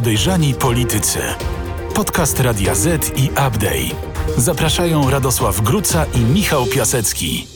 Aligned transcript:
Podejrzani 0.00 0.54
politycy. 0.54 1.18
Podcast 1.94 2.40
Radia 2.40 2.74
Z 2.74 3.18
i 3.18 3.30
Update. 3.30 3.96
Zapraszają 4.36 5.10
Radosław 5.10 5.60
Gruca 5.60 6.04
i 6.04 6.20
Michał 6.20 6.66
Piasecki. 6.66 7.46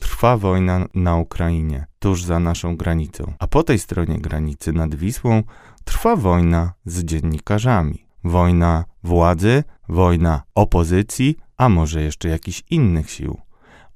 Trwa 0.00 0.36
wojna 0.36 0.86
na 0.94 1.16
Ukrainie, 1.16 1.86
tuż 1.98 2.22
za 2.24 2.40
naszą 2.40 2.76
granicą, 2.76 3.32
a 3.38 3.46
po 3.46 3.62
tej 3.62 3.78
stronie 3.78 4.18
granicy 4.18 4.72
nad 4.72 4.94
Wisłą 4.94 5.42
trwa 5.84 6.16
wojna 6.16 6.72
z 6.84 7.04
dziennikarzami. 7.04 8.06
Wojna 8.24 8.84
władzy, 9.04 9.64
wojna 9.88 10.42
opozycji, 10.54 11.36
a 11.56 11.68
może 11.68 12.02
jeszcze 12.02 12.28
jakichś 12.28 12.62
innych 12.70 13.10
sił. 13.10 13.40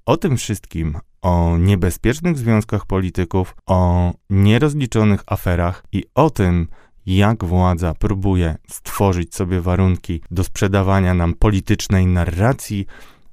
O 0.07 0.17
tym 0.17 0.37
wszystkim, 0.37 0.99
o 1.23 1.57
niebezpiecznych 1.59 2.39
związkach 2.39 2.87
polityków, 2.87 3.57
o 3.67 4.13
nierozliczonych 4.31 5.23
aferach 5.27 5.85
i 5.93 6.05
o 6.15 6.31
tym, 6.31 6.69
jak 7.07 7.45
władza 7.45 7.95
próbuje 7.95 8.57
stworzyć 8.69 9.35
sobie 9.35 9.61
warunki 9.61 10.21
do 10.31 10.45
sprzedawania 10.45 11.15
nam 11.15 11.35
politycznej 11.35 12.07
narracji, 12.07 12.87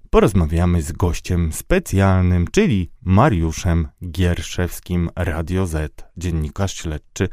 porozmawiamy 0.10 0.82
z 0.82 0.92
gościem 0.92 1.54
specjalnym, 1.54 2.48
czyli 2.52 2.92
Mariuszem 3.02 3.88
Gierszewskim, 4.12 5.10
Radio 5.16 5.68
Z, 5.68 6.06
dziennikarz 6.18 6.76
śledczy. 6.76 7.30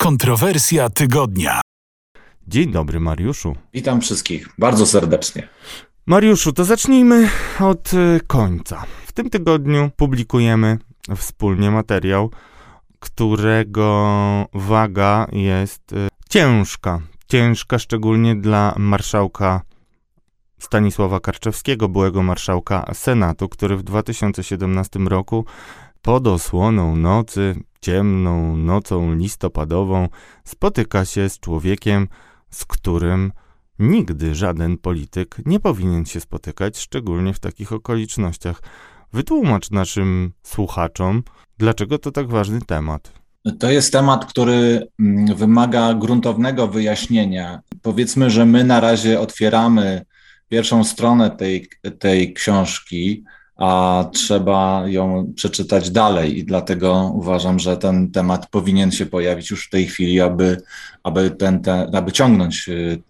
Kontrowersja 0.00 0.88
tygodnia. 0.88 1.60
Dzień 2.48 2.72
dobry, 2.72 3.00
Mariuszu. 3.00 3.56
Witam 3.74 4.00
wszystkich 4.00 4.48
bardzo 4.58 4.86
serdecznie. 4.86 5.48
Mariuszu, 6.06 6.52
to 6.52 6.64
zacznijmy 6.64 7.28
od 7.60 7.94
y, 7.94 8.20
końca. 8.26 8.84
W 9.06 9.12
tym 9.12 9.30
tygodniu 9.30 9.90
publikujemy 9.96 10.78
wspólnie 11.16 11.70
materiał, 11.70 12.30
którego 13.00 14.46
waga 14.54 15.26
jest 15.32 15.92
y, 15.92 16.08
ciężka. 16.28 17.00
Ciężka 17.28 17.78
szczególnie 17.78 18.36
dla 18.36 18.74
marszałka 18.76 19.60
Stanisława 20.58 21.20
Karczewskiego, 21.20 21.88
byłego 21.88 22.22
marszałka 22.22 22.94
Senatu, 22.94 23.48
który 23.48 23.76
w 23.76 23.82
2017 23.82 24.98
roku 24.98 25.44
pod 26.02 26.26
osłoną 26.26 26.96
nocy, 26.96 27.54
ciemną 27.80 28.56
nocą 28.56 29.14
listopadową, 29.14 30.08
spotyka 30.44 31.04
się 31.04 31.28
z 31.28 31.40
człowiekiem, 31.40 32.08
z 32.50 32.64
którym 32.64 33.32
nigdy 33.78 34.34
żaden 34.34 34.78
polityk 34.78 35.36
nie 35.46 35.60
powinien 35.60 36.06
się 36.06 36.20
spotykać, 36.20 36.78
szczególnie 36.78 37.34
w 37.34 37.40
takich 37.40 37.72
okolicznościach. 37.72 38.62
Wytłumacz 39.16 39.70
naszym 39.70 40.32
słuchaczom, 40.42 41.22
dlaczego 41.58 41.98
to 41.98 42.12
tak 42.12 42.28
ważny 42.28 42.60
temat. 42.66 43.12
To 43.58 43.70
jest 43.70 43.92
temat, 43.92 44.26
który 44.26 44.88
mm, 45.00 45.36
wymaga 45.36 45.94
gruntownego 45.94 46.68
wyjaśnienia. 46.68 47.60
Powiedzmy, 47.82 48.30
że 48.30 48.46
my 48.46 48.64
na 48.64 48.80
razie 48.80 49.20
otwieramy 49.20 50.04
pierwszą 50.48 50.84
stronę 50.84 51.30
tej, 51.30 51.68
tej 51.98 52.34
książki, 52.34 53.24
a 53.56 54.04
trzeba 54.12 54.82
ją 54.86 55.32
przeczytać 55.34 55.90
dalej 55.90 56.38
i 56.38 56.44
dlatego 56.44 57.12
uważam, 57.14 57.58
że 57.58 57.76
ten 57.76 58.10
temat 58.10 58.46
powinien 58.46 58.90
się 58.90 59.06
pojawić 59.06 59.50
już 59.50 59.66
w 59.66 59.70
tej 59.70 59.86
chwili, 59.86 60.20
aby, 60.20 60.62
aby, 61.02 61.30
ten, 61.30 61.60
ten, 61.60 61.96
aby 61.96 62.12
ciągnąć 62.12 62.68
y, 62.68 63.02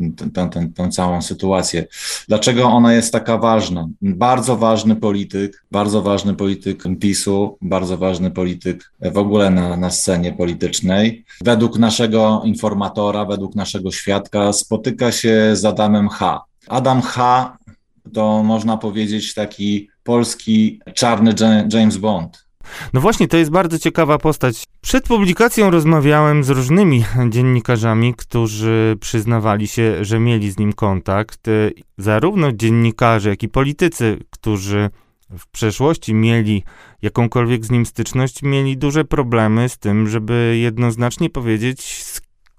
tę, 0.74 0.90
całą 0.90 1.22
sytuację. 1.22 1.86
Dlaczego 2.28 2.64
ona 2.64 2.94
jest 2.94 3.12
taka 3.12 3.38
ważna? 3.38 3.88
Bardzo 4.02 4.56
ważny 4.56 4.96
polityk, 4.96 5.64
bardzo 5.70 6.02
ważny 6.02 6.34
polityk 6.34 6.82
PiSu, 7.00 7.58
bardzo 7.62 7.98
ważny 7.98 8.30
polityk 8.30 8.92
w 9.00 9.18
ogóle 9.18 9.50
na, 9.50 9.76
na 9.76 9.90
scenie 9.90 10.32
politycznej. 10.32 11.24
Według 11.44 11.78
naszego 11.78 12.42
informatora, 12.44 13.24
według 13.24 13.54
naszego 13.54 13.90
świadka 13.90 14.52
spotyka 14.52 15.12
się 15.12 15.56
z 15.56 15.64
Adamem 15.64 16.08
H. 16.08 16.44
Adam 16.68 17.02
H. 17.02 17.56
to 18.12 18.42
można 18.42 18.76
powiedzieć 18.76 19.34
taki 19.34 19.88
polski 20.06 20.80
czarny 20.94 21.34
James 21.72 21.96
Bond. 21.96 22.46
No 22.92 23.00
właśnie, 23.00 23.28
to 23.28 23.36
jest 23.36 23.50
bardzo 23.50 23.78
ciekawa 23.78 24.18
postać. 24.18 24.64
Przed 24.80 25.04
publikacją 25.04 25.70
rozmawiałem 25.70 26.44
z 26.44 26.50
różnymi 26.50 27.04
dziennikarzami, 27.30 28.14
którzy 28.14 28.96
przyznawali 29.00 29.68
się, 29.68 30.04
że 30.04 30.18
mieli 30.18 30.50
z 30.50 30.58
nim 30.58 30.72
kontakt. 30.72 31.40
Zarówno 31.98 32.52
dziennikarze, 32.52 33.28
jak 33.28 33.42
i 33.42 33.48
politycy, 33.48 34.18
którzy 34.30 34.90
w 35.38 35.46
przeszłości 35.46 36.14
mieli 36.14 36.62
jakąkolwiek 37.02 37.64
z 37.64 37.70
nim 37.70 37.86
styczność, 37.86 38.42
mieli 38.42 38.76
duże 38.76 39.04
problemy 39.04 39.68
z 39.68 39.78
tym, 39.78 40.08
żeby 40.08 40.58
jednoznacznie 40.60 41.30
powiedzieć, 41.30 42.04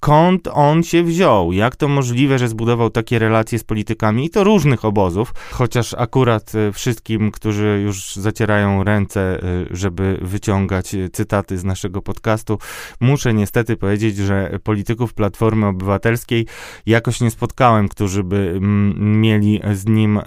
skąd 0.01 0.47
on 0.53 0.83
się 0.83 1.03
wziął, 1.03 1.53
jak 1.53 1.75
to 1.75 1.87
możliwe, 1.87 2.39
że 2.39 2.47
zbudował 2.47 2.89
takie 2.89 3.19
relacje 3.19 3.59
z 3.59 3.63
politykami 3.63 4.25
i 4.25 4.29
to 4.29 4.43
różnych 4.43 4.85
obozów, 4.85 5.33
chociaż 5.51 5.93
akurat 5.93 6.55
e, 6.55 6.71
wszystkim, 6.71 7.31
którzy 7.31 7.81
już 7.83 8.15
zacierają 8.15 8.83
ręce, 8.83 9.21
e, 9.21 9.39
żeby 9.71 10.17
wyciągać 10.21 10.95
e, 10.95 11.09
cytaty 11.09 11.57
z 11.57 11.63
naszego 11.63 12.01
podcastu, 12.01 12.59
muszę 12.99 13.33
niestety 13.33 13.77
powiedzieć, 13.77 14.17
że 14.17 14.59
polityków 14.63 15.13
Platformy 15.13 15.67
Obywatelskiej 15.67 16.47
jakoś 16.85 17.21
nie 17.21 17.31
spotkałem, 17.31 17.89
którzy 17.89 18.23
by 18.23 18.59
mieli 18.97 19.61
z 19.73 19.85
nim 19.85 20.19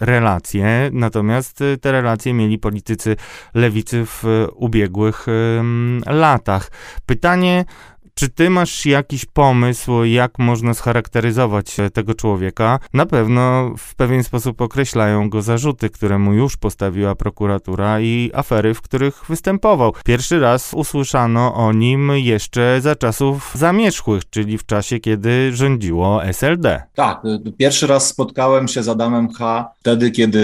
relacje, 0.00 0.90
natomiast 0.92 1.64
te 1.80 1.92
relacje 1.92 2.34
mieli 2.34 2.58
politycy 2.58 3.16
lewicy 3.54 4.06
w 4.06 4.46
ubiegłych 4.54 5.26
latach. 6.06 6.70
Pytanie, 7.06 7.64
czy 8.18 8.28
ty 8.28 8.50
masz 8.50 8.86
jakiś 8.86 9.24
pomysł, 9.24 10.04
jak 10.04 10.38
można 10.38 10.74
scharakteryzować 10.74 11.80
e, 11.80 11.90
tego 11.90 12.14
człowieka? 12.14 12.78
Na 12.92 13.06
pewno 13.06 13.74
w 13.78 13.94
pewien 13.94 14.24
sposób 14.24 14.60
określają 14.60 15.30
go 15.30 15.42
zarzuty, 15.42 15.90
które 15.90 16.18
mu 16.18 16.32
już 16.32 16.56
postawiła 16.56 17.14
prokuratura 17.14 18.00
i 18.00 18.30
afery, 18.34 18.74
w 18.74 18.82
których 18.82 19.24
występował. 19.28 19.92
Pierwszy 20.04 20.40
raz 20.40 20.74
usłyszano 20.74 21.54
o 21.54 21.72
nim 21.72 22.10
jeszcze 22.14 22.80
za 22.80 22.96
czasów 22.96 23.52
zamierzchłych, 23.54 24.30
czyli 24.30 24.58
w 24.58 24.66
czasie, 24.66 25.00
kiedy 25.00 25.56
rządziło 25.56 26.24
SLD. 26.24 26.82
Tak, 26.94 27.24
y, 27.24 27.52
pierwszy 27.52 27.86
raz 27.86 28.06
spotkałem 28.06 28.68
się 28.68 28.82
z 28.82 28.88
Adamem 28.88 29.32
H. 29.32 29.70
wtedy, 29.80 30.10
kiedy 30.10 30.42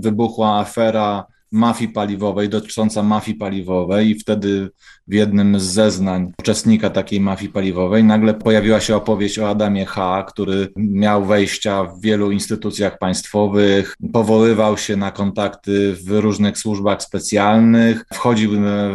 wybuchła 0.00 0.58
afera 0.58 1.35
mafii 1.52 1.92
paliwowej, 1.92 2.48
dotycząca 2.48 3.02
mafii 3.02 3.38
paliwowej 3.38 4.10
i 4.10 4.18
wtedy 4.18 4.70
w 5.08 5.14
jednym 5.14 5.60
z 5.60 5.62
zeznań 5.62 6.32
uczestnika 6.38 6.90
takiej 6.90 7.20
mafii 7.20 7.52
paliwowej 7.52 8.04
nagle 8.04 8.34
pojawiła 8.34 8.80
się 8.80 8.96
opowieść 8.96 9.38
o 9.38 9.48
Adamie 9.48 9.86
H., 9.86 10.24
który 10.28 10.68
miał 10.76 11.24
wejścia 11.24 11.84
w 11.84 12.00
wielu 12.00 12.30
instytucjach 12.30 12.98
państwowych, 12.98 13.96
powoływał 14.12 14.78
się 14.78 14.96
na 14.96 15.10
kontakty 15.10 15.96
w 16.04 16.10
różnych 16.10 16.58
służbach 16.58 17.02
specjalnych, 17.02 18.04
wchodził 18.14 18.50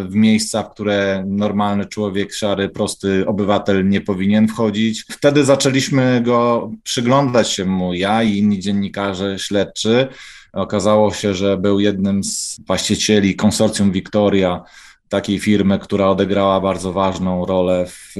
w 0.07 0.15
miejsca, 0.15 0.63
w 0.63 0.71
które 0.71 1.23
normalny 1.27 1.85
człowiek, 1.85 2.33
szary, 2.33 2.69
prosty 2.69 3.27
obywatel 3.27 3.89
nie 3.89 4.01
powinien 4.01 4.47
wchodzić. 4.47 5.05
Wtedy 5.09 5.45
zaczęliśmy 5.45 6.21
go 6.25 6.71
przyglądać 6.83 7.49
się 7.49 7.65
mu, 7.65 7.93
ja 7.93 8.23
i 8.23 8.37
inni 8.37 8.59
dziennikarze 8.59 9.39
śledczy. 9.39 10.07
Okazało 10.53 11.13
się, 11.13 11.33
że 11.33 11.57
był 11.57 11.79
jednym 11.79 12.23
z 12.23 12.59
właścicieli 12.67 13.35
konsorcjum 13.35 13.91
Victoria, 13.91 14.63
takiej 15.09 15.39
firmy, 15.39 15.79
która 15.79 16.07
odegrała 16.07 16.61
bardzo 16.61 16.93
ważną 16.93 17.45
rolę 17.45 17.85
w 17.87 18.15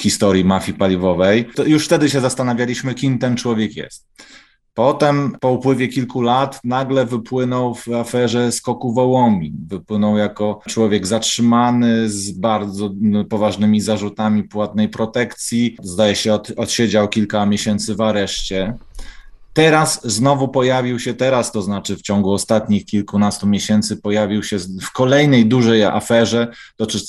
historii 0.00 0.44
mafii 0.44 0.78
paliwowej. 0.78 1.44
To 1.54 1.64
już 1.64 1.84
wtedy 1.84 2.10
się 2.10 2.20
zastanawialiśmy, 2.20 2.94
kim 2.94 3.18
ten 3.18 3.36
człowiek 3.36 3.76
jest. 3.76 4.06
Potem, 4.74 5.36
po 5.40 5.50
upływie 5.50 5.88
kilku 5.88 6.22
lat, 6.22 6.60
nagle 6.64 7.06
wypłynął 7.06 7.74
w 7.74 7.88
aferze 7.88 8.52
skoku 8.52 8.94
Wołomin. 8.94 9.56
Wypłynął 9.66 10.18
jako 10.18 10.60
człowiek 10.68 11.06
zatrzymany 11.06 12.08
z 12.08 12.30
bardzo 12.30 12.90
no, 13.00 13.24
poważnymi 13.24 13.80
zarzutami 13.80 14.44
płatnej 14.44 14.88
protekcji. 14.88 15.76
Zdaje 15.82 16.16
się, 16.16 16.32
od, 16.34 16.52
odsiedział 16.56 17.08
kilka 17.08 17.46
miesięcy 17.46 17.94
w 17.94 18.00
areszcie. 18.00 18.74
Teraz 19.52 20.00
znowu 20.04 20.48
pojawił 20.48 20.98
się, 20.98 21.14
teraz 21.14 21.52
to 21.52 21.62
znaczy 21.62 21.96
w 21.96 22.02
ciągu 22.02 22.32
ostatnich 22.32 22.84
kilkunastu 22.84 23.46
miesięcy, 23.46 23.96
pojawił 23.96 24.42
się 24.42 24.58
w 24.58 24.92
kolejnej 24.92 25.46
dużej 25.46 25.84
aferze 25.84 26.48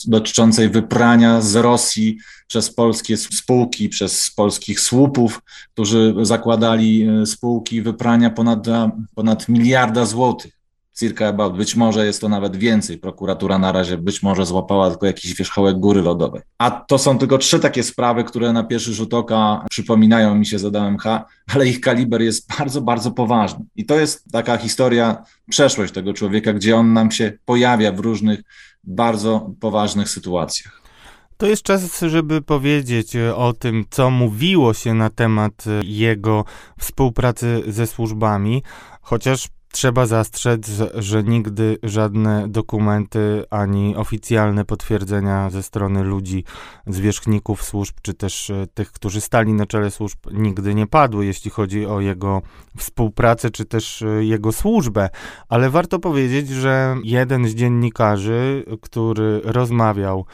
dotyczącej 0.08 0.70
wyprania 0.70 1.42
z 1.42 1.56
Rosji 1.56 2.18
przez 2.48 2.74
polskie 2.74 3.18
spółki, 3.18 3.90
przez 3.90 4.32
polskich 4.32 4.80
słupów, 4.80 5.42
którzy 5.74 6.16
zakładali 6.22 7.08
e, 7.08 7.26
spółki 7.26 7.82
wyprania 7.82 8.30
ponad, 8.30 8.68
ponad 9.16 9.50
miliarda 9.50 10.06
złotych 10.06 10.61
circa 11.00 11.28
about, 11.28 11.58
być 11.58 11.76
może 11.76 12.06
jest 12.06 12.22
to 12.22 12.30
nawet 12.30 12.56
więcej. 12.56 12.98
Prokuratura 12.98 13.60
na 13.60 13.72
razie 13.72 13.98
być 13.98 14.24
może 14.24 14.46
złapała 14.46 14.90
tylko 14.90 15.06
jakiś 15.06 15.34
wierzchołek 15.34 15.78
góry 15.78 16.02
lodowej. 16.02 16.42
A 16.58 16.72
to 16.72 16.98
są 16.98 17.18
tylko 17.18 17.38
trzy 17.38 17.60
takie 17.60 17.84
sprawy, 17.84 18.24
które 18.24 18.54
na 18.54 18.64
pierwszy 18.64 18.94
rzut 18.94 19.14
oka 19.14 19.66
przypominają 19.70 20.36
mi 20.36 20.46
się 20.46 20.60
z 20.60 20.66
Adamem 20.66 20.98
H., 20.98 21.26
ale 21.56 21.68
ich 21.68 21.82
kaliber 21.82 22.22
jest 22.22 22.58
bardzo, 22.58 22.82
bardzo 22.82 23.12
poważny. 23.12 23.66
I 23.76 23.86
to 23.86 24.00
jest 24.00 24.32
taka 24.32 24.58
historia, 24.58 25.24
przeszłość 25.50 25.94
tego 25.94 26.14
człowieka, 26.14 26.54
gdzie 26.54 26.76
on 26.76 26.94
nam 26.94 27.12
się 27.12 27.34
pojawia 27.46 27.92
w 27.92 28.00
różnych 28.00 28.44
bardzo 28.84 29.50
poważnych 29.60 30.10
sytuacjach. 30.10 30.82
To 31.38 31.46
jest 31.46 31.64
czas, 31.64 32.00
żeby 32.00 32.42
powiedzieć 32.42 33.14
o 33.36 33.54
tym, 33.54 33.86
co 33.90 34.10
mówiło 34.10 34.74
się 34.74 34.94
na 34.94 35.10
temat 35.10 35.66
jego 35.84 36.46
współpracy 36.80 37.64
ze 37.68 37.88
służbami, 37.88 38.64
chociaż 39.02 39.48
Trzeba 39.72 40.06
zastrzec, 40.06 40.72
że 40.96 41.24
nigdy 41.24 41.78
żadne 41.84 42.48
dokumenty 42.48 43.44
ani 43.50 43.96
oficjalne 43.96 44.66
potwierdzenia 44.66 45.50
ze 45.50 45.64
strony 45.64 46.04
ludzi, 46.04 46.44
zwierzchników 46.88 47.64
służb, 47.64 47.96
czy 48.02 48.14
też 48.14 48.50
e, 48.50 48.68
tych, 48.74 48.92
którzy 48.92 49.22
stali 49.22 49.54
na 49.54 49.66
czele 49.66 49.92
służb, 49.92 50.18
nigdy 50.32 50.76
nie 50.76 50.88
padły, 50.88 51.26
jeśli 51.26 51.52
chodzi 51.52 51.86
o 51.86 52.02
jego 52.02 52.42
współpracę, 52.78 53.52
czy 53.52 53.66
też 53.66 54.02
e, 54.02 54.26
jego 54.26 54.52
służbę. 54.52 55.10
Ale 55.50 55.70
warto 55.70 56.00
powiedzieć, 56.00 56.50
że 56.50 56.96
jeden 57.04 57.48
z 57.48 57.56
dziennikarzy, 57.56 58.66
który 58.82 59.42
rozmawiał 59.44 60.26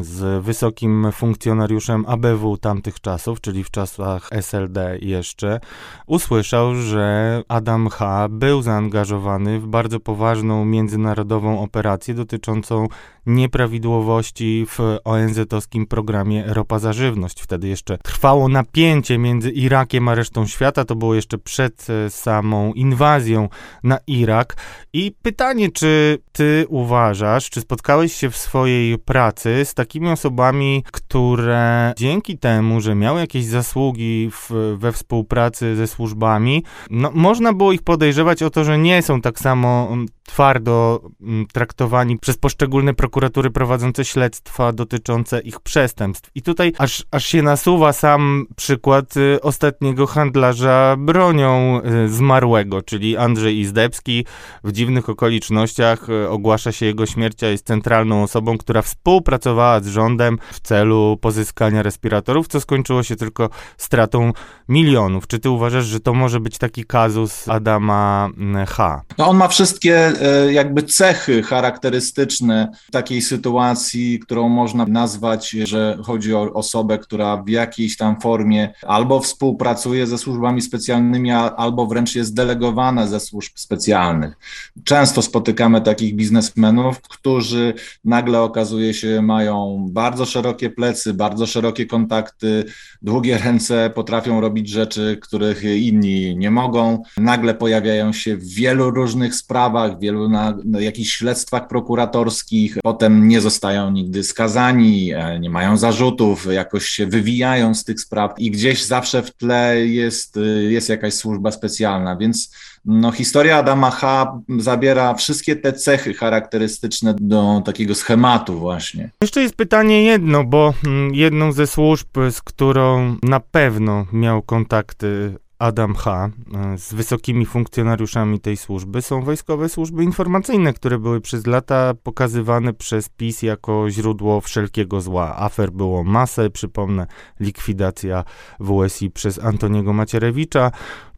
z 0.00 0.44
wysokim 0.44 1.12
funkcjonariuszem 1.12 2.04
ABW 2.08 2.56
tamtych 2.56 3.00
czasów, 3.00 3.40
czyli 3.40 3.64
w 3.64 3.70
czasach 3.70 4.28
SLD 4.32 4.98
jeszcze, 5.02 5.60
usłyszał, 6.06 6.74
że 6.74 7.42
Adam 7.48 7.88
H. 7.88 8.28
był 8.30 8.62
zaangażowany 8.62 9.60
w 9.60 9.66
bardzo 9.66 10.00
poważną 10.00 10.64
międzynarodową 10.64 11.60
operację 11.62 12.14
dotyczącą 12.14 12.88
nieprawidłowości 13.26 14.66
w 14.68 14.78
ONZ-owskim 15.04 15.86
programie 15.86 16.44
Ropa 16.46 16.78
za 16.78 16.92
Żywność. 16.92 17.40
Wtedy 17.40 17.68
jeszcze 17.68 17.98
trwało 17.98 18.48
napięcie 18.48 19.18
między 19.18 19.50
Irakiem 19.50 20.08
a 20.08 20.14
resztą 20.14 20.46
świata, 20.46 20.84
to 20.84 20.96
było 20.96 21.14
jeszcze 21.14 21.38
przed 21.38 21.86
e, 21.90 22.10
samą 22.10 22.72
inwazją 22.72 23.48
na 23.82 23.98
Irak. 24.06 24.56
I 24.92 25.12
pytanie, 25.22 25.70
czy 25.70 26.18
ty 26.32 26.66
uważasz, 26.68 27.50
czy 27.50 27.60
spotkałeś 27.60 28.12
się 28.12 28.30
w 28.30 28.36
swojej 28.36 28.98
pracy 28.98 29.64
z 29.64 29.74
takimi 29.74 30.08
osobami, 30.08 30.84
które 30.92 31.92
dzięki 31.96 32.38
temu, 32.38 32.80
że 32.80 32.94
miały 32.94 33.20
jakieś 33.20 33.44
zasługi 33.44 34.30
w, 34.32 34.76
we 34.78 34.92
współpracy 34.92 35.76
ze 35.76 35.86
służbami, 35.86 36.64
no, 36.90 37.10
można 37.14 37.52
było 37.52 37.72
ich 37.72 37.82
podejrzewać 37.82 38.42
o 38.42 38.50
to, 38.50 38.64
że 38.64 38.78
nie 38.78 39.02
są 39.02 39.20
tak 39.20 39.38
samo 39.38 39.96
twardo 40.26 41.00
mm, 41.20 41.46
traktowani 41.46 42.18
przez 42.18 42.36
poszczególne 42.36 42.94
prokuratury 42.94 43.50
prowadzące 43.50 44.04
śledztwa 44.04 44.72
dotyczące 44.72 45.40
ich 45.40 45.60
przestępstw. 45.60 46.30
I 46.34 46.42
tutaj 46.42 46.72
aż, 46.78 47.04
aż 47.10 47.26
się 47.26 47.42
nasuwa 47.42 47.92
sam 47.92 48.46
przykład 48.56 49.16
y, 49.16 49.40
ostatniego 49.42 50.06
handlarza 50.06 50.96
bronią 50.98 51.80
y, 52.04 52.08
zmarłego, 52.08 52.82
czyli 52.82 53.16
Andrzej 53.16 53.58
Izdebski. 53.58 54.24
W 54.64 54.72
dziwnych 54.72 55.08
okolicznościach 55.08 56.08
y, 56.10 56.28
ogłasza 56.28 56.72
się 56.72 56.86
jego 56.86 57.06
śmierć, 57.06 57.42
a 57.42 57.46
jest 57.46 57.66
centralną 57.66 58.22
osobą, 58.22 58.58
która 58.58 58.82
współpracowała 58.82 59.80
z 59.80 59.86
rządem 59.86 60.38
w 60.52 60.60
celu 60.60 61.18
pozyskania 61.20 61.82
respiratorów, 61.82 62.48
co 62.48 62.60
skończyło 62.60 63.02
się 63.02 63.16
tylko 63.16 63.50
stratą 63.76 64.32
milionów. 64.68 65.26
Czy 65.26 65.38
ty 65.38 65.50
uważasz, 65.50 65.84
że 65.84 66.00
to 66.00 66.14
może 66.14 66.40
być 66.40 66.58
taki 66.58 66.84
kazus 66.84 67.48
Adama 67.48 68.28
mm, 68.36 68.66
H? 68.66 69.02
No 69.18 69.28
on 69.28 69.36
ma 69.36 69.48
wszystkie 69.48 70.12
jakby 70.50 70.82
cechy 70.82 71.42
charakterystyczne 71.42 72.68
takiej 72.90 73.22
sytuacji, 73.22 74.18
którą 74.18 74.48
można 74.48 74.86
nazwać, 74.86 75.50
że 75.50 75.98
chodzi 76.02 76.34
o 76.34 76.52
osobę, 76.52 76.98
która 76.98 77.36
w 77.36 77.48
jakiejś 77.48 77.96
tam 77.96 78.20
formie 78.20 78.72
albo 78.82 79.20
współpracuje 79.20 80.06
ze 80.06 80.18
służbami 80.18 80.62
specjalnymi, 80.62 81.30
albo 81.30 81.86
wręcz 81.86 82.14
jest 82.14 82.34
delegowana 82.34 83.06
ze 83.06 83.20
służb 83.20 83.52
specjalnych. 83.54 84.36
Często 84.84 85.22
spotykamy 85.22 85.80
takich 85.80 86.14
biznesmenów, 86.14 87.00
którzy 87.00 87.74
nagle 88.04 88.40
okazuje 88.40 88.94
się 88.94 89.22
mają 89.22 89.86
bardzo 89.90 90.26
szerokie 90.26 90.70
plecy, 90.70 91.14
bardzo 91.14 91.46
szerokie 91.46 91.86
kontakty, 91.86 92.64
długie 93.02 93.38
ręce, 93.38 93.90
potrafią 93.94 94.40
robić 94.40 94.68
rzeczy, 94.68 95.18
których 95.22 95.64
inni 95.64 96.36
nie 96.36 96.50
mogą. 96.50 97.02
Nagle 97.16 97.54
pojawiają 97.54 98.12
się 98.12 98.36
w 98.36 98.44
wielu 98.44 98.90
różnych 98.90 99.34
sprawach, 99.34 99.98
wielu 100.06 100.28
na, 100.28 100.58
na 100.64 100.80
jakichś 100.80 101.10
śledztwach 101.10 101.68
prokuratorskich, 101.68 102.78
potem 102.82 103.28
nie 103.28 103.40
zostają 103.40 103.90
nigdy 103.90 104.24
skazani, 104.24 105.12
e, 105.12 105.40
nie 105.40 105.50
mają 105.50 105.76
zarzutów, 105.76 106.46
jakoś 106.52 106.86
się 106.86 107.06
wywijają 107.06 107.74
z 107.74 107.84
tych 107.84 108.00
spraw 108.00 108.34
i 108.38 108.50
gdzieś 108.50 108.84
zawsze 108.84 109.22
w 109.22 109.30
tle 109.34 109.86
jest, 109.86 110.38
jest 110.68 110.88
jakaś 110.88 111.14
służba 111.14 111.50
specjalna, 111.50 112.16
więc 112.16 112.50
no, 112.84 113.12
historia 113.12 113.56
Adama 113.56 113.90
H. 113.90 114.32
zabiera 114.58 115.14
wszystkie 115.14 115.56
te 115.56 115.72
cechy 115.72 116.14
charakterystyczne 116.14 117.14
do 117.20 117.62
takiego 117.64 117.94
schematu 117.94 118.58
właśnie. 118.58 119.10
Jeszcze 119.22 119.42
jest 119.42 119.56
pytanie 119.56 120.04
jedno, 120.04 120.44
bo 120.44 120.74
mm, 120.86 121.14
jedną 121.14 121.52
ze 121.52 121.66
służb, 121.66 122.08
z 122.30 122.42
którą 122.42 123.16
na 123.22 123.40
pewno 123.40 124.06
miał 124.12 124.42
kontakty 124.42 125.34
Adam 125.58 125.94
H. 125.94 126.30
E, 126.54 126.78
z 126.78 126.94
wysokimi 126.94 127.46
funkcjonariuszami 127.46 128.40
tej 128.40 128.56
służby 128.56 129.02
są 129.02 129.22
wojskowe 129.22 129.68
służby 129.68 130.04
informacyjne, 130.04 130.72
które 130.72 130.98
były 130.98 131.20
przez 131.20 131.46
lata 131.46 131.94
pokazywane 132.02 132.72
przez 132.72 133.08
PiS 133.08 133.42
jako 133.42 133.90
źródło 133.90 134.40
wszelkiego 134.40 135.00
zła. 135.00 135.36
Afer 135.36 135.72
było 135.72 136.04
masę, 136.04 136.50
przypomnę, 136.50 137.06
likwidacja 137.40 138.24
WSI 138.60 139.10
przez 139.10 139.44
Antoniego 139.44 139.92
Macierewicza. 139.92 140.70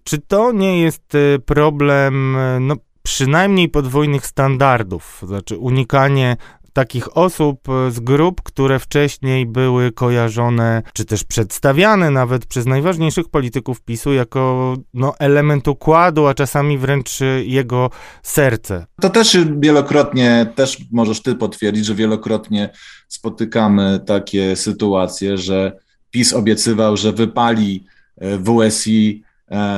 Czy 0.05 0.19
to 0.19 0.53
nie 0.53 0.81
jest 0.81 1.15
e, 1.15 1.39
problem, 1.39 2.37
e, 2.37 2.61
no, 2.61 2.77
przynajmniej 3.03 3.69
podwójnych 3.69 4.27
standardów, 4.27 5.23
znaczy 5.27 5.59
unikanie 5.59 6.37
takich 6.79 7.17
osób 7.17 7.69
e, 7.69 7.91
z 7.91 8.01
grup, 8.01 8.43
które 8.43 8.79
wcześniej 8.79 9.47
były 9.47 9.93
kojarzone, 9.93 10.83
czy 10.93 11.05
też 11.05 11.25
przedstawiane 11.25 12.11
nawet 12.11 12.47
przez 12.47 12.67
najważniejszych 12.67 13.29
polityków 13.29 13.81
PiSu 13.83 14.13
jako 14.13 14.75
no, 14.95 15.15
element 15.19 15.69
układu, 15.69 16.27
a 16.27 16.35
czasami 16.35 16.79
wręcz 16.79 17.19
jego 17.45 17.91
serce. 18.23 18.87
To 19.01 19.11
też 19.11 19.39
wielokrotnie, 19.59 20.53
też 20.55 20.79
możesz 20.93 21.23
ty 21.23 21.35
potwierdzić, 21.35 21.87
że 21.87 21.95
wielokrotnie 21.95 22.71
spotykamy 23.09 24.01
takie 24.07 24.57
sytuacje, 24.57 25.39
że 25.39 25.73
PiS 26.11 26.33
obiecywał, 26.33 26.97
że 26.97 27.13
wypali 27.13 27.85
e, 28.17 28.39
WSI 28.39 29.23
E, 29.25 29.28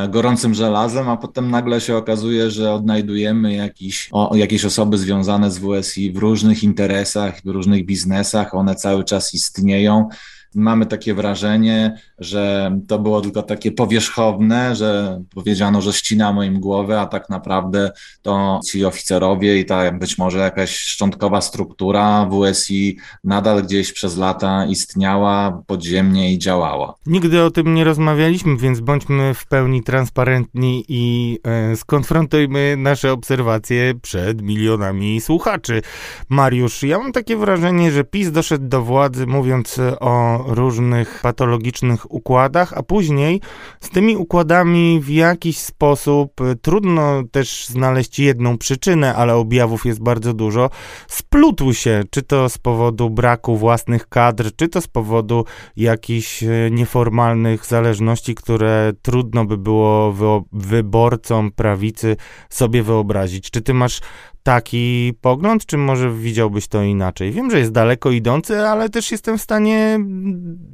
gorącym 0.08 0.54
żelazem, 0.54 1.08
a 1.08 1.16
potem 1.16 1.50
nagle 1.50 1.80
się 1.80 1.96
okazuje, 1.96 2.50
że 2.50 2.72
odnajdujemy 2.72 3.54
jakiś, 3.54 4.08
o, 4.12 4.36
jakieś 4.36 4.64
osoby 4.64 4.98
związane 4.98 5.50
z 5.50 5.58
WSI 5.58 6.12
w 6.12 6.16
różnych 6.16 6.62
interesach, 6.62 7.40
w 7.44 7.48
różnych 7.48 7.86
biznesach, 7.86 8.54
one 8.54 8.74
cały 8.74 9.04
czas 9.04 9.34
istnieją 9.34 10.08
mamy 10.54 10.86
takie 10.86 11.14
wrażenie, 11.14 11.98
że 12.18 12.72
to 12.88 12.98
było 12.98 13.20
tylko 13.20 13.42
takie 13.42 13.72
powierzchowne, 13.72 14.76
że 14.76 15.22
powiedziano, 15.34 15.80
że 15.80 15.92
ścina 15.92 16.32
moim 16.32 16.60
głowę, 16.60 17.00
a 17.00 17.06
tak 17.06 17.28
naprawdę 17.28 17.90
to 18.22 18.60
ci 18.66 18.84
oficerowie 18.84 19.58
i 19.58 19.64
ta 19.64 19.92
być 19.92 20.18
może 20.18 20.38
jakaś 20.38 20.76
szczątkowa 20.76 21.40
struktura 21.40 22.28
WSI 22.30 22.98
nadal 23.24 23.62
gdzieś 23.62 23.92
przez 23.92 24.16
lata 24.16 24.66
istniała 24.66 25.62
podziemnie 25.66 26.32
i 26.32 26.38
działała. 26.38 26.94
Nigdy 27.06 27.42
o 27.42 27.50
tym 27.50 27.74
nie 27.74 27.84
rozmawialiśmy, 27.84 28.56
więc 28.56 28.80
bądźmy 28.80 29.34
w 29.34 29.46
pełni 29.46 29.82
transparentni 29.82 30.84
i 30.88 31.38
e, 31.44 31.76
skonfrontujmy 31.76 32.74
nasze 32.78 33.12
obserwacje 33.12 33.94
przed 34.02 34.42
milionami 34.42 35.20
słuchaczy. 35.20 35.82
Mariusz, 36.28 36.82
ja 36.82 36.98
mam 36.98 37.12
takie 37.12 37.36
wrażenie, 37.36 37.90
że 37.90 38.04
PiS 38.04 38.32
doszedł 38.32 38.68
do 38.68 38.82
władzy 38.82 39.26
mówiąc 39.26 39.80
o 40.00 40.39
różnych 40.46 41.20
patologicznych 41.22 42.12
układach, 42.12 42.72
a 42.76 42.82
później 42.82 43.40
z 43.80 43.90
tymi 43.90 44.16
układami 44.16 45.00
w 45.00 45.08
jakiś 45.08 45.58
sposób, 45.58 46.40
y, 46.40 46.56
trudno 46.56 47.22
też 47.32 47.66
znaleźć 47.66 48.18
jedną 48.18 48.58
przyczynę, 48.58 49.14
ale 49.14 49.34
objawów 49.34 49.86
jest 49.86 50.02
bardzo 50.02 50.34
dużo, 50.34 50.70
splutł 51.08 51.72
się, 51.72 52.02
czy 52.10 52.22
to 52.22 52.48
z 52.48 52.58
powodu 52.58 53.10
braku 53.10 53.56
własnych 53.56 54.08
kadr, 54.08 54.50
czy 54.56 54.68
to 54.68 54.80
z 54.80 54.86
powodu 54.88 55.44
jakichś 55.76 56.42
y, 56.42 56.68
nieformalnych 56.72 57.66
zależności, 57.66 58.34
które 58.34 58.92
trudno 59.02 59.44
by 59.44 59.58
było 59.58 60.14
wyborcom 60.52 61.50
prawicy 61.50 62.16
sobie 62.50 62.82
wyobrazić. 62.82 63.50
Czy 63.50 63.60
ty 63.60 63.74
masz 63.74 64.00
taki 64.42 65.12
pogląd, 65.20 65.66
czy 65.66 65.76
może 65.76 66.14
widziałbyś 66.14 66.68
to 66.68 66.82
inaczej? 66.82 67.32
Wiem, 67.32 67.50
że 67.50 67.58
jest 67.58 67.72
daleko 67.72 68.10
idący, 68.10 68.60
ale 68.60 68.88
też 68.88 69.12
jestem 69.12 69.38
w 69.38 69.42
stanie 69.42 69.98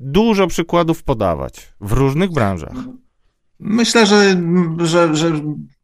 dużo 0.00 0.46
przykładów 0.46 1.02
podawać 1.02 1.73
w 1.80 1.92
różnych 1.92 2.32
branżach. 2.32 2.75
Myślę, 3.61 4.06
że, 4.06 4.42
że, 4.78 5.16
że 5.16 5.32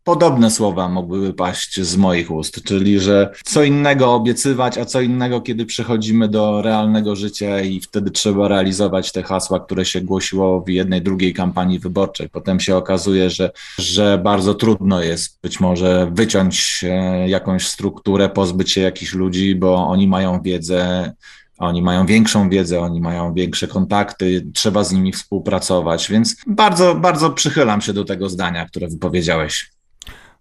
Podobne 0.05 0.51
słowa 0.51 0.89
mogłyby 0.89 1.35
paść 1.35 1.81
z 1.81 1.97
moich 1.97 2.31
ust, 2.31 2.63
czyli 2.65 3.01
że 3.01 3.33
co 3.45 3.63
innego 3.63 4.15
obiecywać, 4.15 4.79
a 4.79 4.85
co 4.85 5.01
innego, 5.01 5.41
kiedy 5.41 5.67
przechodzimy 5.67 6.29
do 6.29 6.63
realnego 6.63 7.17
życia 7.17 7.61
i 7.61 7.81
wtedy 7.81 8.11
trzeba 8.11 8.49
realizować 8.49 9.13
te 9.13 9.23
hasła, 9.23 9.61
które 9.61 9.85
się 9.85 10.01
głosiło 10.01 10.61
w 10.61 10.69
jednej, 10.69 11.03
drugiej 11.03 11.35
kampanii 11.35 11.79
wyborczej. 11.79 12.29
Potem 12.29 12.61
się 12.61 12.77
okazuje, 12.77 13.31
że, 13.31 13.51
że 13.79 14.21
bardzo 14.25 14.55
trudno 14.55 15.03
jest 15.03 15.39
być 15.43 15.61
może 15.61 16.11
wyciąć 16.13 16.85
jakąś 17.27 17.67
strukturę, 17.67 18.29
pozbyć 18.29 18.71
się 18.71 18.81
jakichś 18.81 19.15
ludzi, 19.15 19.55
bo 19.55 19.89
oni 19.89 20.09
mają 20.09 20.43
wiedzę, 20.43 21.13
Oni 21.59 21.83
mają 21.83 22.07
większą 22.07 22.51
wiedzę, 22.51 22.81
oni 22.81 23.01
mają 23.01 23.35
większe 23.35 23.69
kontakty, 23.69 24.47
trzeba 24.55 24.85
z 24.85 24.93
nimi 24.93 25.13
współpracować, 25.13 26.11
więc 26.11 26.37
bardzo, 26.47 26.95
bardzo 26.95 27.31
przychylam 27.31 27.81
się 27.81 27.93
do 27.93 28.05
tego 28.05 28.29
zdania, 28.29 28.67
które 28.67 28.89
wypowiedziałeś. 28.89 29.72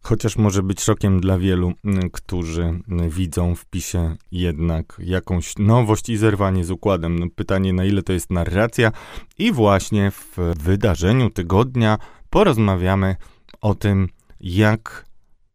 Chociaż 0.04 0.38
może 0.38 0.64
być 0.64 0.82
szokiem 0.82 1.22
dla 1.22 1.38
wielu, 1.38 1.74
którzy 2.12 2.80
widzą 3.10 3.56
w 3.56 3.66
PiSie 3.66 4.16
jednak 4.32 4.98
jakąś 5.00 5.58
nowość 5.58 6.10
i 6.10 6.18
zerwanie 6.18 6.66
z 6.66 6.72
układem. 6.72 7.20
No, 7.20 7.26
pytanie, 7.36 7.74
na 7.74 7.86
ile 7.86 8.04
to 8.04 8.14
jest 8.14 8.32
narracja, 8.32 8.92
i 9.38 9.52
właśnie 9.52 10.12
w 10.12 10.38
wydarzeniu 10.60 11.30
tygodnia 11.30 11.98
porozmawiamy 12.30 13.16
o 13.62 13.76
tym, 13.76 14.08
jak 14.40 15.06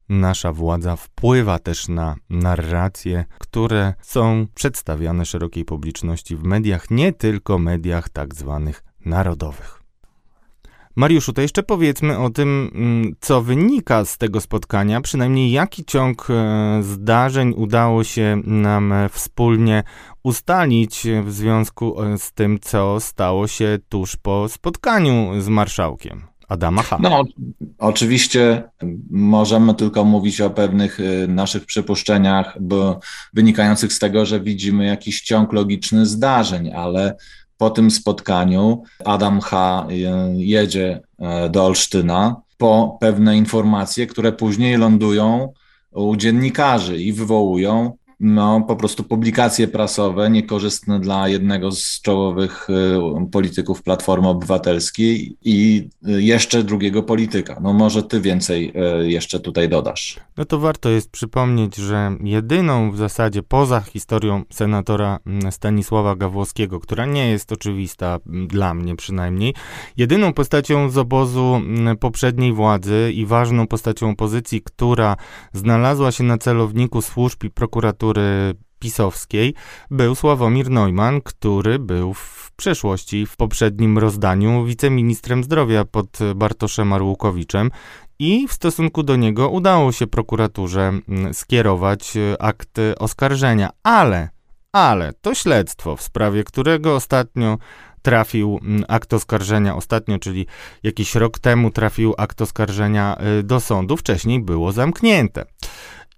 nasza 0.09 0.53
władza 0.53 0.97
wpływa 0.97 1.59
też 1.59 1.89
na 1.89 2.17
narracje, 2.31 3.25
które 3.39 3.95
są 4.03 4.47
przedstawiane 4.55 5.27
szerokiej 5.27 5.65
publiczności 5.65 6.37
w 6.37 6.43
mediach, 6.43 6.91
nie 6.91 7.13
tylko 7.13 7.59
mediach 7.59 8.09
tak 8.09 8.35
zwanych 8.35 8.85
narodowych. 9.05 9.76
Mariuszu, 10.97 11.33
to 11.33 11.43
jeszcze 11.43 11.63
powiedzmy 11.63 12.19
o 12.19 12.31
tym, 12.31 12.71
mm, 12.75 13.17
co 13.21 13.43
wynika 13.43 14.05
z 14.05 14.19
tego 14.19 14.41
spotkania, 14.41 15.01
przynajmniej 15.01 15.51
jaki 15.51 15.85
ciąg 15.85 16.29
e, 16.31 16.83
zdarzeń 16.83 17.55
udało 17.57 18.05
się 18.05 18.43
nam 18.45 18.93
e, 18.93 19.09
wspólnie 19.09 19.83
ustalić 20.23 21.07
w 21.25 21.33
związku 21.33 22.03
e, 22.03 22.19
z 22.19 22.33
tym, 22.33 22.59
co 22.61 23.01
stało 23.01 23.47
się 23.47 23.79
tuż 23.89 24.17
po 24.17 24.49
spotkaniu 24.49 25.41
z 25.41 25.49
marszałkiem. 25.49 26.23
Adama 26.49 26.83
H. 26.83 26.99
No, 27.03 27.25
oczywiście 27.79 28.63
możemy 29.11 29.75
tylko 29.75 30.05
mówić 30.05 30.41
o 30.41 30.51
pewnych 30.51 30.99
naszych 31.29 31.65
przypuszczeniach, 31.65 32.57
bo 32.61 33.01
wynikających 33.35 33.93
z 33.93 33.99
tego, 33.99 34.27
że 34.27 34.41
widzimy 34.41 34.87
jakiś 34.87 35.23
ciąg 35.23 35.53
logiczny 35.53 36.07
zdarzeń, 36.07 36.73
ale 36.73 37.17
po 37.59 37.71
tym 37.71 37.91
spotkaniu 37.91 38.83
Adam 39.05 39.41
H. 39.41 39.87
jedzie 40.37 41.01
e, 41.19 41.49
do 41.49 41.65
Olsztyna 41.65 42.41
po 42.59 42.97
pewne 43.01 43.37
informacje, 43.37 44.07
które 44.07 44.33
później 44.33 44.77
lądują 44.77 45.53
u 45.93 46.17
dziennikarzy 46.17 47.03
i 47.03 47.13
wywołują 47.13 47.97
no, 48.21 48.61
po 48.69 48.77
prostu 48.77 49.05
publikacje 49.05 49.69
prasowe 49.69 50.31
niekorzystne 50.31 51.01
dla 51.01 51.29
jednego 51.29 51.73
z 51.73 52.01
czołowych 52.01 52.71
y, 52.71 53.31
polityków 53.31 53.83
Platformy 53.83 54.29
Obywatelskiej 54.29 55.37
i 55.45 55.89
y, 56.09 56.23
jeszcze 56.23 56.63
drugiego 56.63 57.03
polityka. 57.03 57.61
No 57.63 57.73
może 57.73 58.03
ty 58.03 58.21
więcej 58.21 58.73
y, 59.03 59.11
jeszcze 59.11 59.41
tutaj 59.41 59.69
dodasz. 59.69 60.21
No 60.37 60.45
to 60.45 60.59
warto 60.59 60.89
jest 60.89 61.11
przypomnieć, 61.11 61.77
że 61.77 62.17
jedyną 62.21 62.91
w 62.91 62.97
zasadzie 62.97 63.43
poza 63.43 63.81
historią 63.81 64.43
senatora 64.51 65.19
mm, 65.27 65.53
Stanisława 65.53 66.17
Gawłowskiego, 66.17 66.81
która 66.81 67.07
nie 67.07 67.31
jest 67.31 67.53
oczywista 67.53 68.19
mm, 68.27 68.47
dla 68.47 68.75
mnie 68.75 68.97
przynajmniej, 68.97 69.55
jedyną 69.97 70.33
postacią 70.33 70.91
z 70.91 70.99
obozu 70.99 71.55
mm, 71.55 71.97
poprzedniej 71.97 72.53
władzy 72.53 73.13
i 73.15 73.27
ważną 73.27 73.67
postacią 73.67 74.11
opozycji, 74.11 74.63
która 74.63 75.17
znalazła 75.53 76.13
się 76.13 76.25
na 76.25 76.39
celowniku 76.39 77.03
służb 77.03 77.45
i 77.45 77.51
prokuratury 77.51 78.06
prokuratury 78.07 78.55
pisowskiej 78.79 79.55
był 79.91 80.15
Sławomir 80.15 80.71
Neumann, 80.71 81.21
który 81.21 81.79
był 81.79 82.15
w 82.15 82.53
przeszłości, 82.57 83.27
w 83.27 83.37
poprzednim 83.37 83.99
rozdaniu, 83.99 84.65
wiceministrem 84.65 85.45
zdrowia 85.45 85.85
pod 85.85 86.19
Bartoszem 86.35 86.93
Arłukowiczem 86.93 87.71
i 88.19 88.49
w 88.49 88.53
stosunku 88.53 89.03
do 89.03 89.17
niego 89.17 89.49
udało 89.49 89.93
się 89.93 90.07
prokuraturze 90.07 90.93
mm, 91.09 91.35
skierować 91.35 92.17
e, 92.17 92.43
akt 92.43 92.79
oskarżenia, 92.99 93.71
ale, 93.83 94.29
ale 94.73 95.13
to 95.13 95.35
śledztwo, 95.35 95.97
w 95.97 96.03
sprawie 96.03 96.45
którego 96.45 96.95
ostatnio 96.95 97.59
trafił 98.03 98.59
mm, 98.63 98.85
akt 98.89 99.13
oskarżenia, 99.13 99.77
ostatnio, 99.77 100.19
czyli 100.19 100.47
jakiś 100.83 101.15
rok 101.15 101.39
temu 101.39 101.71
trafił 101.71 102.15
akt 102.19 102.43
oskarżenia 102.43 103.17
e, 103.17 103.43
do 103.43 103.61
sądu, 103.61 103.97
wcześniej 103.97 104.41
było 104.41 104.73
zamknięte. 104.73 105.45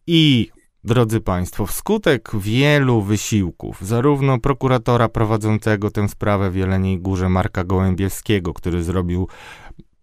I 0.06 0.50
Drodzy 0.84 1.20
Państwo, 1.20 1.66
wskutek 1.66 2.30
wielu 2.34 3.02
wysiłków, 3.02 3.78
zarówno 3.80 4.38
prokuratora 4.38 5.08
prowadzącego 5.08 5.90
tę 5.90 6.08
sprawę 6.08 6.50
w 6.50 6.56
Jeleniej 6.56 6.98
Górze 6.98 7.28
Marka 7.28 7.64
Gołębiewskiego, 7.64 8.54
który 8.54 8.82
zrobił 8.82 9.28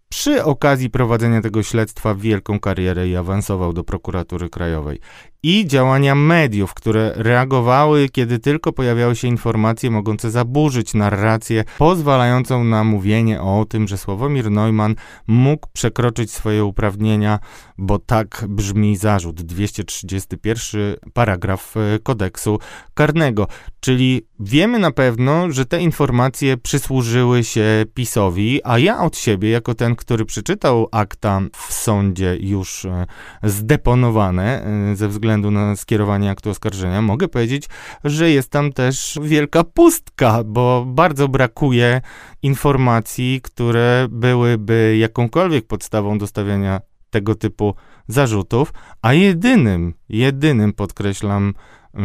przy 0.09 0.43
okazji 0.43 0.89
prowadzenia 0.89 1.41
tego 1.41 1.63
śledztwa 1.63 2.15
wielką 2.15 2.59
karierę 2.59 3.07
i 3.07 3.15
awansował 3.15 3.73
do 3.73 3.83
prokuratury 3.83 4.49
krajowej, 4.49 4.99
i 5.43 5.67
działania 5.67 6.15
mediów, 6.15 6.73
które 6.73 7.13
reagowały, 7.15 8.09
kiedy 8.09 8.39
tylko 8.39 8.73
pojawiały 8.73 9.15
się 9.15 9.27
informacje 9.27 9.91
mogące 9.91 10.31
zaburzyć 10.31 10.93
narrację, 10.93 11.63
pozwalającą 11.77 12.63
na 12.63 12.83
mówienie 12.83 13.41
o 13.41 13.65
tym, 13.69 13.87
że 13.87 13.97
Sławomir 13.97 14.51
Neumann 14.51 14.95
mógł 15.27 15.67
przekroczyć 15.73 16.31
swoje 16.31 16.65
uprawnienia, 16.65 17.39
bo 17.77 17.99
tak 17.99 18.45
brzmi 18.49 18.97
zarzut 18.97 19.41
231 19.41 20.95
paragraf 21.13 21.77
e, 21.77 21.99
kodeksu 21.99 22.59
karnego. 22.93 23.47
Czyli 23.79 24.21
wiemy 24.39 24.79
na 24.79 24.91
pewno, 24.91 25.51
że 25.51 25.65
te 25.65 25.81
informacje 25.81 26.57
przysłużyły 26.57 27.43
się 27.43 27.85
PiSowi, 27.93 28.61
a 28.63 28.79
ja 28.79 28.99
od 28.99 29.17
siebie, 29.17 29.49
jako 29.49 29.73
ten, 29.73 29.95
który 29.95 30.25
przeczytał 30.25 30.87
akta 30.91 31.41
w 31.67 31.73
sądzie 31.73 32.37
już 32.39 32.85
e, 32.85 33.05
zdeponowane 33.43 34.63
e, 34.63 34.95
ze 34.95 35.07
względu 35.07 35.51
na 35.51 35.75
skierowanie 35.75 36.31
aktu 36.31 36.49
oskarżenia, 36.49 37.01
mogę 37.01 37.27
powiedzieć, 37.27 37.69
że 38.03 38.31
jest 38.31 38.49
tam 38.49 38.73
też 38.73 39.19
wielka 39.21 39.63
pustka, 39.63 40.43
bo 40.43 40.85
bardzo 40.87 41.27
brakuje 41.27 42.01
informacji, 42.43 43.41
które 43.43 44.07
byłyby 44.09 44.97
jakąkolwiek 44.99 45.67
podstawą 45.67 46.17
do 46.17 46.27
stawiania 46.27 46.81
tego 47.15 47.35
typu 47.35 47.75
zarzutów, 48.07 48.73
a 49.01 49.13
jedynym, 49.13 49.93
jedynym 50.09 50.73
podkreślam, 50.73 51.53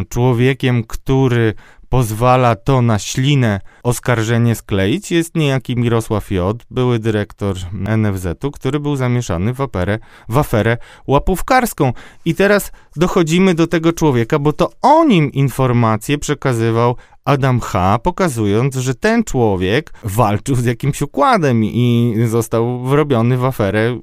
człowiekiem, 0.08 0.84
który 0.84 1.54
pozwala 1.88 2.56
to 2.56 2.82
na 2.82 2.98
ślinę 2.98 3.60
oskarżenie 3.82 4.54
skleić, 4.54 5.12
jest 5.12 5.34
niejaki 5.34 5.76
Mirosław 5.76 6.30
J., 6.30 6.66
były 6.70 6.98
dyrektor 6.98 7.56
NFZ-u, 7.98 8.50
który 8.50 8.80
był 8.80 8.96
zamieszany 8.96 9.54
w 9.54 9.60
aferę, 9.60 9.98
w 10.28 10.38
aferę 10.38 10.76
łapówkarską. 11.06 11.92
I 12.24 12.34
teraz 12.34 12.72
dochodzimy 12.96 13.54
do 13.54 13.66
tego 13.66 13.92
człowieka, 13.92 14.38
bo 14.38 14.52
to 14.52 14.70
o 14.82 15.04
nim 15.04 15.32
informacje 15.32 16.18
przekazywał 16.18 16.96
Adam 17.24 17.60
H., 17.60 17.98
pokazując, 17.98 18.74
że 18.74 18.94
ten 18.94 19.24
człowiek 19.24 19.92
walczył 20.04 20.54
z 20.54 20.64
jakimś 20.64 21.02
układem 21.02 21.64
i 21.64 22.14
został 22.26 22.84
wrobiony 22.84 23.36
w 23.36 23.44
aferę, 23.44 24.00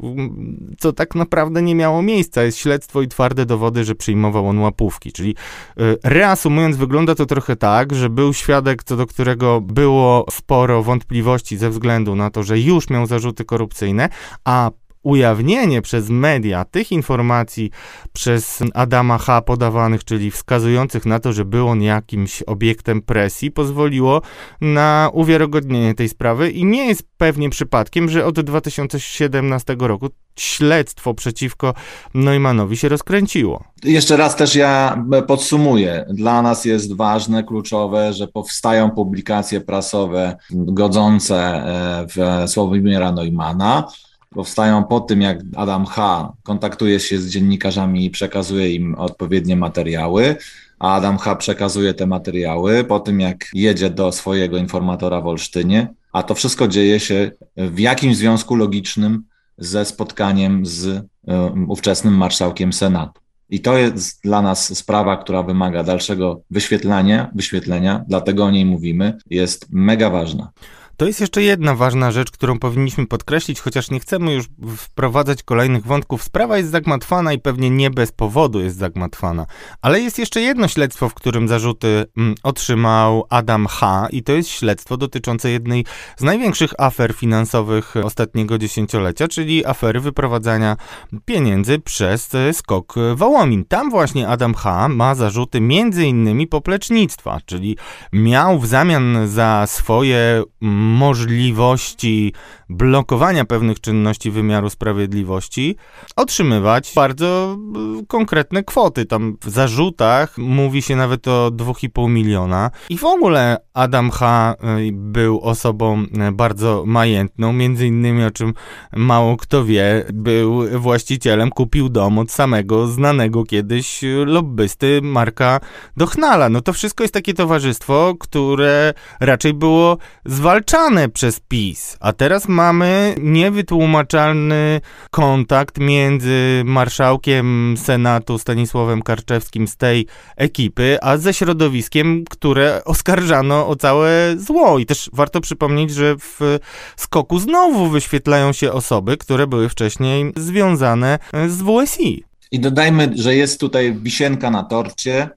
co 0.77 0.93
tak 0.93 1.15
naprawdę 1.15 1.61
nie 1.61 1.75
miało 1.75 2.01
miejsca. 2.01 2.43
Jest 2.43 2.57
śledztwo 2.57 3.01
i 3.01 3.07
twarde 3.07 3.45
dowody, 3.45 3.83
że 3.83 3.95
przyjmował 3.95 4.47
on 4.47 4.59
łapówki. 4.59 5.11
Czyli 5.11 5.35
y, 5.79 5.97
reasumując, 6.03 6.77
wygląda 6.77 7.15
to 7.15 7.25
trochę 7.25 7.55
tak, 7.55 7.95
że 7.95 8.09
był 8.09 8.33
świadek, 8.33 8.83
co 8.83 8.97
do 8.97 9.07
którego 9.07 9.61
było 9.61 10.25
sporo 10.31 10.83
wątpliwości 10.83 11.57
ze 11.57 11.69
względu 11.69 12.15
na 12.15 12.29
to, 12.29 12.43
że 12.43 12.59
już 12.59 12.89
miał 12.89 13.05
zarzuty 13.05 13.45
korupcyjne, 13.45 14.09
a 14.45 14.71
ujawnienie 15.07 15.81
przez 15.81 16.09
media 16.09 16.65
tych 16.65 16.91
informacji 16.91 17.71
przez 18.13 18.59
Adama 18.73 19.17
H. 19.17 19.41
podawanych, 19.41 20.03
czyli 20.03 20.31
wskazujących 20.31 21.05
na 21.05 21.19
to, 21.19 21.33
że 21.33 21.45
był 21.45 21.67
on 21.67 21.81
jakimś 21.81 22.41
obiektem 22.41 23.01
presji, 23.01 23.51
pozwoliło 23.51 24.21
na 24.61 25.09
uwiarygodnienie 25.13 25.93
tej 25.93 26.09
sprawy 26.09 26.51
i 26.51 26.65
nie 26.65 26.87
jest 26.87 27.03
pewnie 27.17 27.49
przypadkiem, 27.49 28.09
że 28.09 28.25
od 28.25 28.39
2017 28.39 29.75
roku 29.79 30.09
śledztwo 30.39 31.13
przeciwko 31.13 31.73
Neumannowi 32.13 32.77
się 32.77 32.89
rozkręciło. 32.89 33.63
Jeszcze 33.83 34.17
raz 34.17 34.35
też 34.35 34.55
ja 34.55 35.03
podsumuję. 35.27 36.05
Dla 36.09 36.41
nas 36.41 36.65
jest 36.65 36.95
ważne, 36.95 37.43
kluczowe, 37.43 38.13
że 38.13 38.27
powstają 38.27 38.91
publikacje 38.91 39.61
prasowe 39.61 40.37
godzące 40.51 41.37
e, 41.37 42.05
w 42.07 42.49
Sławomira 42.49 43.11
Neumana 43.11 43.83
powstają 44.29 44.83
po 44.83 44.99
tym, 44.99 45.21
jak 45.21 45.39
Adam 45.55 45.85
H. 45.85 46.33
kontaktuje 46.43 46.99
się 46.99 47.19
z 47.19 47.29
dziennikarzami 47.29 48.05
i 48.05 48.09
przekazuje 48.09 48.73
im 48.75 48.95
odpowiednie 48.95 49.55
materiały, 49.55 50.35
a 50.79 50.95
Adam 50.95 51.17
H. 51.17 51.35
przekazuje 51.35 51.93
te 51.93 52.07
materiały 52.07 52.83
po 52.83 52.99
tym, 52.99 53.19
jak 53.19 53.45
jedzie 53.53 53.89
do 53.89 54.11
swojego 54.11 54.57
informatora 54.57 55.21
w 55.21 55.27
Olsztynie, 55.27 55.87
a 56.13 56.23
to 56.23 56.35
wszystko 56.35 56.67
dzieje 56.67 56.99
się 56.99 57.31
w 57.57 57.79
jakimś 57.79 58.17
związku 58.17 58.55
logicznym 58.55 59.23
ze 59.57 59.85
spotkaniem 59.85 60.65
z 60.65 61.05
um, 61.23 61.69
ówczesnym 61.69 62.17
marszałkiem 62.17 62.73
Senatu. 62.73 63.21
I 63.49 63.59
to 63.59 63.77
jest 63.77 64.23
dla 64.23 64.41
nas 64.41 64.77
sprawa, 64.77 65.17
która 65.17 65.43
wymaga 65.43 65.83
dalszego 65.83 66.41
wyświetlenia, 66.51 67.31
wyświetlenia, 67.35 68.05
dlatego 68.07 68.45
o 68.45 68.51
niej 68.51 68.65
mówimy, 68.65 69.17
jest 69.29 69.67
mega 69.71 70.09
ważna. 70.09 70.51
To 70.97 71.05
jest 71.05 71.21
jeszcze 71.21 71.41
jedna 71.41 71.75
ważna 71.75 72.11
rzecz, 72.11 72.31
którą 72.31 72.59
powinniśmy 72.59 73.07
podkreślić, 73.07 73.61
chociaż 73.61 73.91
nie 73.91 73.99
chcemy 73.99 74.33
już 74.33 74.45
wprowadzać 74.77 75.43
kolejnych 75.43 75.85
wątków. 75.85 76.23
Sprawa 76.23 76.57
jest 76.57 76.69
zagmatwana 76.69 77.33
i 77.33 77.39
pewnie 77.39 77.69
nie 77.69 77.89
bez 77.89 78.11
powodu 78.11 78.59
jest 78.59 78.77
zagmatwana. 78.77 79.45
Ale 79.81 79.99
jest 79.99 80.19
jeszcze 80.19 80.41
jedno 80.41 80.67
śledztwo, 80.67 81.09
w 81.09 81.13
którym 81.13 81.47
zarzuty 81.47 82.05
mm, 82.17 82.35
otrzymał 82.43 83.25
Adam 83.29 83.67
H. 83.67 84.07
i 84.11 84.23
to 84.23 84.31
jest 84.31 84.49
śledztwo 84.49 84.97
dotyczące 84.97 85.49
jednej 85.49 85.85
z 86.17 86.23
największych 86.23 86.73
afer 86.77 87.13
finansowych 87.13 87.95
ostatniego 88.03 88.57
dziesięciolecia, 88.57 89.27
czyli 89.27 89.65
afery 89.65 89.99
wyprowadzania 89.99 90.77
pieniędzy 91.25 91.79
przez 91.79 92.29
skok 92.53 92.95
Wołomin. 93.15 93.65
Tam 93.65 93.89
właśnie 93.89 94.27
Adam 94.27 94.53
H. 94.53 94.89
ma 94.89 95.15
zarzuty 95.15 95.61
między 95.61 96.05
innymi 96.05 96.47
poplecznictwa, 96.47 97.39
czyli 97.45 97.77
miał 98.13 98.59
w 98.59 98.67
zamian 98.67 99.27
za 99.27 99.65
swoje 99.67 100.43
możliwości 100.87 102.33
blokowania 102.69 103.45
pewnych 103.45 103.81
czynności 103.81 104.31
wymiaru 104.31 104.69
sprawiedliwości 104.69 105.75
otrzymywać 106.15 106.91
bardzo 106.95 107.57
e, 108.01 108.05
konkretne 108.07 108.63
kwoty. 108.63 109.05
Tam 109.05 109.37
w 109.41 109.49
zarzutach 109.49 110.37
mówi 110.37 110.81
się 110.81 110.95
nawet 110.95 111.27
o 111.27 111.51
2,5 111.51 112.09
miliona. 112.09 112.71
I 112.89 112.97
w 112.97 113.03
ogóle 113.03 113.57
Adam 113.73 114.11
H. 114.11 114.55
E, 114.59 114.77
był 114.91 115.39
osobą 115.39 116.05
e, 116.19 116.31
bardzo 116.31 116.83
majętną, 116.85 117.53
między 117.53 117.87
innymi 117.87 118.23
o 118.23 118.31
czym 118.31 118.53
mało 118.95 119.37
kto 119.37 119.65
wie, 119.65 120.05
był 120.13 120.79
właścicielem, 120.79 121.49
kupił 121.49 121.89
dom 121.89 122.19
od 122.19 122.31
samego 122.31 122.87
znanego 122.87 123.43
kiedyś 123.43 124.01
lobbysty 124.25 124.99
Marka 125.03 125.59
Dochnala. 125.97 126.49
No 126.49 126.61
to 126.61 126.73
wszystko 126.73 127.03
jest 127.03 127.13
takie 127.13 127.33
towarzystwo, 127.33 128.15
które 128.19 128.93
raczej 129.19 129.53
było 129.53 129.97
zwalczane 130.25 130.76
przez 131.13 131.39
PiS, 131.39 131.97
a 131.99 132.13
teraz 132.13 132.47
mamy 132.47 133.15
niewytłumaczalny 133.19 134.81
kontakt 135.11 135.77
między 135.77 136.61
marszałkiem 136.65 137.75
Senatu 137.77 138.37
Stanisławem 138.37 139.01
Karczewskim 139.01 139.67
z 139.67 139.77
tej 139.77 140.07
ekipy, 140.35 140.97
a 141.01 141.17
ze 141.17 141.33
środowiskiem, 141.33 142.23
które 142.29 142.81
oskarżano 142.85 143.67
o 143.67 143.75
całe 143.75 144.35
zło. 144.37 144.79
I 144.79 144.85
też 144.85 145.09
warto 145.13 145.41
przypomnieć, 145.41 145.91
że 145.91 146.15
w 146.17 146.59
skoku 146.95 147.39
znowu 147.39 147.89
wyświetlają 147.89 148.53
się 148.53 148.71
osoby, 148.71 149.17
które 149.17 149.47
były 149.47 149.69
wcześniej 149.69 150.33
związane 150.35 151.19
z 151.47 151.61
WSI. 151.61 152.23
I 152.51 152.59
dodajmy, 152.59 153.11
że 153.15 153.35
jest 153.35 153.59
tutaj 153.59 153.93
wisienka 153.93 154.51
na 154.51 154.63
torcie, 154.63 155.29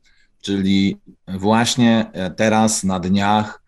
czyli 0.42 0.96
właśnie 1.28 2.10
teraz 2.36 2.84
na 2.84 3.00
dniach 3.00 3.59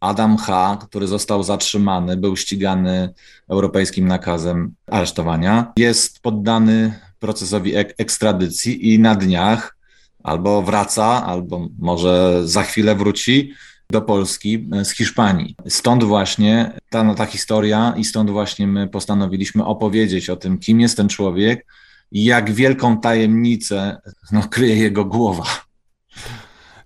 Adam 0.00 0.36
H., 0.36 0.78
który 0.80 1.06
został 1.06 1.42
zatrzymany, 1.42 2.16
był 2.16 2.36
ścigany 2.36 3.14
europejskim 3.48 4.08
nakazem 4.08 4.74
aresztowania, 4.86 5.72
jest 5.76 6.20
poddany 6.20 7.00
procesowi 7.18 7.76
ek 7.76 7.94
ekstradycji 7.98 8.94
i 8.94 8.98
na 8.98 9.14
dniach 9.14 9.76
albo 10.22 10.62
wraca, 10.62 11.26
albo 11.26 11.68
może 11.78 12.42
za 12.44 12.62
chwilę 12.62 12.94
wróci 12.94 13.52
do 13.90 14.02
Polski 14.02 14.68
z 14.84 14.90
Hiszpanii. 14.90 15.56
Stąd 15.68 16.04
właśnie 16.04 16.72
ta, 16.90 17.04
no, 17.04 17.14
ta 17.14 17.26
historia 17.26 17.94
i 17.96 18.04
stąd 18.04 18.30
właśnie 18.30 18.66
my 18.66 18.88
postanowiliśmy 18.88 19.64
opowiedzieć 19.64 20.30
o 20.30 20.36
tym, 20.36 20.58
kim 20.58 20.80
jest 20.80 20.96
ten 20.96 21.08
człowiek 21.08 21.66
i 22.12 22.24
jak 22.24 22.52
wielką 22.52 23.00
tajemnicę 23.00 24.00
no, 24.32 24.42
kryje 24.42 24.76
jego 24.76 25.04
głowa. 25.04 25.44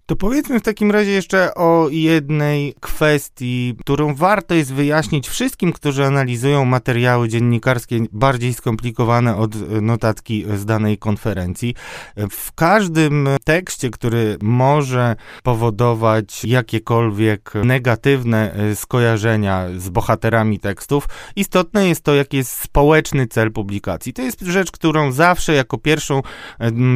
To 0.06 0.16
powiedzmy 0.16 0.60
w 0.60 0.62
takim 0.62 0.90
razie 0.90 1.10
jeszcze 1.10 1.54
o 1.54 1.88
jednej 1.90 2.74
kwestii, 2.80 3.76
którą 3.80 4.14
warto 4.14 4.54
jest 4.54 4.74
wyjaśnić 4.74 5.28
wszystkim, 5.28 5.72
którzy 5.72 6.04
analizują 6.04 6.64
materiały 6.64 7.28
dziennikarskie 7.28 8.00
bardziej 8.12 8.54
skomplikowane 8.54 9.36
od 9.36 9.70
notatki 9.82 10.44
z 10.56 10.64
danej 10.64 10.98
konferencji. 10.98 11.74
W 12.30 12.52
każdym 12.52 13.28
tekście, 13.44 13.90
który 13.90 14.36
może 14.42 15.16
powodować 15.42 16.44
jakiekolwiek 16.44 17.52
negatywne 17.54 18.54
skojarzenia 18.74 19.66
z 19.76 19.88
bohaterami 19.88 20.58
tekstów, 20.58 21.08
istotne 21.36 21.88
jest 21.88 22.02
to, 22.02 22.14
jaki 22.14 22.36
jest 22.36 22.50
społeczny 22.50 23.26
cel 23.26 23.52
publikacji. 23.52 24.12
To 24.12 24.22
jest 24.22 24.40
rzecz, 24.40 24.70
którą 24.72 25.12
zawsze 25.12 25.54
jako 25.54 25.78
pierwszą 25.78 26.22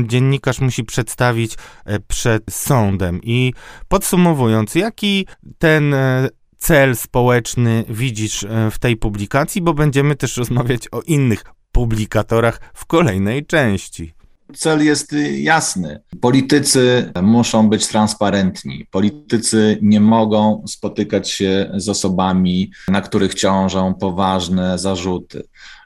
dziennikarz 0.04 0.60
musi 0.60 0.84
przedstawić 0.84 1.54
e, 1.84 2.00
przed 2.00 2.42
sądem 2.50 2.97
I 3.22 3.52
podsumowując, 3.88 4.74
jaki 4.74 5.26
ten 5.58 5.94
e, 5.94 6.28
cel 6.56 6.96
społeczny 6.96 7.84
widzisz 7.88 8.44
e, 8.44 8.70
w 8.70 8.78
tej 8.78 8.96
publikacji, 8.96 9.62
bo 9.62 9.74
będziemy 9.74 10.16
też 10.16 10.36
rozmawiać 10.36 10.88
o 10.92 11.00
innych 11.00 11.44
publikatorach 11.72 12.60
w 12.74 12.86
kolejnej 12.86 13.46
części. 13.46 14.14
Cel 14.54 14.84
jest 14.84 15.14
jasny. 15.32 16.02
Politycy 16.20 17.12
muszą 17.22 17.68
być 17.68 17.86
transparentni. 17.86 18.86
Politycy 18.90 19.78
nie 19.82 20.00
mogą 20.00 20.64
spotykać 20.66 21.30
się 21.30 21.70
z 21.76 21.88
osobami, 21.88 22.70
na 22.88 23.00
których 23.00 23.34
ciążą 23.34 23.94
poważne 23.94 24.78
zarzuty. 24.78 25.42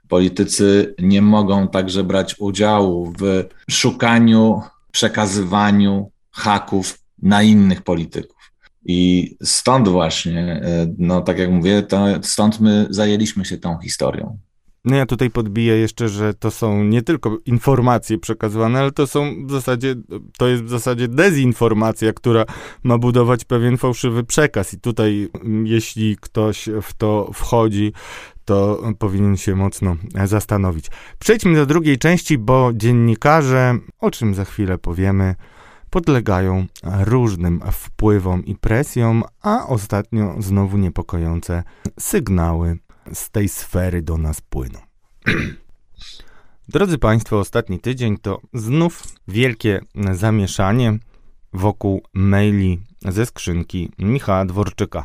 Politycy 0.09 0.95
nie 0.99 1.23
mogą 1.23 1.69
także 1.69 2.05
brać 2.05 2.35
udziału 2.39 3.13
w 3.19 3.45
szukaniu, 3.71 4.63
przekazywaniu 4.93 6.11
haków 6.31 6.99
na 7.23 7.43
innych 7.43 7.83
polityków. 7.83 8.53
I 8.85 9.31
stąd 9.43 9.89
właśnie, 9.89 10.41
e, 10.41 10.95
no 10.99 11.21
tak 11.21 11.39
jak 11.39 11.51
mówię, 11.51 11.83
to 11.83 12.07
stąd 12.23 12.61
my 12.61 12.87
zajęliśmy 12.91 13.45
się 13.45 13.59
tą 13.59 13.79
historią. 13.79 14.39
No 14.85 14.97
ja 14.97 15.07
tutaj 15.07 15.31
podbiję 15.31 15.77
jeszcze, 15.77 16.09
że 16.09 16.35
to 16.35 16.51
są 16.51 16.85
nie 16.85 17.03
tylko 17.03 17.39
informacje 17.47 18.19
przekazywane, 18.19 18.81
ale 18.81 18.91
to 18.91 19.07
są 19.07 19.47
w 19.47 19.51
zasadzie, 19.51 19.95
to 20.39 20.49
jest 20.49 20.65
w 20.65 20.69
zasadzie 20.69 21.09
dezinformacja, 21.09 22.13
która 22.13 22.45
ma 22.83 22.99
budować 22.99 23.45
pewien 23.45 23.77
fałszywy 23.77 24.25
przekaz. 24.25 24.75
I 24.75 24.81
tutaj, 24.81 25.29
jeśli 25.65 26.17
ktoś 26.21 26.69
w 26.83 26.95
to 26.95 27.31
wchodzi, 27.35 27.93
to 28.45 28.83
powinien 28.99 29.37
się 29.37 29.57
mocno 29.57 29.97
zastanowić. 30.25 30.87
Przejdźmy 31.19 31.55
do 31.55 31.67
drugiej 31.67 31.99
części, 31.99 32.39
bo 32.39 32.71
dziennikarze, 32.75 33.79
o 33.99 34.11
czym 34.11 34.35
za 34.35 34.45
chwilę 34.45 34.79
powiemy, 34.79 35.35
podlegają 35.93 36.67
różnym 36.85 37.61
wpływom 37.73 38.45
i 38.45 38.55
presjom, 38.55 39.25
a 39.43 39.67
ostatnio 39.67 40.35
znowu 40.39 40.79
niepokojące 40.79 41.63
sygnały 42.01 42.79
z 43.13 43.31
tej 43.31 43.49
sfery 43.49 44.03
do 44.03 44.19
nas 44.19 44.41
płyną. 44.41 44.79
Drodzy 46.69 46.99
Państwo, 46.99 47.39
ostatni 47.39 47.81
tydzień 47.81 48.17
to 48.17 48.41
znów 48.55 49.03
wielkie 49.29 49.81
zamieszanie 50.13 50.99
wokół 51.53 52.03
maili 52.15 52.83
ze 53.09 53.27
skrzynki 53.27 53.91
Michała 53.99 54.45
Dworczyka. 54.45 55.05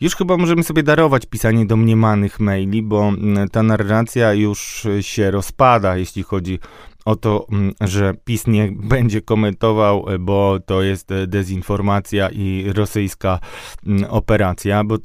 Już 0.00 0.16
chyba 0.16 0.36
możemy 0.36 0.62
sobie 0.62 0.82
darować 0.82 1.26
pisanie 1.26 1.66
domniemanych 1.66 2.40
maili, 2.40 2.82
bo 2.82 3.12
ta 3.52 3.62
narracja 3.62 4.34
już 4.34 4.86
się 5.00 5.30
rozpada, 5.30 5.96
jeśli 5.96 6.22
chodzi 6.22 6.58
o 7.04 7.16
to, 7.16 7.46
mm, 7.52 7.72
że 7.80 8.14
PiS 8.24 8.46
nie 8.46 8.72
będzie 8.72 9.22
komentował, 9.22 10.06
e, 10.08 10.18
bo 10.18 10.58
to 10.66 10.82
jest 10.82 11.12
e, 11.12 11.26
dezinformacja 11.26 12.28
i 12.28 12.72
rosyjska 12.74 13.38
mm, 13.86 14.04
operacja, 14.10 14.84
bo 14.84 14.94
e, 14.94 14.98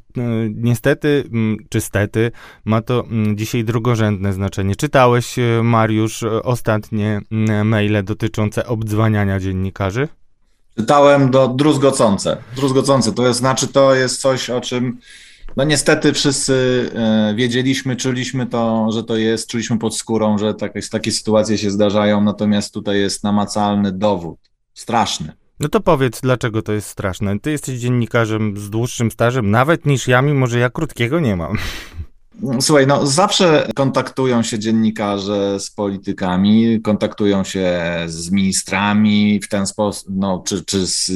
niestety, 0.54 1.24
mm, 1.32 1.56
czy 1.68 1.80
stety, 1.80 2.30
ma 2.64 2.82
to 2.82 3.04
dzisiaj 3.34 3.64
drugorzędne 3.64 4.32
znaczenie. 4.32 4.76
Czytałeś, 4.76 5.36
Mariusz, 5.62 6.22
ostatnie 6.42 7.20
maile 7.64 8.04
dotyczące 8.04 8.66
obdzwaniania 8.66 9.40
dziennikarzy? 9.40 10.08
Czytałem 10.76 11.30
do 11.30 11.48
druzgocące. 11.48 12.36
Druzgocące, 12.56 13.12
to 13.12 13.26
jest, 13.26 13.38
znaczy 13.38 13.68
to 13.68 13.94
jest 13.94 14.20
coś, 14.20 14.50
o 14.50 14.60
czym 14.60 14.98
no 15.56 15.64
niestety 15.64 16.12
wszyscy 16.12 16.90
e, 16.94 17.34
wiedzieliśmy, 17.36 17.96
czuliśmy 17.96 18.46
to, 18.46 18.88
że 18.92 19.04
to 19.04 19.16
jest, 19.16 19.50
czuliśmy 19.50 19.78
pod 19.78 19.96
skórą, 19.96 20.38
że 20.38 20.54
takie, 20.54 20.80
takie 20.82 21.12
sytuacje 21.12 21.58
się 21.58 21.70
zdarzają, 21.70 22.20
natomiast 22.20 22.74
tutaj 22.74 23.00
jest 23.00 23.24
namacalny 23.24 23.92
dowód. 23.92 24.38
Straszny. 24.74 25.32
No 25.60 25.68
to 25.68 25.80
powiedz, 25.80 26.20
dlaczego 26.20 26.62
to 26.62 26.72
jest 26.72 26.88
straszne. 26.88 27.40
Ty 27.40 27.50
jesteś 27.50 27.78
dziennikarzem 27.78 28.56
z 28.56 28.70
dłuższym 28.70 29.10
stażem, 29.10 29.50
nawet 29.50 29.86
niż 29.86 30.08
ja, 30.08 30.22
mimo 30.22 30.46
że 30.46 30.58
ja 30.58 30.70
krótkiego 30.70 31.20
nie 31.20 31.36
mam. 31.36 31.56
Słuchaj, 32.60 32.86
no 32.86 33.06
zawsze 33.06 33.68
kontaktują 33.74 34.42
się 34.42 34.58
dziennikarze 34.58 35.60
z 35.60 35.70
politykami, 35.70 36.80
kontaktują 36.82 37.44
się 37.44 37.80
z 38.06 38.30
ministrami 38.30 39.40
w 39.40 39.48
ten 39.48 39.66
sposób, 39.66 40.08
no, 40.10 40.42
czy, 40.46 40.64
czy 40.64 40.86
z 40.86 41.12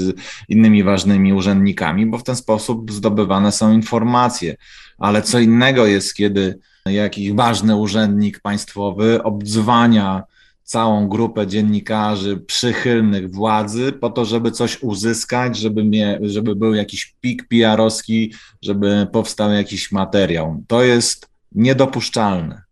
innymi 0.48 0.82
ważnymi 0.82 1.32
urzędnikami, 1.32 2.06
bo 2.06 2.18
w 2.18 2.24
ten 2.24 2.36
sposób 2.36 2.92
zdobywane 2.92 3.52
są 3.52 3.72
informacje. 3.72 4.56
Ale 4.98 5.22
co 5.22 5.38
innego 5.38 5.86
jest, 5.86 6.14
kiedy 6.14 6.58
jakiś 6.86 7.32
ważny 7.32 7.76
urzędnik 7.76 8.40
państwowy 8.40 9.22
obdzwania 9.22 10.22
całą 10.70 11.08
grupę 11.08 11.46
dziennikarzy 11.46 12.36
przychylnych 12.36 13.30
władzy 13.30 13.92
po 13.92 14.10
to, 14.10 14.24
żeby 14.24 14.50
coś 14.50 14.82
uzyskać, 14.82 15.56
żeby, 15.56 15.84
mie, 15.84 16.18
żeby 16.22 16.56
był 16.56 16.74
jakiś 16.74 17.16
pik 17.20 17.48
PR-owski, 17.48 18.34
żeby 18.62 19.06
powstał 19.12 19.52
jakiś 19.52 19.92
materiał. 19.92 20.64
To 20.66 20.82
jest 20.82 21.28
niedopuszczalne. 21.52 22.62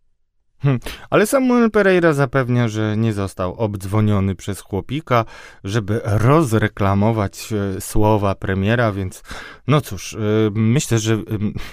Hmm. 0.61 0.79
Ale 1.09 1.25
Samuel 1.27 1.71
Pereira 1.71 2.13
zapewnia, 2.13 2.67
że 2.67 2.97
nie 2.97 3.13
został 3.13 3.53
obdzwoniony 3.53 4.35
przez 4.35 4.59
chłopika, 4.59 5.25
żeby 5.63 6.01
rozreklamować 6.03 7.53
e, 7.53 7.81
słowa 7.81 8.35
premiera, 8.35 8.91
więc 8.91 9.23
no 9.67 9.81
cóż, 9.81 10.13
e, 10.13 10.17
myślę, 10.53 10.99
że 10.99 11.17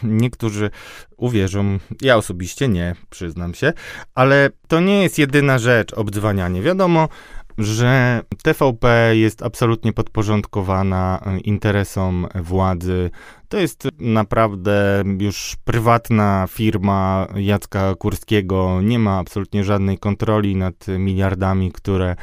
niektórzy 0.02 0.70
uwierzą, 1.16 1.78
ja 2.02 2.16
osobiście 2.16 2.68
nie, 2.68 2.94
przyznam 3.10 3.54
się, 3.54 3.72
ale 4.14 4.50
to 4.68 4.80
nie 4.80 5.02
jest 5.02 5.18
jedyna 5.18 5.58
rzecz, 5.58 5.92
obdzwanianie. 5.92 6.62
Wiadomo, 6.62 7.08
że 7.58 8.22
TVP 8.42 9.16
jest 9.16 9.42
absolutnie 9.42 9.92
podporządkowana 9.92 11.20
e, 11.26 11.38
interesom 11.38 12.26
władzy. 12.34 13.10
To 13.48 13.58
jest 13.58 13.88
naprawdę 13.98 15.04
już 15.20 15.56
prywatna 15.64 16.46
firma 16.50 17.26
Jacka 17.34 17.94
Kurskiego. 17.94 18.80
Nie 18.82 18.98
ma 18.98 19.18
absolutnie 19.18 19.64
żadnej 19.64 19.98
kontroli 19.98 20.56
nad 20.56 20.86
miliardami, 20.98 21.72
które 21.72 22.16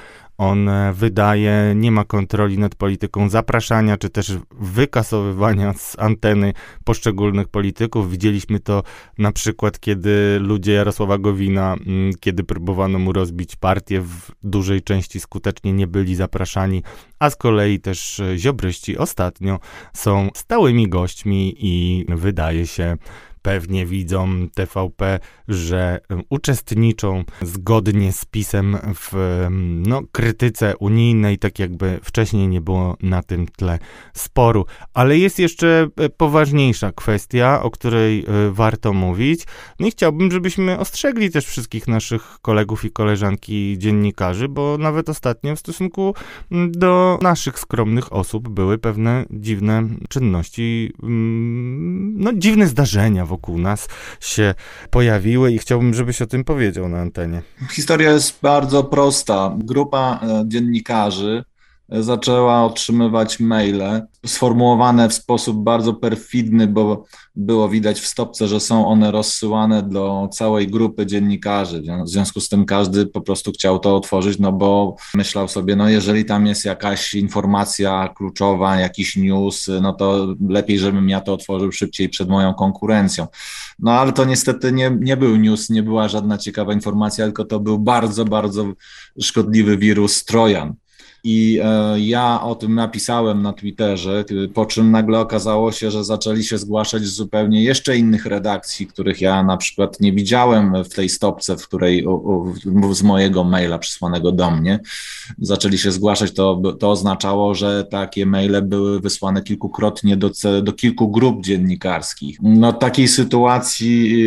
on 0.50 0.70
e, 0.70 0.94
wydaje, 0.94 1.74
nie 1.76 1.92
ma 1.92 2.04
kontroli 2.04 2.58
nad 2.58 2.76
polityką 2.76 3.30
zapraszania, 3.30 3.98
czy 3.98 4.10
też 4.10 4.38
wykasowywania 4.52 5.74
z 5.74 6.00
anteny 6.00 6.54
poszczególnych 6.84 7.48
polityków. 7.48 8.12
Widzieliśmy 8.12 8.60
to 8.60 8.84
na 9.18 9.32
przykład, 9.32 9.80
kiedy 9.80 10.40
ludzie 10.42 10.74
Jarosława 10.74 11.18
Gowina, 11.18 11.74
mm, 11.74 12.14
kiedy 12.20 12.44
próbowano 12.44 13.00
mu 13.00 13.14
rozbić 13.14 13.56
partię, 13.56 14.02
w 14.02 14.32
dużej 14.44 14.82
części 14.82 15.20
skutecznie 15.20 15.74
nie 15.74 15.88
byli 15.88 16.16
zapraszani, 16.16 16.84
a 17.20 17.30
z 17.30 17.36
kolei 17.36 17.80
też 17.80 18.22
ziobryści 18.36 18.98
ostatnio 18.98 19.60
są 19.94 20.30
stałymi 20.36 20.90
gośćmi 20.90 21.56
i 21.58 22.06
wydaje 22.10 22.68
się, 22.68 22.98
pewnie 23.44 23.86
widzą 23.86 24.50
TVP, 24.54 25.20
że 25.48 26.00
uczestniczą 26.30 27.24
zgodnie 27.42 28.12
z 28.12 28.26
pisem 28.26 28.78
w 28.96 29.14
no, 29.88 30.02
krytyce 30.12 30.78
unijnej, 30.78 31.38
tak 31.38 31.60
jakby 31.60 32.00
wcześniej 32.04 32.48
nie 32.48 32.62
było 32.62 32.98
na 33.02 33.24
tym 33.24 33.48
tle 33.48 33.80
sporu. 34.14 34.66
Ale 34.94 35.18
jest 35.18 35.40
jeszcze 35.40 35.88
e, 35.98 36.10
poważniejsza 36.10 36.92
kwestia, 36.92 37.64
o 37.64 37.72
której 37.72 38.20
e, 38.20 38.52
warto 38.52 38.94
mówić. 38.94 39.44
No 39.80 39.88
i 39.88 39.92
chciałbym, 39.92 40.32
żebyśmy 40.32 40.80
ostrzegli 40.80 41.32
też 41.32 41.46
wszystkich 41.46 41.88
naszych 41.88 42.38
kolegów 42.42 42.86
i 42.86 42.92
koleżanki 42.92 43.76
dziennikarzy, 43.78 44.48
bo 44.48 44.78
nawet 44.78 45.10
ostatnio 45.10 45.56
w 45.56 45.60
stosunku 45.60 46.16
do 46.70 47.20
naszych 47.22 47.60
skromnych 47.60 48.14
osób 48.14 48.50
były 48.50 48.78
pewne 48.78 49.26
dziwne 49.32 49.88
czynności, 50.10 50.94
no 52.18 52.34
dziwne 52.34 52.68
zdarzenia 52.68 53.26
wokół 53.34 53.58
nas 53.58 53.88
się 54.19 54.56
pojawiły 54.89 55.52
i 55.52 55.58
chciałbym, 55.58 55.93
żebyś 55.93 56.22
o 56.22 56.28
tym 56.28 56.43
powiedział 56.43 56.89
na 56.89 57.00
antenie. 57.00 57.41
Historia 57.72 58.12
jest 58.12 58.39
bardzo 58.41 58.84
prosta. 58.84 59.56
Grupa 59.58 60.19
e, 60.24 60.43
dziennikarzy 60.48 61.43
zaczęła 62.02 62.64
otrzymywać 62.64 63.40
maile 63.40 64.02
sformułowane 64.26 65.10
w 65.10 65.14
sposób 65.14 65.64
bardzo 65.64 65.94
perfidny, 65.94 66.68
bo 66.68 67.06
było 67.36 67.70
widać 67.70 68.00
w 68.00 68.08
stopce, 68.08 68.48
że 68.48 68.60
są 68.60 68.88
one 68.88 69.12
rozsyłane 69.12 69.84
do 69.84 70.30
całej 70.32 70.68
grupy 70.68 71.06
dziennikarzy. 71.06 71.84
W 72.06 72.10
związku 72.10 72.40
z 72.40 72.50
tym 72.50 72.66
każdy 72.66 73.06
po 73.06 73.22
prostu 73.22 73.52
chciał 73.52 73.80
to 73.80 73.96
otworzyć, 73.96 74.40
no 74.40 74.52
bo 74.52 74.96
myślał 75.16 75.48
sobie, 75.48 75.76
no 75.76 75.90
jeżeli 75.90 76.26
tam 76.26 76.48
jest 76.48 76.66
jakaś 76.66 77.14
informacja 77.14 78.14
kluczowa, 78.18 78.80
jakiś 78.80 79.16
news, 79.16 79.70
no 79.82 79.94
to 79.94 80.28
lepiej, 80.50 80.80
żebym 80.80 81.10
ja 81.10 81.22
to 81.22 81.34
otworzył 81.34 81.72
szybciej 81.72 82.10
przed 82.10 82.30
moją 82.30 82.54
konkurencją. 82.54 83.28
No 83.80 83.92
ale 83.92 84.12
to 84.12 84.26
niestety 84.26 84.72
nie, 84.72 84.98
nie 85.00 85.18
był 85.18 85.36
news, 85.36 85.70
nie 85.70 85.84
była 85.84 86.08
żadna 86.08 86.38
ciekawa 86.38 86.74
informacja, 86.74 87.26
tylko 87.26 87.46
to 87.46 87.60
był 87.60 87.80
bardzo, 87.80 88.26
bardzo 88.26 88.66
szkodliwy 89.22 89.78
wirus 89.78 90.26
Trojan. 90.26 90.76
I 91.26 91.60
e, 91.64 92.00
ja 92.00 92.42
o 92.42 92.56
tym 92.56 92.76
napisałem 92.76 93.42
na 93.42 93.54
Twitterze, 93.54 94.26
po 94.54 94.66
czym 94.66 94.92
nagle 94.92 95.20
okazało 95.20 95.72
się, 95.72 95.92
że 95.92 96.04
zaczęli 96.04 96.44
się 96.44 96.58
zgłaszać 96.58 97.04
z 97.04 97.16
zupełnie 97.16 97.64
jeszcze 97.64 97.98
innych 97.98 98.26
redakcji, 98.26 98.88
których 98.88 99.22
ja 99.22 99.44
na 99.44 99.58
przykład 99.58 100.00
nie 100.00 100.14
widziałem 100.14 100.84
w 100.84 100.90
tej 100.90 101.10
stopce, 101.10 101.58
w 101.58 101.68
której 101.68 102.06
z 102.92 103.04
mojego 103.04 103.44
maila 103.44 103.78
przysłanego 103.78 104.32
do 104.32 104.52
mnie. 104.52 104.80
Zaczęli 105.38 105.78
się 105.78 105.92
zgłaszać, 105.92 106.34
to, 106.34 106.62
to 106.80 106.92
oznaczało, 106.92 107.56
że 107.56 107.84
takie 107.84 108.26
maile 108.26 108.62
były 108.62 109.00
wysłane 109.00 109.42
kilkukrotnie 109.42 110.18
do, 110.18 110.32
do 110.64 110.74
kilku 110.74 111.12
grup 111.12 111.44
dziennikarskich. 111.44 112.38
No 112.42 112.74
takiej 112.74 113.08
sytuacji 113.08 114.26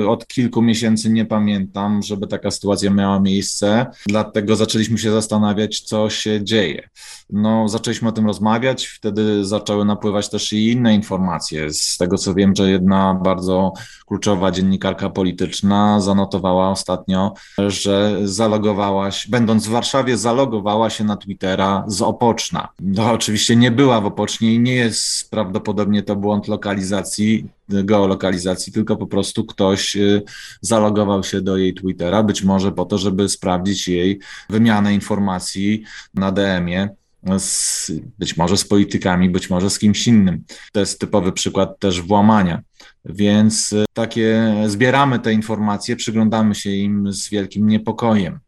e, 0.00 0.08
od 0.08 0.26
kilku 0.26 0.62
miesięcy 0.62 1.10
nie 1.10 1.24
pamiętam, 1.24 2.02
żeby 2.02 2.26
taka 2.26 2.50
sytuacja 2.50 2.90
miała 2.90 3.20
miejsce, 3.20 3.86
dlatego 4.06 4.56
zaczęliśmy 4.56 4.98
się 4.98 5.10
zastanawiać, 5.10 5.80
co 5.80 6.10
się 6.10 6.33
dzieje. 6.40 6.88
No, 7.34 7.68
zaczęliśmy 7.68 8.08
o 8.08 8.12
tym 8.12 8.26
rozmawiać, 8.26 8.86
wtedy 8.86 9.44
zaczęły 9.44 9.84
napływać 9.84 10.30
też 10.30 10.52
i 10.52 10.72
inne 10.72 10.94
informacje. 10.94 11.72
Z 11.72 11.96
tego 11.96 12.18
co 12.18 12.34
wiem, 12.34 12.56
że 12.56 12.70
jedna 12.70 13.20
bardzo 13.24 13.72
kluczowa 14.06 14.50
dziennikarka 14.50 15.10
polityczna 15.10 16.00
zanotowała 16.00 16.70
ostatnio, 16.70 17.34
że 17.68 18.16
zalogowałaś, 18.24 19.28
będąc 19.28 19.66
w 19.66 19.70
Warszawie, 19.70 20.16
zalogowała 20.16 20.90
się 20.90 21.04
na 21.04 21.16
Twittera 21.16 21.84
z 21.86 22.02
Opoczna. 22.02 22.68
No, 22.80 23.12
oczywiście 23.12 23.56
nie 23.56 23.70
była 23.70 24.00
w 24.00 24.06
Opocznie 24.06 24.54
i 24.54 24.60
nie 24.60 24.74
jest 24.74 25.30
prawdopodobnie 25.30 26.02
to 26.02 26.16
błąd 26.16 26.48
lokalizacji, 26.48 27.48
geolokalizacji, 27.68 28.72
tylko 28.72 28.96
po 28.96 29.06
prostu 29.06 29.44
ktoś 29.44 29.96
y, 29.96 30.22
zalogował 30.60 31.24
się 31.24 31.40
do 31.40 31.56
jej 31.56 31.74
Twittera, 31.74 32.22
być 32.22 32.42
może 32.42 32.72
po 32.72 32.84
to, 32.84 32.98
żeby 32.98 33.28
sprawdzić 33.28 33.88
jej 33.88 34.20
wymianę 34.50 34.94
informacji 34.94 35.82
na 36.14 36.32
DM-ie. 36.32 37.03
Z, 37.38 37.92
być 38.18 38.36
może 38.36 38.56
z 38.56 38.64
politykami, 38.64 39.30
być 39.30 39.50
może 39.50 39.70
z 39.70 39.78
kimś 39.78 40.06
innym. 40.06 40.44
To 40.72 40.80
jest 40.80 41.00
typowy 41.00 41.32
przykład 41.32 41.78
też 41.78 42.00
włamania. 42.00 42.62
Więc 43.04 43.72
y, 43.72 43.84
takie 43.92 44.54
zbieramy 44.66 45.18
te 45.18 45.32
informacje, 45.32 45.96
przyglądamy 45.96 46.54
się 46.54 46.70
im 46.70 47.12
z 47.12 47.28
wielkim 47.28 47.68
niepokojem. 47.68 48.38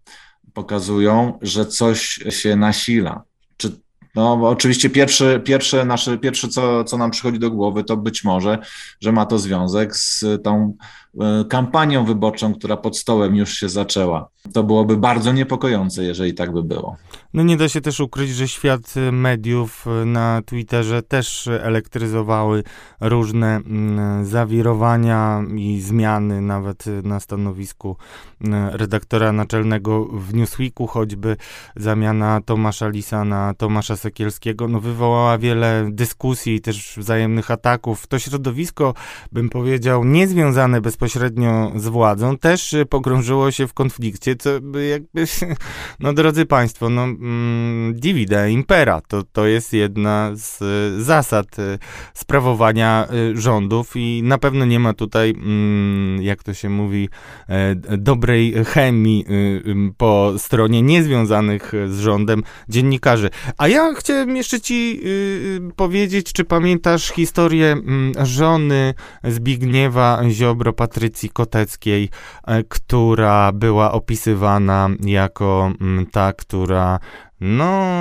Pokazują, 0.53 1.39
że 1.43 1.67
coś 1.67 2.01
się 2.31 2.57
nasila. 2.57 3.23
No, 4.17 4.33
oczywiście 4.43 4.91
pierwsze, 4.91 5.41
pierwsze, 5.41 5.85
nasze, 5.85 6.19
pierwsze 6.19 6.49
co, 6.49 6.85
co 6.85 6.99
nam 6.99 7.11
przychodzi 7.11 7.39
do 7.39 7.51
głowy, 7.51 7.85
to 7.85 7.97
być 7.97 8.25
może, 8.25 8.59
że 9.01 9.12
ma 9.12 9.27
to 9.27 9.39
związek 9.39 9.97
z 9.97 10.25
tą 10.45 10.77
e, 10.77 10.77
kampanią 11.49 12.05
wyborczą, 12.05 12.55
która 12.55 12.77
pod 12.77 12.99
stołem 12.99 13.37
już 13.37 13.55
się 13.55 13.69
zaczęła. 13.69 14.29
To 14.53 14.63
byłoby 14.63 14.97
bardzo 14.97 15.33
niepokojące, 15.33 16.05
jeżeli 16.05 16.35
tak 16.35 16.53
by 16.53 16.63
było. 16.63 16.97
No 17.35 17.43
nie 17.43 17.57
da 17.57 17.69
się 17.69 17.81
też 17.81 18.01
ukryć, 18.01 18.31
że 18.31 18.49
świat 18.49 18.95
mediów 19.13 19.87
na 20.07 20.43
Twitterze 20.47 21.03
też 21.03 21.49
elektryzowały 21.63 22.63
różne 23.01 23.57
mm, 23.57 24.25
zawirowania 24.25 25.43
i 25.57 25.81
zmiany, 25.81 26.41
nawet 26.41 26.85
na 27.03 27.21
stanowisku 27.21 27.97
redaktora 28.71 29.33
naczelnego 29.33 30.05
w 30.05 30.35
Newsweeku, 30.35 30.87
choćby 30.87 31.37
zamiana 31.77 32.41
Tomasza 32.41 32.89
Lisa 32.89 33.25
na 33.25 33.55
Tomasza 33.55 33.97
Sekielskiego, 33.97 34.69
no 34.69 34.81
wywołała 34.81 35.39
wiele 35.39 35.89
dyskusji 35.93 36.55
i 36.55 36.61
też 36.61 36.95
wzajemnych 36.97 37.51
ataków. 37.51 38.07
To 38.07 38.19
środowisko, 38.19 38.95
bym 39.33 39.49
powiedział, 39.49 40.05
niezwiązane 40.05 40.81
bezpośrednio 40.81 41.06
z 41.77 41.87
władzą, 41.87 42.38
też 42.38 42.75
pogrążyło 42.90 43.51
się 43.51 43.66
w 43.66 43.75
konflikcie, 43.75 44.37
co 44.37 44.51
jakby, 44.90 45.25
no 46.01 46.12
drodzy 46.12 46.47
Państwo, 46.47 46.88
no 46.88 47.03
mm, 47.03 47.95
divide 47.95 48.51
impera, 48.51 49.01
to, 49.01 49.23
to 49.23 49.47
jest 49.47 49.73
jedna 49.73 50.31
z 50.35 50.59
zasad 51.03 51.59
y, 51.59 51.79
sprawowania 52.14 53.09
y, 53.33 53.40
rządów 53.40 53.92
i 53.95 54.23
na 54.23 54.38
pewno 54.38 54.64
nie 54.64 54.81
ma 54.81 54.95
tutaj, 54.95 55.31
mm, 55.31 56.23
jak 56.23 56.42
to 56.42 56.55
się 56.55 56.69
mówi, 56.69 57.09
e, 57.49 57.75
dobrej 57.99 58.64
chemii 58.64 59.25
y, 59.31 59.92
po 59.97 60.33
stronie 60.38 60.83
niezwiązanych 60.83 61.73
z 61.88 62.01
rządem 62.01 62.42
dziennikarzy. 62.69 63.31
A 63.59 63.69
ja 63.69 63.95
chciałem 63.95 64.37
jeszcze 64.37 64.61
ci 64.61 65.01
powiedzieć, 65.77 66.33
czy 66.33 66.45
pamiętasz 66.45 67.11
historię 67.11 67.73
mm, 67.73 68.12
żony 68.27 68.95
Zbigniewa 69.25 70.23
Ziobro, 70.31 70.73
Patrycji 70.97 71.31
Koteckiej, 71.31 72.11
e, 72.47 72.65
która 72.65 73.53
była 73.53 73.93
opisywana 73.93 74.89
jako 75.01 75.73
mm, 75.81 76.07
ta, 76.07 76.33
która 76.33 76.99
no, 77.40 77.96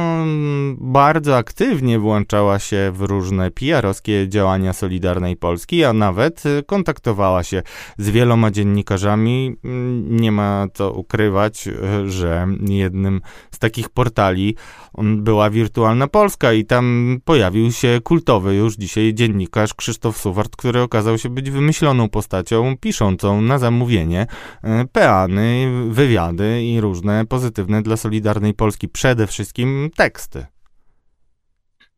bardzo 0.77 1.37
aktywnie 1.37 1.99
włączała 1.99 2.59
się 2.59 2.91
w 2.93 3.01
różne 3.01 3.51
PR-owskie 3.51 4.29
działania 4.29 4.73
Solidarnej 4.73 5.35
Polski, 5.35 5.83
a 5.83 5.93
nawet 5.93 6.45
y, 6.45 6.63
kontaktowała 6.63 7.43
się 7.43 7.63
z 7.97 8.09
wieloma 8.09 8.51
dziennikarzami. 8.51 9.55
Mm, 9.63 10.21
nie 10.21 10.31
ma 10.31 10.67
co 10.73 10.91
ukrywać, 10.91 11.67
y, 11.67 12.11
że 12.11 12.47
jednym 12.67 13.21
z 13.51 13.59
takich 13.59 13.89
portali 13.89 14.55
była 14.97 15.49
Wirtualna 15.49 16.07
Polska 16.07 16.53
i 16.53 16.65
tam 16.65 17.17
pojawił 17.25 17.71
się 17.71 17.99
kultowy 18.03 18.55
już 18.55 18.75
dzisiaj 18.75 19.13
dziennikarz 19.13 19.73
Krzysztof 19.73 20.17
Suwart, 20.17 20.55
który 20.55 20.81
okazał 20.81 21.17
się 21.17 21.29
być 21.29 21.51
wymyśloną 21.51 22.09
postacią, 22.09 22.75
piszącą 22.79 23.41
na 23.41 23.59
zamówienie 23.59 24.27
y, 24.63 24.67
peany, 24.91 25.71
wywiady 25.89 26.63
i 26.63 26.81
różne 26.81 27.25
pozytywne 27.25 27.81
dla 27.81 27.97
Solidarnej 27.97 28.53
Polski 28.53 28.89
przede 28.89 29.24
przede 29.27 29.33
wszystkim 29.33 29.91
teksty. 29.95 30.45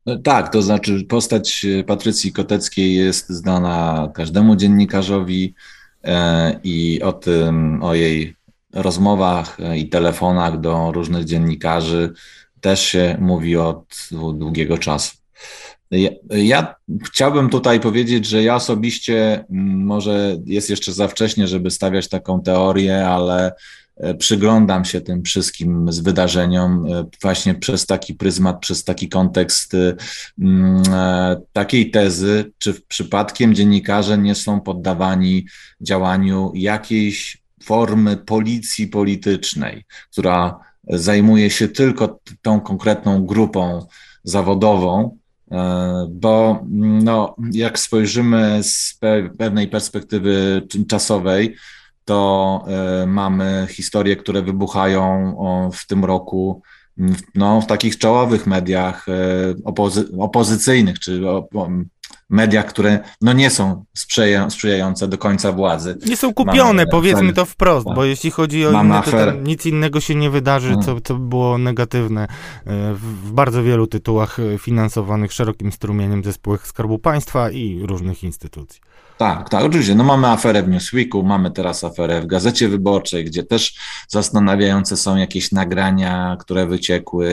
No 0.06 0.18
tak, 0.18 0.52
to 0.52 0.62
znaczy 0.62 1.04
postać 1.04 1.66
Patrycji 1.88 2.34
Koteckiej 2.34 2.96
jest 2.96 3.30
znana 3.30 4.12
każdemu 4.14 4.56
dziennikarzowi 4.56 5.54
e, 6.04 6.60
i 6.64 7.02
o 7.02 7.14
tym, 7.14 7.84
o 7.84 7.94
jej 7.94 8.36
rozmowach 8.74 9.58
i 9.76 9.90
telefonach 9.90 10.60
do 10.60 10.92
różnych 10.92 11.26
dziennikarzy 11.26 12.14
też 12.62 12.82
się 12.82 13.18
mówi 13.20 13.58
od 13.58 14.10
długiego 14.12 14.78
czasu. 14.78 15.18
Ja, 15.92 16.10
ja, 16.30 16.76
chciałbym 17.06 17.50
tutaj 17.50 17.80
powiedzieć, 17.80 18.26
że 18.26 18.44
ja 18.44 18.56
osobiście, 18.56 19.46
może 19.50 20.38
jest 20.46 20.70
jeszcze 20.70 20.94
za 20.94 21.08
wcześnie, 21.08 21.48
żeby 21.48 21.72
stawiać 21.72 22.10
taką 22.10 22.42
teorię, 22.42 23.08
ale 23.08 23.52
E, 23.52 23.87
przyglądam 24.20 24.86
się 24.86 25.02
tym 25.02 25.24
wszystkim 25.24 25.92
z 25.92 26.00
wydarzeniom 26.00 26.86
e, 26.86 27.06
właśnie 27.22 27.56
przez 27.56 27.86
taki 27.86 28.14
pryzmat, 28.14 28.60
przez 28.60 28.84
taki 28.84 29.10
kontekst 29.10 29.74
e, 29.74 29.96
mm, 30.42 30.84
takiej 31.54 31.92
tezy, 31.92 32.52
czy 32.58 32.74
przypadkiem 32.88 33.56
dziennikarze 33.56 34.18
nie 34.18 34.36
są 34.36 34.62
poddawani 34.62 35.46
działaniu 35.82 36.52
jakiejś 36.56 37.38
formy 37.64 38.18
policji 38.18 38.88
politycznej, 38.88 39.86
która 40.12 40.60
zajmuje 40.90 41.50
się 41.50 41.68
tylko 41.68 42.20
tą 42.42 42.62
konkretną 42.62 43.26
grupą 43.26 43.88
zawodową, 44.24 45.18
bo 46.10 46.60
mm, 46.72 47.04
no, 47.04 47.36
jak 47.52 47.80
spojrzymy 47.80 48.60
z 48.64 49.00
pewnej 49.38 49.68
perspektywy 49.68 50.62
czasowej, 50.88 51.56
to 52.08 52.64
e, 52.68 53.06
mamy 53.06 53.68
historie, 53.70 54.16
które 54.16 54.42
wybuchają 54.42 55.36
w 55.74 55.88
tym 55.88 56.06
roku 56.06 56.62
no, 57.36 57.62
w 57.62 57.66
takich 57.66 57.98
czołowych 57.98 58.48
mediach 58.48 59.10
e, 59.10 59.14
opozy 59.66 60.08
opozycyjnych, 60.20 61.00
czy 61.00 61.22
mediach, 62.30 62.66
które 62.66 63.00
no, 63.22 63.34
nie 63.34 63.50
są 63.50 63.86
sprzyja 63.94 64.50
sprzyjające 64.50 65.08
do 65.08 65.18
końca 65.18 65.52
władzy. 65.52 65.98
Nie 66.06 66.18
są 66.18 66.34
kupione, 66.34 66.74
mamy, 66.74 66.88
powiedzmy 66.92 67.34
to 67.34 67.46
wprost, 67.46 67.88
bo 67.96 68.06
jeśli 68.06 68.32
chodzi 68.32 68.66
o 68.66 68.84
inne, 68.84 69.02
to 69.04 69.32
nic 69.32 69.66
innego 69.66 70.00
się 70.00 70.16
nie 70.16 70.30
wydarzy, 70.30 70.68
hmm. 70.68 70.86
co, 70.86 71.02
co 71.02 71.16
było 71.16 71.58
negatywne 71.58 72.24
e, 72.24 72.28
w 72.94 73.32
bardzo 73.32 73.64
wielu 73.64 73.88
tytułach 73.88 74.38
finansowanych 74.60 75.34
szerokim 75.34 75.72
strumieniem 75.72 76.24
ze 76.24 76.34
spółek 76.34 76.68
Skarbu 76.68 77.00
Państwa 77.00 77.52
i 77.52 77.80
różnych 77.86 78.24
instytucji. 78.24 78.82
Tak, 79.18 79.50
tak, 79.50 79.64
oczywiście. 79.64 79.96
No 79.96 80.04
mamy 80.04 80.28
aferę 80.28 80.64
w 80.64 80.70
Newsweeku, 80.70 81.24
mamy 81.24 81.52
teraz 81.52 81.84
aferę 81.84 82.22
w 82.22 82.26
Gazecie 82.26 82.70
Wyborczej, 82.70 83.26
gdzie 83.26 83.44
też 83.44 83.76
zastanawiające 84.08 84.98
są 84.98 85.16
jakieś 85.16 85.52
nagrania, 85.52 86.38
które 86.40 86.68
wyciekły. 86.68 87.30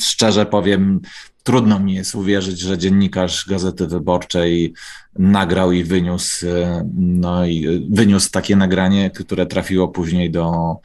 Szczerze 0.00 0.46
powiem, 0.46 1.00
trudno 1.42 1.80
mi 1.80 1.94
jest 1.94 2.14
uwierzyć, 2.14 2.60
że 2.60 2.78
dziennikarz 2.78 3.46
Gazety 3.48 3.86
Wyborczej 3.86 4.74
nagrał 5.18 5.72
i 5.72 5.84
wyniósł, 5.84 6.46
no 6.94 7.46
i 7.46 7.86
wyniósł 7.90 8.30
takie 8.30 8.56
nagranie, 8.56 9.10
które 9.10 9.46
trafiło 9.46 9.88
później 9.88 10.30
do 10.30 10.52
e, 10.72 10.78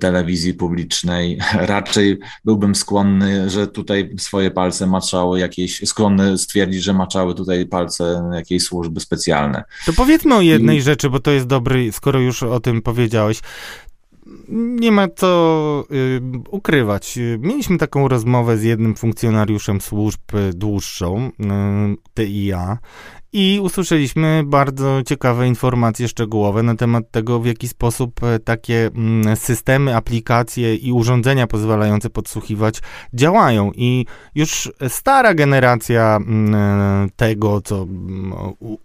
telewizji 0.00 0.54
publicznej. 0.54 1.38
Raczej 1.54 2.18
byłbym 2.44 2.74
skłonny, 2.74 3.50
że 3.50 3.66
tutaj 3.66 4.10
swoje 4.18 4.50
palce 4.50 4.86
maczały 4.86 5.40
jakieś, 5.40 5.88
skłonny 5.88 6.38
stwierdzić, 6.38 6.82
że 6.82 6.92
maczały 6.92 7.34
tutaj 7.34 7.66
palce 7.66 8.30
jakiejś 8.34 8.62
służby 8.62 9.00
specjalne. 9.00 9.64
To 9.86 9.92
powiedzmy 9.92 10.34
o 10.34 10.40
jednej 10.40 10.78
I... 10.78 10.82
rzeczy, 10.82 11.10
bo 11.10 11.20
to 11.20 11.30
jest 11.30 11.46
dobry, 11.46 11.92
skoro 11.92 12.20
już 12.20 12.42
o 12.42 12.60
tym 12.60 12.82
powiedziałeś 12.82 13.40
nie 14.48 14.92
ma 14.92 15.08
co 15.08 15.84
y, 15.92 16.20
ukrywać. 16.50 17.18
Mieliśmy 17.38 17.78
taką 17.78 18.08
rozmowę 18.08 18.58
z 18.58 18.62
jednym 18.62 18.94
funkcjonariuszem 18.94 19.80
służb 19.80 20.20
dłuższą, 20.54 21.30
y, 21.40 21.42
ty 22.14 22.24
i 22.26 22.46
ja, 22.46 22.78
i 23.32 23.60
usłyszeliśmy 23.62 24.42
bardzo 24.46 25.02
ciekawe 25.06 25.48
informacje 25.48 26.08
szczegółowe 26.08 26.62
na 26.62 26.74
temat 26.74 27.10
tego, 27.10 27.40
w 27.40 27.46
jaki 27.46 27.68
sposób 27.68 28.22
e, 28.22 28.38
takie 28.38 28.90
mm, 28.94 29.36
systemy, 29.36 29.96
aplikacje 29.96 30.74
i 30.74 30.92
urządzenia 30.92 31.46
pozwalające 31.46 32.10
podsłuchiwać 32.10 32.80
działają. 33.14 33.72
I 33.74 34.06
już 34.34 34.72
stara 34.88 35.34
generacja 35.34 36.16
mm, 36.16 36.54
e, 36.54 37.08
tego, 37.16 37.60
co 37.60 37.82
mm, 37.82 38.32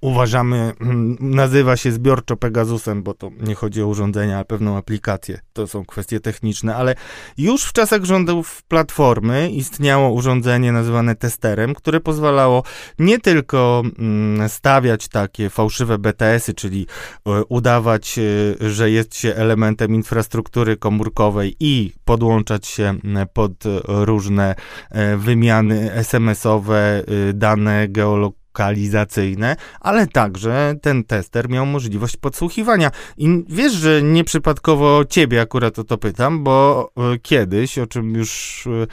uważamy, 0.01 0.73
nazywa 1.19 1.77
się 1.77 1.91
zbiorczo 1.91 2.37
Pegasusem, 2.37 3.03
bo 3.03 3.13
to 3.13 3.31
nie 3.39 3.55
chodzi 3.55 3.81
o 3.81 3.87
urządzenia, 3.87 4.35
ale 4.35 4.45
pewną 4.45 4.77
aplikację. 4.77 5.39
To 5.53 5.67
są 5.67 5.85
kwestie 5.85 6.19
techniczne, 6.19 6.75
ale 6.75 6.95
już 7.37 7.63
w 7.63 7.73
czasach 7.73 8.03
rządów 8.03 8.63
Platformy 8.67 9.49
istniało 9.51 10.11
urządzenie 10.11 10.71
nazywane 10.71 11.15
testerem, 11.15 11.73
które 11.73 11.99
pozwalało 11.99 12.63
nie 12.99 13.19
tylko 13.19 13.83
stawiać 14.47 15.07
takie 15.07 15.49
fałszywe 15.49 15.97
BTS-y, 15.97 16.53
czyli 16.53 16.87
e, 17.27 17.43
udawać, 17.43 18.19
e, 18.19 18.69
że 18.69 18.91
jest 18.91 19.15
się 19.15 19.35
elementem 19.35 19.95
infrastruktury 19.95 20.77
komórkowej 20.77 21.55
i 21.59 21.93
podłączać 22.05 22.67
się 22.67 22.95
pod 23.33 23.51
różne 23.87 24.55
e, 24.89 25.17
wymiany 25.17 25.93
SMS-owe, 25.93 27.03
dane 27.33 27.87
geologiczne, 27.87 28.46
lokalizacyjne, 28.57 29.55
ale 29.79 30.07
także 30.07 30.75
ten 30.81 31.03
tester 31.03 31.49
miał 31.49 31.65
możliwość 31.65 32.17
podsłuchiwania. 32.17 32.91
I 33.17 33.43
wiesz, 33.49 33.73
że 33.73 34.01
nieprzypadkowo 34.01 35.05
ciebie 35.05 35.41
akurat 35.41 35.79
o 35.79 35.83
to 35.83 35.97
pytam, 35.97 36.43
bo 36.43 36.89
e, 36.97 37.17
kiedyś, 37.19 37.77
o 37.79 37.87
czym 37.87 38.15
już 38.15 38.63
e, 38.67 38.87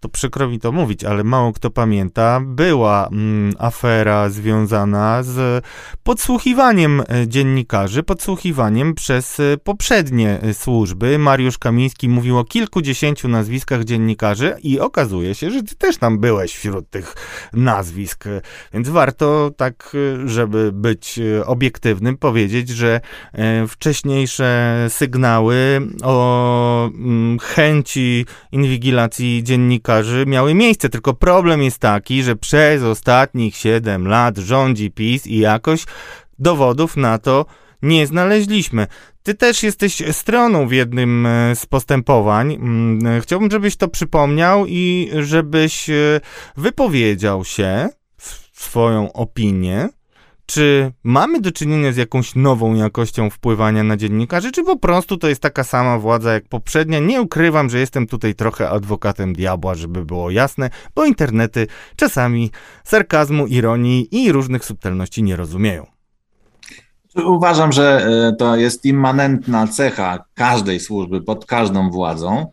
to 0.00 0.08
przykro 0.08 0.48
mi 0.48 0.58
to 0.58 0.72
mówić, 0.72 1.04
ale 1.04 1.24
mało 1.24 1.52
kto 1.52 1.70
pamięta, 1.70 2.40
była 2.44 3.08
mm, 3.08 3.54
afera 3.58 4.30
związana 4.30 5.22
z 5.22 5.64
podsłuchiwaniem 6.02 7.00
e, 7.00 7.28
dziennikarzy, 7.28 8.02
podsłuchiwaniem 8.02 8.94
przez 8.94 9.40
poprzednie 9.64 10.40
służby. 10.52 11.18
Mariusz 11.18 11.58
Kamiński 11.58 12.08
mówił 12.08 12.38
o 12.38 12.44
kilkudziesięciu 12.44 13.28
nazwiskach 13.28 13.84
dziennikarzy 13.84 14.56
i 14.62 14.80
okazuje 14.80 15.34
się, 15.34 15.50
że 15.50 15.62
ty 15.62 15.76
też 15.76 15.96
tam 15.96 16.18
byłeś 16.18 16.54
wśród 16.56 16.90
tych 16.90 17.14
nazwisk, 17.52 18.24
więc 18.72 18.88
warto 18.88 19.09
warto 19.10 19.50
tak, 19.56 19.96
żeby 20.24 20.72
być 20.72 21.20
obiektywnym, 21.46 22.16
powiedzieć, 22.16 22.68
że 22.68 23.00
e, 23.32 23.66
wcześniejsze 23.66 24.86
sygnały 24.88 25.80
o 26.02 26.86
mm, 26.86 27.38
chęci 27.38 28.26
inwigilacji 28.52 29.42
dziennikarzy 29.44 30.24
miały 30.26 30.54
miejsce. 30.54 30.88
Tylko 30.88 31.14
problem 31.14 31.62
jest 31.62 31.78
taki, 31.78 32.22
że 32.22 32.36
przez 32.36 32.82
ostatnich 32.82 33.56
7 33.56 34.08
lat 34.08 34.38
rządzi 34.38 34.90
PiS 34.90 35.26
i 35.26 35.38
jakoś 35.38 35.84
dowodów 36.38 36.96
na 36.96 37.18
to 37.18 37.46
nie 37.82 38.06
znaleźliśmy. 38.06 38.86
Ty 39.22 39.34
też 39.34 39.62
jesteś 39.62 40.02
stroną 40.12 40.68
w 40.68 40.72
jednym 40.72 41.28
z 41.54 41.66
postępowań. 41.66 42.54
Mm, 42.54 43.20
chciałbym, 43.20 43.50
żebyś 43.50 43.76
to 43.76 43.88
przypomniał 43.88 44.66
i 44.66 45.10
żebyś 45.20 45.90
wypowiedział 46.56 47.44
się 47.44 47.88
swoją 48.60 49.12
opinię, 49.12 49.88
czy 50.46 50.92
mamy 51.02 51.40
do 51.40 51.52
czynienia 51.52 51.92
z 51.92 51.96
jakąś 51.96 52.34
nową 52.34 52.74
jakością 52.74 53.30
wpływania 53.30 53.82
na 53.82 53.96
dziennikarzy, 53.96 54.52
czy 54.52 54.64
po 54.64 54.76
prostu 54.76 55.16
to 55.16 55.28
jest 55.28 55.42
taka 55.42 55.64
sama 55.64 55.98
władza 55.98 56.32
jak 56.32 56.48
poprzednia? 56.48 56.98
Nie 56.98 57.22
ukrywam, 57.22 57.70
że 57.70 57.78
jestem 57.78 58.06
tutaj 58.06 58.34
trochę 58.34 58.70
adwokatem 58.70 59.32
diabła, 59.32 59.74
żeby 59.74 60.04
było 60.04 60.30
jasne, 60.30 60.70
bo 60.94 61.04
internety 61.04 61.66
czasami 61.96 62.50
sarkazmu, 62.84 63.46
ironii 63.46 64.24
i 64.24 64.32
różnych 64.32 64.64
subtelności 64.64 65.22
nie 65.22 65.36
rozumieją. 65.36 65.86
Uważam, 67.24 67.72
że 67.72 68.06
e, 68.06 68.36
to 68.36 68.56
jest 68.56 68.84
immanentna 68.84 69.66
cecha 69.66 70.24
każdej 70.34 70.80
służby 70.80 71.20
pod 71.22 71.46
każdą 71.46 71.90
władzą, 71.90 72.52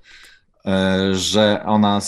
że 1.11 1.63
ona 1.65 1.99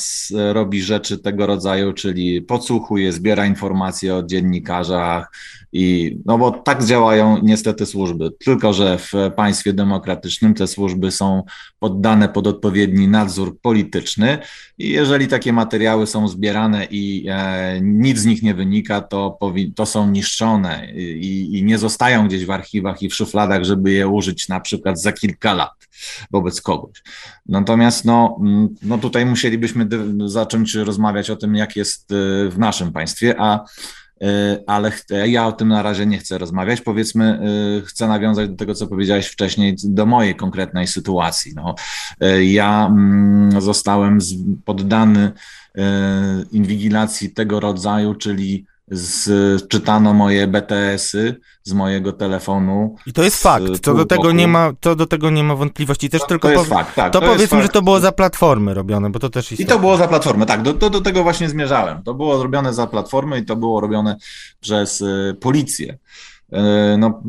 robi 0.53 0.81
rzeczy 0.81 1.17
tego 1.17 1.47
rodzaju, 1.47 1.93
czyli 1.93 2.41
podsłuchuje, 2.41 3.11
zbiera 3.11 3.45
informacje 3.45 4.15
o 4.15 4.23
dziennikarzach, 4.23 5.31
I, 5.73 6.17
no 6.25 6.37
bo 6.37 6.51
tak 6.51 6.85
działają 6.85 7.39
niestety 7.43 7.85
służby, 7.85 8.31
tylko 8.31 8.73
że 8.73 8.97
w 8.97 9.11
państwie 9.35 9.73
demokratycznym 9.73 10.53
te 10.53 10.67
służby 10.67 11.11
są 11.11 11.43
poddane 11.79 12.29
pod 12.29 12.47
odpowiedni 12.47 13.07
nadzór 13.07 13.59
polityczny 13.61 14.37
i 14.77 14.89
jeżeli 14.89 15.27
takie 15.27 15.53
materiały 15.53 16.07
są 16.07 16.27
zbierane 16.27 16.87
i 16.91 17.25
e, 17.29 17.79
nic 17.81 18.17
z 18.17 18.25
nich 18.25 18.43
nie 18.43 18.53
wynika, 18.53 19.01
to, 19.01 19.39
to 19.75 19.85
są 19.85 20.11
niszczone 20.11 20.91
i, 20.95 21.57
i 21.59 21.63
nie 21.63 21.77
zostają 21.77 22.27
gdzieś 22.27 22.45
w 22.45 22.51
archiwach 22.51 23.01
i 23.01 23.09
w 23.09 23.15
szufladach, 23.15 23.63
żeby 23.63 23.91
je 23.91 24.07
użyć 24.07 24.47
na 24.47 24.59
przykład 24.59 25.01
za 25.01 25.11
kilka 25.11 25.53
lat 25.53 25.79
wobec 26.31 26.61
kogoś. 26.61 27.03
Natomiast 27.45 28.05
no, 28.05 28.39
no 28.81 28.97
tutaj 28.97 29.25
musielibyśmy 29.25 29.87
zacząć 30.25 30.75
rozmawiać 30.75 31.29
o 31.29 31.35
tym, 31.35 31.55
jak 31.55 31.75
jest 31.75 32.11
y, 32.11 32.15
w 32.49 32.55
naszym 32.57 32.91
państwie, 32.91 33.35
a 33.39 33.65
ale 34.67 34.91
ja 35.27 35.47
o 35.47 35.51
tym 35.51 35.67
na 35.67 35.81
razie 35.81 36.05
nie 36.05 36.17
chcę 36.17 36.37
rozmawiać. 36.37 36.81
Powiedzmy, 36.81 37.39
y, 37.79 37.85
chcę 37.85 38.07
nawiązać 38.07 38.49
do 38.49 38.55
tego, 38.55 38.75
co 38.75 38.87
powiedziałeś 38.87 39.27
wcześniej, 39.27 39.75
do 39.83 40.05
mojej 40.05 40.35
konkretnej 40.35 40.87
sytuacji. 40.87 41.53
No, 41.55 41.75
ja 42.41 42.87
mm, 42.87 43.61
zostałem 43.61 44.19
poddany 44.65 45.31
inwigilacji 46.51 47.33
tego 47.33 47.59
rodzaju, 47.59 48.15
czyli 48.15 48.65
z, 48.91 49.67
czytano 49.67 50.13
moje 50.13 50.47
BTS-y 50.47 51.39
z 51.63 51.73
mojego 51.73 52.13
telefonu. 52.13 52.95
I 53.05 53.13
to 53.13 53.23
jest 53.23 53.43
fakt, 53.43 53.79
co 53.81 53.93
do, 53.93 54.05
tego 54.05 54.31
nie 54.31 54.47
ma, 54.47 54.71
co 54.81 54.95
do 54.95 55.05
tego 55.05 55.29
nie 55.29 55.43
ma 55.43 55.55
wątpliwości. 55.55 56.09
Też 56.09 56.21
to, 56.21 56.27
tylko 56.27 56.47
to 56.47 56.53
jest 56.53 56.69
fakt, 56.69 56.95
tak. 56.95 57.13
To, 57.13 57.19
to 57.19 57.27
powiedzmy, 57.27 57.61
że 57.61 57.69
to 57.69 57.81
było 57.81 57.99
za 57.99 58.11
platformy 58.11 58.73
robione, 58.73 59.09
bo 59.09 59.19
to 59.19 59.29
też 59.29 59.51
istotne. 59.51 59.63
I 59.63 59.67
to 59.67 59.79
było 59.79 59.97
za 59.97 60.07
platformę, 60.07 60.45
tak, 60.45 60.61
do, 60.61 60.73
do, 60.73 60.89
do 60.89 61.01
tego 61.01 61.23
właśnie 61.23 61.49
zmierzałem. 61.49 62.03
To 62.03 62.13
było 62.13 62.43
robione 62.43 62.73
za 62.73 62.87
platformy 62.87 63.39
i 63.39 63.45
to 63.45 63.55
było 63.55 63.81
robione 63.81 64.15
przez 64.59 65.01
y, 65.01 65.35
policję. 65.41 65.97
Y, 66.53 66.97
no, 66.97 67.23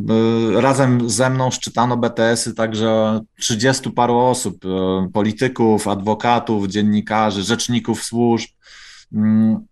y, 0.57 0.61
razem 0.61 1.11
ze 1.11 1.31
mną 1.31 1.51
szczytano 1.51 1.97
BTS-y 1.97 2.55
także 2.55 3.21
30 3.41 3.91
paru 3.91 4.19
osób, 4.19 4.65
y, 4.65 4.69
polityków, 5.13 5.89
adwokatów, 5.89 6.67
dziennikarzy, 6.69 7.43
rzeczników 7.43 8.05
służb, 8.05 8.49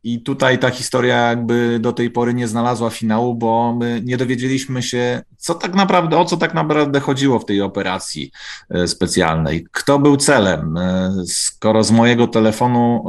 I 0.03 0.23
tutaj 0.23 0.59
ta 0.59 0.71
historia 0.71 1.17
jakby 1.17 1.79
do 1.81 1.93
tej 1.93 2.11
pory 2.11 2.35
nie 2.35 2.49
znalazła 2.49 2.91
finału, 2.91 3.35
bo 3.35 3.77
my 3.79 4.03
nie 4.05 4.17
dowiedzieliśmy 4.17 4.83
się, 4.83 5.23
co 5.37 5.55
tak 5.55 5.75
naprawdę, 5.75 6.19
o 6.19 6.25
co 6.25 6.37
tak 6.37 6.55
naprawdę 6.55 7.01
chodziło 7.01 7.39
w 7.39 7.45
tej 7.45 7.63
operacji 7.63 8.31
e, 8.71 8.89
specjalnej. 8.89 9.67
Kto 9.73 9.99
był 9.99 10.17
celem? 10.17 10.77
E, 10.77 11.13
skoro 11.27 11.85
z 11.85 11.91
mojego 11.91 12.27
telefonu 12.27 13.05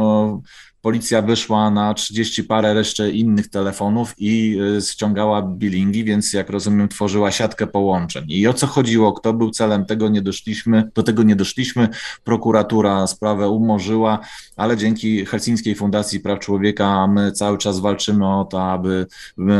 policja 0.82 1.22
wyszła 1.22 1.72
na 1.72 1.94
30 1.94 2.44
parę 2.44 2.76
jeszcze 2.76 3.12
innych 3.12 3.50
telefonów 3.50 4.14
i 4.18 4.58
y, 4.78 4.82
ściągała 4.82 5.42
billingi, 5.42 6.04
więc 6.04 6.34
jak 6.34 6.50
rozumiem, 6.50 6.90
tworzyła 6.90 7.32
siatkę 7.32 7.68
połączeń. 7.68 8.26
I 8.28 8.48
o 8.48 8.54
co 8.54 8.68
chodziło, 8.68 9.14
kto 9.14 9.34
był 9.34 9.50
celem, 9.50 9.86
tego 9.86 10.10
nie 10.10 10.22
doszliśmy, 10.22 10.90
do 10.96 11.04
tego 11.04 11.24
nie 11.24 11.36
doszliśmy. 11.36 11.90
Prokuratura 12.24 13.08
sprawę 13.08 13.50
umorzyła, 13.50 14.20
ale 14.56 14.78
dzięki 14.78 15.26
Helsińskiej 15.26 15.76
Fundacji 15.76 16.20
Praw 16.20 16.40
Człowieka 16.40 17.08
my 17.08 17.32
cały 17.32 17.58
czas 17.58 17.80
walczymy 17.80 18.40
o 18.40 18.46
to, 18.46 18.72
aby 18.72 19.06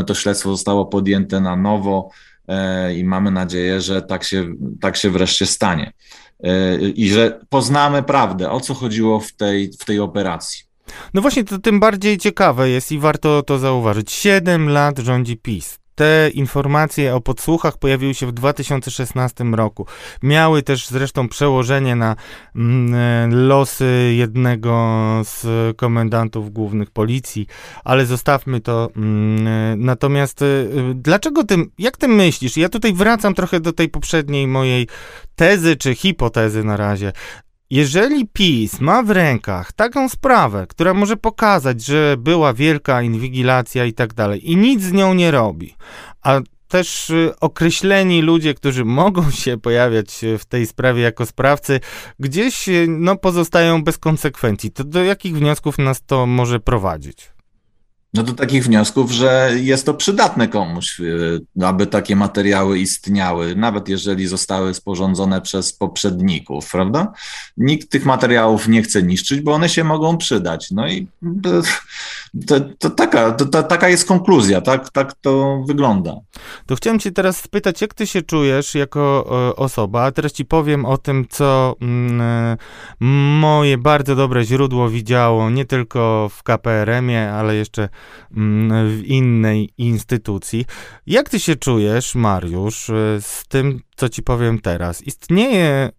to 0.08 0.16
śledztwo 0.16 0.50
zostało 0.50 0.86
podjęte 0.86 1.42
na 1.42 1.56
nowo 1.56 2.10
e, 2.48 2.96
i 2.96 3.04
mamy 3.04 3.32
nadzieję, 3.32 3.82
że 3.82 4.02
tak 4.02 4.24
się, 4.24 4.46
tak 4.82 4.98
się 4.98 5.10
wreszcie 5.10 5.46
stanie. 5.46 5.94
E, 6.44 6.80
I 6.80 7.10
że 7.10 7.40
poznamy 7.50 8.04
prawdę, 8.04 8.52
o 8.52 8.60
co 8.60 8.74
chodziło 8.74 9.20
w 9.20 9.32
tej, 9.32 9.72
w 9.80 9.86
tej 9.86 10.00
operacji. 10.00 10.69
No 11.14 11.22
właśnie, 11.22 11.44
to 11.44 11.58
tym 11.60 11.80
bardziej 11.80 12.18
ciekawe 12.18 12.70
jest 12.70 12.92
i 12.92 13.00
warto 13.00 13.44
to 13.44 13.60
zauważyć. 13.60 14.12
Siedem 14.12 14.70
lat 14.70 15.00
rządzi 15.00 15.38
PiS. 15.38 15.80
Te 16.00 16.30
informacje 16.30 17.16
o 17.16 17.22
podsłuchach 17.22 17.78
pojawiły 17.78 18.14
się 18.14 18.28
w 18.28 18.32
2016 18.32 19.44
roku. 19.44 19.86
Miały 20.24 20.64
też 20.64 20.88
zresztą 20.88 21.30
przełożenie 21.30 21.96
na 21.96 22.16
mm, 22.56 22.94
e, 22.94 23.36
losy 23.36 24.14
jednego 24.18 24.72
z 25.24 25.46
komendantów 25.78 26.54
głównych 26.54 26.92
policji, 26.92 27.48
ale 27.84 28.06
zostawmy 28.06 28.62
to. 28.62 28.90
Mm, 28.96 29.48
e, 29.48 29.76
natomiast 29.78 30.42
e, 30.42 30.46
dlaczego 30.96 31.44
tym, 31.44 31.72
jak 31.78 31.98
ty 31.98 32.08
myślisz? 32.08 32.58
Ja 32.58 32.70
tutaj 32.70 32.94
wracam 32.94 33.34
trochę 33.34 33.60
do 33.60 33.74
tej 33.74 33.90
poprzedniej 33.90 34.48
mojej 34.48 34.88
tezy 35.36 35.76
czy 35.76 35.96
hipotezy 35.96 36.64
na 36.64 36.78
razie. 36.78 37.12
Jeżeli 37.72 38.28
PiS 38.28 38.80
ma 38.80 39.04
w 39.04 39.10
rękach 39.10 39.72
taką 39.72 40.10
sprawę, 40.10 40.68
która 40.70 40.94
może 40.94 41.18
pokazać, 41.18 41.86
że 41.86 42.16
była 42.18 42.54
wielka 42.54 43.02
inwigilacja 43.02 43.86
i 43.86 43.94
tak 43.94 44.14
dalej, 44.14 44.52
i 44.52 44.58
nic 44.58 44.82
z 44.82 44.92
nią 44.92 45.14
nie 45.14 45.32
robi, 45.32 45.76
a 46.22 46.40
też 46.68 47.10
y, 47.10 47.34
określeni 47.40 48.22
ludzie, 48.22 48.54
którzy 48.54 48.86
mogą 49.02 49.32
się 49.32 49.58
pojawiać 49.58 50.26
w 50.40 50.46
tej 50.46 50.68
sprawie 50.68 51.02
jako 51.02 51.26
sprawcy, 51.26 51.80
gdzieś 52.20 52.70
y, 52.70 52.86
no, 52.90 53.16
pozostają 53.16 53.84
bez 53.84 53.98
konsekwencji, 53.98 54.72
to 54.72 54.84
do 54.84 55.04
jakich 55.04 55.38
wniosków 55.38 55.78
nas 55.78 56.02
to 56.06 56.26
może 56.26 56.60
prowadzić? 56.60 57.39
No 58.14 58.24
do 58.24 58.34
takich 58.34 58.64
wniosków, 58.64 59.12
że 59.12 59.52
jest 59.56 59.86
to 59.86 59.94
przydatne 59.94 60.48
komuś, 60.48 61.00
y, 61.00 61.42
aby 61.66 61.88
takie 61.88 62.16
materiały 62.16 62.80
istniały, 62.80 63.56
nawet 63.56 63.90
jeżeli 63.90 64.28
zostały 64.28 64.74
sporządzone 64.74 65.42
przez 65.42 65.74
poprzedników, 65.74 66.72
prawda? 66.72 67.14
Nikt 67.58 67.90
tych 67.90 68.06
materiałów 68.06 68.68
nie 68.68 68.82
chce 68.82 69.04
niszczyć, 69.04 69.42
bo 69.42 69.54
one 69.54 69.70
się 69.70 69.84
mogą 69.84 70.18
przydać. 70.18 70.72
No 70.72 70.88
i 70.88 71.08
to, 72.48 72.60
to 72.80 72.90
taka, 72.90 73.32
to, 73.32 73.46
to, 73.46 73.64
taka 73.64 73.90
jest 73.90 74.08
konkluzja, 74.08 74.62
tak, 74.62 74.90
tak 74.90 75.14
to 75.14 75.64
wygląda. 75.68 76.16
To 76.66 76.76
chciałem 76.76 77.00
cię 77.00 77.12
teraz 77.12 77.38
spytać, 77.38 77.82
jak 77.82 77.94
ty 77.94 78.08
się 78.08 78.22
czujesz 78.22 78.76
jako 78.76 79.26
osoba, 79.58 80.04
a 80.04 80.12
teraz 80.12 80.32
ci 80.32 80.46
powiem 80.46 80.86
o 80.86 80.98
tym, 80.98 81.26
co 81.30 81.76
mm, 81.82 82.22
e, 82.22 82.58
moje 83.40 83.78
bardzo 83.78 84.16
dobre 84.16 84.44
źródło 84.44 84.90
widziało, 84.90 85.50
nie 85.50 85.66
tylko 85.66 86.30
w 86.34 86.44
KPRM-ie, 86.44 87.32
ale 87.32 87.56
jeszcze 87.56 87.90
w 88.88 89.02
innej 89.06 89.70
instytucji. 89.78 90.66
Jak 91.08 91.30
ty 91.30 91.40
się 91.40 91.56
czujesz, 91.56 92.16
Mariusz, 92.16 92.90
e, 92.90 93.22
z 93.22 93.44
tym, 93.48 93.82
co 93.96 94.10
ci 94.10 94.24
powiem 94.24 94.60
teraz? 94.60 95.02
Istnieje 95.02 95.90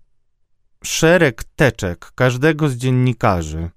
szereg 0.85 1.45
teczek 1.57 2.13
każdego 2.15 2.69
z 2.69 2.77
dziennikarzy, 2.77 3.71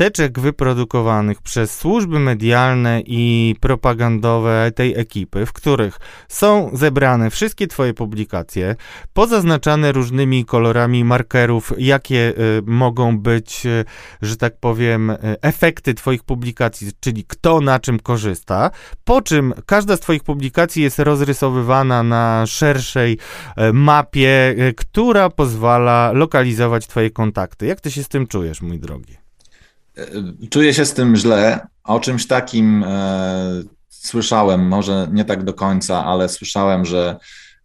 teczek 0.00 0.40
wyprodukowanych 0.40 1.42
przez 1.42 1.78
służby 1.78 2.18
medialne 2.18 3.02
i 3.06 3.54
propagandowe 3.60 4.72
tej 4.74 4.98
ekipy, 4.98 5.46
w 5.46 5.52
których 5.52 5.98
są 6.28 6.70
zebrane 6.72 7.30
wszystkie 7.30 7.66
Twoje 7.66 7.94
publikacje, 7.94 8.76
pozaznaczane 9.12 9.92
różnymi 9.92 10.44
kolorami 10.44 11.04
markerów, 11.04 11.72
jakie 11.78 12.32
y, 12.58 12.62
mogą 12.66 13.18
być, 13.18 13.66
y, 13.66 13.84
że 14.22 14.36
tak 14.36 14.60
powiem, 14.60 15.10
y, 15.10 15.16
efekty 15.42 15.94
Twoich 15.94 16.22
publikacji, 16.22 16.90
czyli 17.00 17.24
kto 17.24 17.60
na 17.60 17.78
czym 17.78 17.98
korzysta, 17.98 18.70
po 19.04 19.22
czym 19.22 19.54
każda 19.66 19.96
z 19.96 20.00
Twoich 20.00 20.24
publikacji 20.24 20.82
jest 20.82 20.98
rozrysowywana 20.98 22.02
na 22.02 22.44
szerszej 22.46 23.18
mapie, 23.72 24.54
która 24.76 25.30
pozwala 25.30 26.12
lokalizować 26.12 26.86
Twoje 26.86 27.10
kontakty. 27.10 27.66
Jak 27.66 27.80
Ty 27.80 27.90
się 27.90 28.02
z 28.02 28.08
tym 28.08 28.26
czujesz, 28.26 28.62
mój 28.62 28.78
drogi? 28.78 29.29
Czuję 30.50 30.74
się 30.74 30.84
z 30.84 30.94
tym 30.94 31.16
źle. 31.16 31.66
O 31.84 32.00
czymś 32.00 32.26
takim 32.26 32.84
e, 32.84 33.62
słyszałem, 33.88 34.68
może 34.68 35.08
nie 35.12 35.24
tak 35.24 35.44
do 35.44 35.54
końca, 35.54 36.04
ale 36.04 36.28
słyszałem, 36.28 36.84
że 36.84 37.16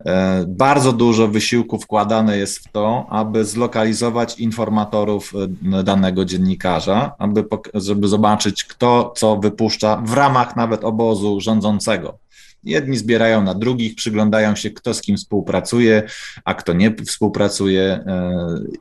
e, 0.05 0.45
bardzo 0.47 0.93
dużo 0.93 1.27
wysiłku 1.27 1.79
wkładane 1.79 2.37
jest 2.37 2.59
w 2.59 2.71
to, 2.71 3.05
aby 3.09 3.45
zlokalizować 3.45 4.39
informatorów 4.39 5.33
e, 5.73 5.83
danego 5.83 6.25
dziennikarza, 6.25 7.15
aby, 7.19 7.45
żeby 7.73 8.07
zobaczyć, 8.07 8.63
kto 8.63 9.13
co 9.17 9.37
wypuszcza 9.37 9.95
w 9.95 10.13
ramach 10.13 10.55
nawet 10.55 10.83
obozu 10.83 11.41
rządzącego. 11.41 12.24
Jedni 12.65 12.97
zbierają 12.97 13.43
na 13.43 13.53
drugich, 13.53 13.95
przyglądają 13.95 14.55
się, 14.55 14.69
kto 14.69 14.93
z 14.93 15.01
kim 15.01 15.17
współpracuje, 15.17 16.03
a 16.45 16.53
kto 16.53 16.73
nie 16.73 16.95
współpracuje. 17.07 17.83
E, 17.83 18.31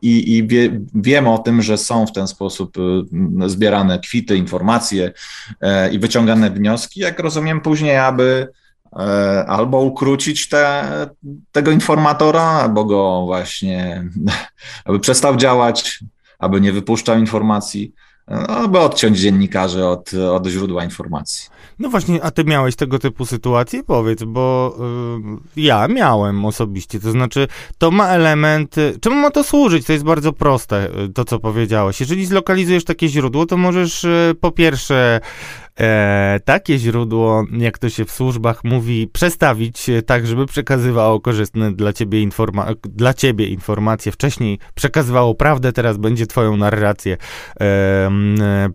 I, 0.02 0.36
i 0.36 0.46
wie, 0.46 0.80
wiem 0.94 1.28
o 1.28 1.38
tym, 1.38 1.62
że 1.62 1.78
są 1.78 2.06
w 2.06 2.12
ten 2.12 2.28
sposób 2.28 2.76
e, 2.78 3.48
zbierane 3.48 3.98
kwity, 3.98 4.36
informacje 4.36 5.12
e, 5.60 5.92
i 5.92 5.98
wyciągane 5.98 6.50
wnioski, 6.50 7.00
jak 7.00 7.18
rozumiem, 7.18 7.60
później, 7.60 7.96
aby 7.96 8.48
albo 9.46 9.80
ukrócić 9.80 10.48
te, 10.48 10.84
tego 11.52 11.70
informatora, 11.70 12.42
albo 12.42 12.84
go 12.84 13.22
właśnie, 13.26 14.04
aby 14.84 15.00
przestał 15.00 15.36
działać, 15.36 16.04
aby 16.38 16.60
nie 16.60 16.72
wypuszczał 16.72 17.18
informacji, 17.18 17.92
aby 18.48 18.78
odciąć 18.78 19.18
dziennikarzy 19.18 19.86
od, 19.86 20.14
od 20.14 20.46
źródła 20.46 20.84
informacji. 20.84 21.50
No 21.78 21.88
właśnie, 21.88 22.22
a 22.22 22.30
ty 22.30 22.44
miałeś 22.44 22.76
tego 22.76 22.98
typu 22.98 23.26
sytuacje? 23.26 23.82
Powiedz, 23.82 24.24
bo 24.24 24.76
y, 25.56 25.60
ja 25.60 25.88
miałem 25.88 26.44
osobiście, 26.44 27.00
to 27.00 27.10
znaczy 27.10 27.48
to 27.78 27.90
ma 27.90 28.08
element, 28.08 28.76
czemu 29.00 29.16
ma 29.16 29.30
to 29.30 29.44
służyć? 29.44 29.86
To 29.86 29.92
jest 29.92 30.04
bardzo 30.04 30.32
proste, 30.32 30.88
y, 31.04 31.12
to 31.12 31.24
co 31.24 31.38
powiedziałeś. 31.38 32.00
Jeżeli 32.00 32.26
zlokalizujesz 32.26 32.84
takie 32.84 33.08
źródło, 33.08 33.46
to 33.46 33.56
możesz 33.56 34.04
y, 34.04 34.36
po 34.40 34.50
pierwsze 34.50 35.20
e, 35.80 36.40
takie 36.44 36.78
źródło, 36.78 37.44
jak 37.58 37.78
to 37.78 37.88
się 37.88 38.04
w 38.04 38.10
służbach 38.10 38.64
mówi, 38.64 39.08
przestawić 39.12 39.90
tak, 40.06 40.26
żeby 40.26 40.46
przekazywało 40.46 41.20
korzystne 41.20 41.72
dla 41.72 41.92
ciebie, 41.92 42.26
informa- 42.26 42.74
dla 42.84 43.14
ciebie 43.14 43.46
informacje. 43.46 44.12
Wcześniej 44.12 44.58
przekazywało 44.74 45.34
prawdę, 45.34 45.72
teraz 45.72 45.96
będzie 45.96 46.26
twoją 46.26 46.56
narrację 46.56 47.16
e, 47.60 48.10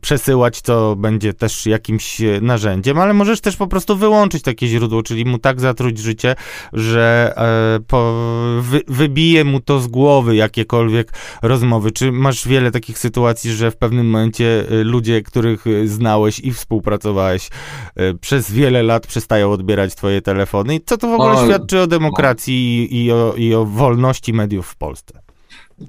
przesyłać, 0.01 0.61
co 0.61 0.95
będzie 0.95 1.33
też 1.33 1.65
jakimś 1.65 2.21
narzędziem, 2.41 2.99
ale 2.99 3.13
możesz 3.13 3.41
też 3.41 3.55
po 3.55 3.67
prostu 3.67 3.97
wyłączyć 3.97 4.43
takie 4.43 4.67
źródło, 4.67 5.03
czyli 5.03 5.25
mu 5.25 5.37
tak 5.37 5.61
zatruć 5.61 5.97
życie, 5.97 6.35
że 6.73 7.33
e, 7.37 7.79
po, 7.87 8.13
wy, 8.61 8.81
wybije 8.87 9.43
mu 9.43 9.59
to 9.59 9.79
z 9.79 9.87
głowy 9.87 10.35
jakiekolwiek 10.35 11.13
rozmowy. 11.41 11.91
Czy 11.91 12.11
masz 12.11 12.47
wiele 12.47 12.71
takich 12.71 12.99
sytuacji, 12.99 13.51
że 13.51 13.71
w 13.71 13.77
pewnym 13.77 14.05
momencie 14.05 14.65
e, 14.69 14.83
ludzie, 14.83 15.21
których 15.21 15.65
znałeś 15.85 16.39
i 16.39 16.53
współpracowałeś 16.53 16.88
e, 16.95 18.13
przez 18.13 18.51
wiele 18.51 18.83
lat 18.83 19.07
przestają 19.07 19.51
odbierać 19.51 19.95
twoje 19.95 20.21
telefony? 20.21 20.75
I 20.75 20.81
co 20.85 20.97
to 20.97 21.07
w 21.07 21.13
ogóle 21.13 21.31
o, 21.31 21.45
świadczy 21.45 21.81
o 21.81 21.87
demokracji 21.87 22.87
i, 22.91 23.05
i, 23.05 23.11
o, 23.11 23.33
i 23.37 23.53
o 23.53 23.65
wolności 23.65 24.33
mediów 24.33 24.67
w 24.67 24.75
Polsce? 24.75 25.19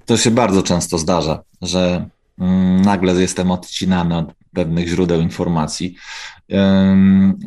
To 0.07 0.17
się 0.17 0.31
bardzo 0.31 0.63
często 0.63 0.99
zdarza, 0.99 1.43
że 1.63 2.07
mm, 2.39 2.83
nagle 2.83 3.15
jestem 3.15 3.51
odcinany 3.51 4.17
od 4.17 4.27
pewnych 4.55 4.89
źródeł 4.89 5.21
informacji. 5.21 5.97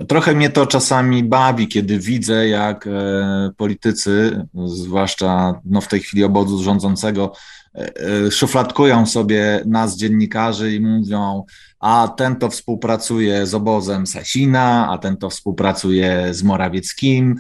Trochę 0.07 0.35
mnie 0.35 0.49
to 0.49 0.67
czasami 0.67 1.23
bawi, 1.23 1.67
kiedy 1.67 1.99
widzę, 1.99 2.47
jak 2.47 2.87
e, 2.87 3.51
politycy, 3.57 4.45
zwłaszcza 4.65 5.61
no 5.65 5.81
w 5.81 5.87
tej 5.87 5.99
chwili 5.99 6.23
obozu 6.23 6.63
rządzącego, 6.63 7.33
e, 7.75 8.31
szufladkują 8.31 9.05
sobie 9.05 9.63
nas, 9.65 9.97
dziennikarzy, 9.97 10.75
i 10.75 10.79
mówią, 10.79 11.43
a 11.83 12.07
ten 12.07 12.35
to 12.35 12.49
współpracuje 12.49 13.47
z 13.47 13.53
obozem 13.53 14.07
Sasina, 14.07 14.89
a 14.91 14.97
ten 14.97 15.17
to 15.17 15.29
współpracuje 15.29 16.33
z 16.33 16.43
Morawieckim 16.43 17.35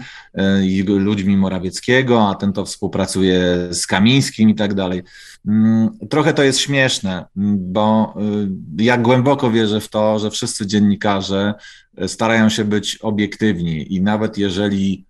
i 0.63 0.83
ludźmi 0.83 1.37
Morawieckiego, 1.37 2.29
a 2.29 2.35
ten 2.35 2.53
to 2.53 2.65
współpracuje 2.65 3.67
z 3.71 3.87
Kamińskim 3.87 4.49
i 4.49 4.55
tak 4.55 4.73
dalej. 4.73 5.03
Mm, 5.47 5.97
trochę 6.09 6.33
to 6.33 6.43
jest 6.43 6.59
śmieszne, 6.59 7.25
bo 7.57 8.15
y, 8.77 8.83
ja 8.83 8.97
głęboko 8.97 9.51
wierzę 9.51 9.79
w 9.79 9.89
to, 9.89 10.19
że 10.19 10.31
wszyscy 10.31 10.67
dziennikarze 10.67 11.53
y, 12.03 12.07
starają 12.07 12.49
się 12.49 12.65
być 12.65 12.97
obiektywni 12.97 13.93
i 13.93 14.01
nawet 14.01 14.37
jeżeli 14.37 15.05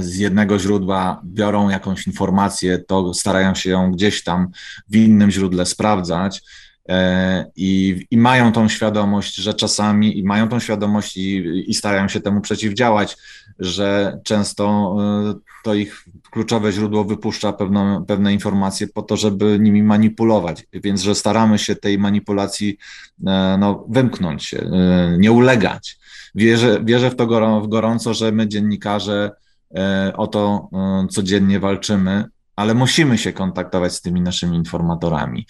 z 0.00 0.16
jednego 0.16 0.58
źródła 0.58 1.20
biorą 1.24 1.68
jakąś 1.68 2.06
informację, 2.06 2.78
to 2.78 3.14
starają 3.14 3.54
się 3.54 3.70
ją 3.70 3.92
gdzieś 3.92 4.24
tam 4.24 4.48
w 4.88 4.96
innym 4.96 5.30
źródle 5.30 5.66
sprawdzać. 5.66 6.42
E, 6.88 7.50
I, 7.56 8.06
I, 8.10 8.16
mają 8.16 8.52
tą 8.52 8.68
świadomość, 8.68 9.34
że 9.34 9.54
czasami, 9.54 10.18
i 10.18 10.24
mają 10.24 10.48
tą 10.48 10.60
świadomość 10.60 11.16
i, 11.16 11.64
i 11.70 11.74
starają 11.74 12.08
się 12.08 12.20
temu 12.20 12.40
przeciwdziałać, 12.40 13.16
że 13.58 14.18
często 14.24 14.96
e, 15.00 15.34
to 15.64 15.74
ich 15.74 16.04
kluczowe 16.30 16.72
źródło 16.72 17.04
wypuszcza 17.04 17.52
pewną, 17.52 18.04
pewne 18.04 18.32
informacje 18.32 18.86
po 18.88 19.02
to, 19.02 19.16
żeby 19.16 19.58
nimi 19.60 19.82
manipulować. 19.82 20.66
Więc, 20.72 21.02
że 21.02 21.14
staramy 21.14 21.58
się 21.58 21.76
tej 21.76 21.98
manipulacji 21.98 22.78
e, 23.26 23.56
no, 23.60 23.86
wymknąć 23.88 24.44
się, 24.44 24.70
nie 25.18 25.32
ulegać. 25.32 25.98
Wierzę, 26.34 26.80
wierzę 26.84 27.10
w 27.10 27.16
to 27.16 27.26
gorąco, 27.68 28.14
że 28.14 28.32
my 28.32 28.48
dziennikarze 28.48 29.30
o 30.14 30.26
to 30.26 30.68
codziennie 31.10 31.60
walczymy, 31.60 32.24
ale 32.58 32.74
musimy 32.74 33.18
się 33.18 33.32
kontaktować 33.32 33.92
z 33.92 34.00
tymi 34.00 34.20
naszymi 34.20 34.56
informatorami. 34.56 35.46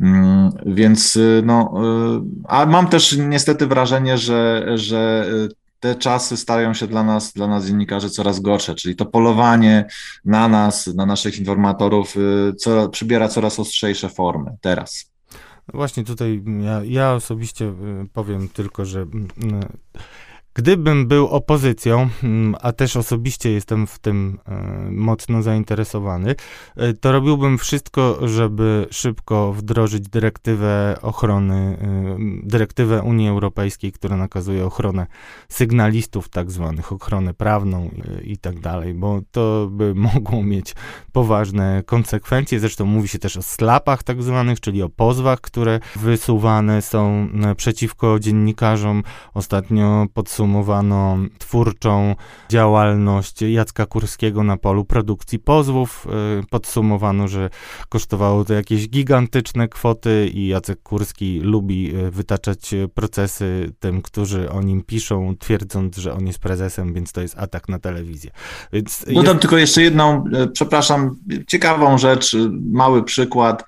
Mm, 0.00 0.50
więc 0.66 1.16
y, 1.16 1.42
no, 1.44 1.74
y, 2.16 2.44
a 2.48 2.66
mam 2.66 2.88
też 2.88 3.16
niestety 3.16 3.66
wrażenie, 3.66 4.18
że, 4.18 4.66
że 4.74 5.26
y, 5.30 5.54
te 5.80 5.94
czasy 5.94 6.36
stają 6.36 6.74
się 6.74 6.86
dla 6.86 7.02
nas, 7.04 7.32
dla 7.32 7.46
nas 7.46 7.66
dziennikarzy 7.66 8.10
coraz 8.10 8.40
gorsze, 8.40 8.74
czyli 8.74 8.96
to 8.96 9.06
polowanie 9.06 9.86
na 10.24 10.48
nas, 10.48 10.86
na 10.86 11.06
naszych 11.06 11.38
informatorów 11.38 12.14
co, 12.58 12.88
przybiera 12.88 13.28
coraz 13.28 13.60
ostrzejsze 13.60 14.08
formy 14.08 14.56
teraz. 14.60 15.10
No 15.68 15.72
właśnie 15.74 16.04
tutaj 16.04 16.42
ja, 16.60 16.80
ja 16.84 17.12
osobiście 17.14 17.74
powiem 18.12 18.48
tylko, 18.48 18.84
że 18.84 19.00
mm, 19.00 19.28
Gdybym 20.56 21.06
był 21.06 21.28
opozycją, 21.28 22.08
mm, 22.22 22.54
a 22.60 22.72
też 22.72 22.96
osobiście 22.96 23.50
jestem 23.50 23.86
w 23.86 23.98
tym 23.98 24.38
e, 24.48 24.90
mocno 24.90 25.42
zainteresowany, 25.42 26.34
e, 26.76 26.92
to 26.92 27.12
robiłbym 27.12 27.58
wszystko, 27.58 28.28
żeby 28.28 28.86
szybko 28.90 29.52
wdrożyć 29.52 30.08
dyrektywę 30.08 30.96
ochrony, 31.02 31.54
e, 31.54 32.16
dyrektywę 32.42 33.02
Unii 33.02 33.28
Europejskiej, 33.28 33.92
która 33.92 34.16
nakazuje 34.16 34.66
ochronę 34.66 35.06
sygnalistów 35.48 36.28
tak 36.28 36.50
zwanych, 36.50 36.92
ochronę 36.92 37.34
prawną 37.34 37.90
i 38.24 38.38
tak 38.38 38.60
dalej, 38.60 38.94
bo 38.94 39.20
to 39.30 39.68
by 39.70 39.94
mogło 40.14 40.42
mieć 40.42 40.74
poważne 41.12 41.82
konsekwencje. 41.86 42.60
Zresztą 42.60 42.86
mówi 42.86 43.08
się 43.08 43.18
też 43.18 43.36
o 43.36 43.42
slapach 43.42 44.02
tak 44.02 44.22
zwanych, 44.22 44.60
czyli 44.60 44.82
o 44.82 44.88
pozwach, 44.88 45.40
które 45.40 45.80
wysuwane 45.96 46.82
są 46.82 47.28
przeciwko 47.56 48.20
dziennikarzom. 48.20 49.02
Ostatnio 49.34 50.06
podsumowano 50.14 50.45
podsumowano 50.46 51.18
twórczą 51.38 52.14
działalność 52.48 53.42
Jacka 53.42 53.86
Kurskiego 53.86 54.44
na 54.44 54.56
polu 54.56 54.84
produkcji 54.84 55.38
pozwów. 55.38 56.06
Y, 56.40 56.46
podsumowano, 56.50 57.28
że 57.28 57.50
kosztowało 57.88 58.44
to 58.44 58.54
jakieś 58.54 58.88
gigantyczne 58.88 59.68
kwoty 59.68 60.30
i 60.34 60.46
Jacek 60.46 60.82
Kurski 60.82 61.40
lubi 61.40 61.96
y, 61.96 62.10
wytaczać 62.10 62.74
procesy 62.94 63.72
tym, 63.80 64.02
którzy 64.02 64.50
o 64.50 64.62
nim 64.62 64.82
piszą, 64.82 65.36
twierdząc, 65.38 65.96
że 65.96 66.14
on 66.14 66.26
jest 66.26 66.38
prezesem, 66.38 66.94
więc 66.94 67.12
to 67.12 67.20
jest 67.20 67.38
atak 67.38 67.68
na 67.68 67.78
telewizję. 67.78 68.30
Więc 68.72 69.04
Dodam 69.08 69.24
jest... 69.24 69.40
tylko 69.40 69.58
jeszcze 69.58 69.82
jedną, 69.82 70.24
przepraszam, 70.52 71.16
ciekawą 71.46 71.98
rzecz, 71.98 72.36
mały 72.72 73.04
przykład, 73.04 73.64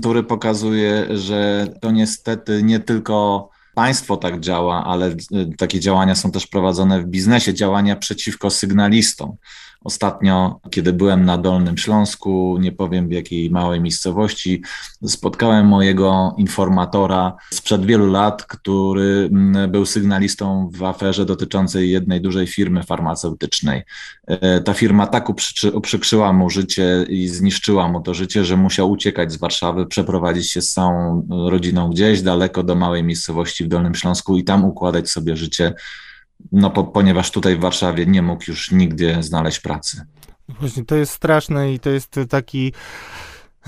który 0.00 0.22
pokazuje, 0.22 1.06
że 1.10 1.66
to 1.80 1.90
niestety 1.90 2.62
nie 2.62 2.80
tylko 2.80 3.48
państwo 3.78 4.16
tak 4.16 4.40
działa, 4.40 4.84
ale 4.84 5.08
y, 5.08 5.16
takie 5.58 5.80
działania 5.80 6.14
są 6.14 6.30
też 6.30 6.46
prowadzone 6.46 7.02
w 7.02 7.06
biznesie, 7.06 7.54
działania 7.54 7.96
przeciwko 7.96 8.50
sygnalistom. 8.50 9.36
Ostatnio, 9.84 10.60
kiedy 10.70 10.92
byłem 10.92 11.24
na 11.24 11.38
Dolnym 11.38 11.76
Śląsku, 11.76 12.58
nie 12.60 12.72
powiem 12.72 13.08
w 13.08 13.12
jakiej 13.12 13.50
małej 13.50 13.80
miejscowości, 13.80 14.62
spotkałem 15.06 15.66
mojego 15.66 16.34
informatora 16.38 17.36
sprzed 17.52 17.86
wielu 17.86 18.06
lat, 18.06 18.44
który 18.44 19.28
mm, 19.32 19.70
był 19.70 19.86
sygnalistą 19.86 20.70
w 20.72 20.84
aferze 20.84 21.24
dotyczącej 21.24 21.90
jednej 21.90 22.20
dużej 22.20 22.46
firmy 22.46 22.82
farmaceutycznej. 22.82 23.82
E, 24.26 24.60
ta 24.60 24.74
firma 24.74 25.06
tak 25.06 25.28
uprzykrzyła 25.74 26.32
mu 26.32 26.50
życie 26.50 27.06
i 27.08 27.28
zniszczyła 27.28 27.88
mu 27.88 28.00
to 28.00 28.14
życie, 28.14 28.44
że 28.44 28.56
musiał 28.56 28.90
uciekać 28.90 29.32
z 29.32 29.36
Warszawy, 29.36 29.86
przeprowadzić 29.86 30.50
się 30.50 30.62
z 30.62 30.72
całą 30.72 31.26
rodziną 31.50 31.90
gdzieś 31.90 32.22
daleko 32.22 32.62
do 32.62 32.74
małej 32.74 33.04
miejscowości 33.04 33.64
w 33.64 33.68
Dolnym 33.68 33.94
Śląsku 33.94 34.36
i 34.36 34.44
tam 34.44 34.64
układać 34.64 35.10
sobie 35.10 35.36
życie 35.36 35.74
no 36.52 36.70
po, 36.70 36.84
ponieważ 36.84 37.30
tutaj 37.30 37.56
w 37.56 37.60
Warszawie 37.60 38.06
nie 38.06 38.22
mógł 38.22 38.44
już 38.48 38.72
nigdzie 38.72 39.22
znaleźć 39.22 39.60
pracy. 39.60 40.02
Właśnie 40.48 40.84
to 40.84 40.96
jest 40.96 41.12
straszne 41.12 41.72
i 41.72 41.80
to 41.80 41.90
jest 41.90 42.20
taki 42.28 42.72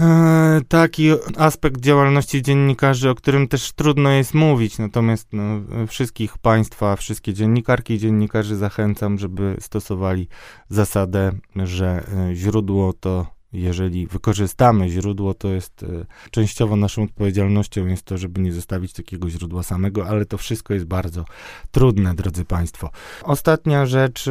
e, 0.01 0.61
taki 0.68 1.11
aspekt 1.37 1.81
działalności 1.81 2.43
dziennikarzy, 2.43 3.11
o 3.11 3.14
którym 3.14 3.49
też 3.49 3.73
trudno 3.73 4.11
jest 4.11 4.35
mówić. 4.35 4.79
Natomiast 4.79 5.29
no, 5.33 5.43
wszystkich 5.87 6.39
Państwa, 6.39 6.97
wszystkie 6.97 7.35
dziennikarki 7.35 7.95
i 7.95 7.99
dziennikarzy 7.99 8.57
zachęcam, 8.57 9.18
żeby 9.18 9.57
stosowali 9.61 10.29
zasadę, 10.68 11.33
że 11.57 12.05
e, 12.31 12.35
źródło 12.35 12.93
to 12.93 13.39
jeżeli 13.53 14.07
wykorzystamy 14.07 14.88
źródło, 14.88 15.34
to 15.34 15.48
jest 15.48 15.82
e, 15.82 15.86
częściowo 16.30 16.76
naszą 16.76 17.03
odpowiedzialnością 17.03 17.86
jest 17.86 18.03
to, 18.03 18.18
żeby 18.18 18.40
nie 18.40 18.53
zostawić 18.53 18.92
takiego 18.92 19.30
źródła 19.30 19.62
samego, 19.62 20.07
ale 20.07 20.26
to 20.26 20.38
wszystko 20.38 20.74
jest 20.74 20.86
bardzo 20.86 21.24
trudne, 21.70 22.14
drodzy 22.14 22.44
Państwo. 22.44 22.90
Ostatnia 23.22 23.86
rzecz, 23.86 24.24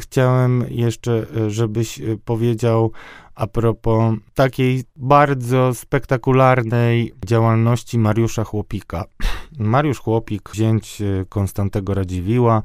chciałem 0.00 0.64
jeszcze, 0.68 1.26
e, 1.36 1.50
żebyś 1.50 2.00
e, 2.00 2.16
powiedział 2.24 2.92
a 3.34 3.46
propos 3.46 4.14
takiej 4.34 4.84
bardzo 4.96 5.74
spektakularnej 5.74 7.12
działalności 7.26 7.98
Mariusza 7.98 8.44
Chłopika. 8.44 9.04
Mariusz 9.58 9.98
Chłopik, 9.98 10.50
zięć 10.54 11.02
e, 11.02 11.24
Konstantego 11.28 11.94
Radziwiła, 11.94 12.62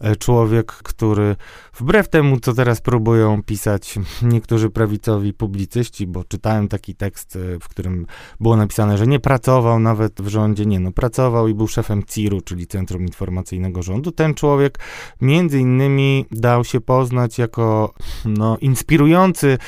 e, 0.00 0.16
człowiek, 0.16 0.72
który 0.72 1.36
wbrew 1.74 2.08
temu, 2.08 2.40
co 2.40 2.54
teraz 2.54 2.80
próbują 2.80 3.42
pisać 3.42 3.98
niektórzy 4.22 4.70
prawicowi 4.70 5.32
publicyści, 5.32 6.06
bo 6.06 6.24
czytałem 6.24 6.68
taki 6.68 6.94
tekst, 6.94 7.36
e, 7.36 7.58
w 7.60 7.68
którym 7.68 8.06
było 8.40 8.56
napisane, 8.56 8.98
że 8.98 9.06
nie 9.06 9.20
pracował 9.20 9.80
nawet 9.80 10.22
w 10.22 10.28
rządzie, 10.28 10.66
nie 10.66 10.80
no, 10.80 10.92
pracował 10.92 11.48
i 11.48 11.54
był 11.54 11.68
szefem 11.68 12.02
CIR-u, 12.04 12.40
czyli 12.40 12.66
Centrum 12.66 13.02
Informacyjnego 13.02 13.82
Rządu. 13.82 14.12
Ten 14.12 14.34
człowiek 14.34 14.78
między 15.20 15.60
innymi 15.60 16.26
dał 16.30 16.64
się 16.64 16.80
poznać 16.80 17.38
jako 17.38 17.94
no, 18.24 18.56
inspirujący 18.58 19.58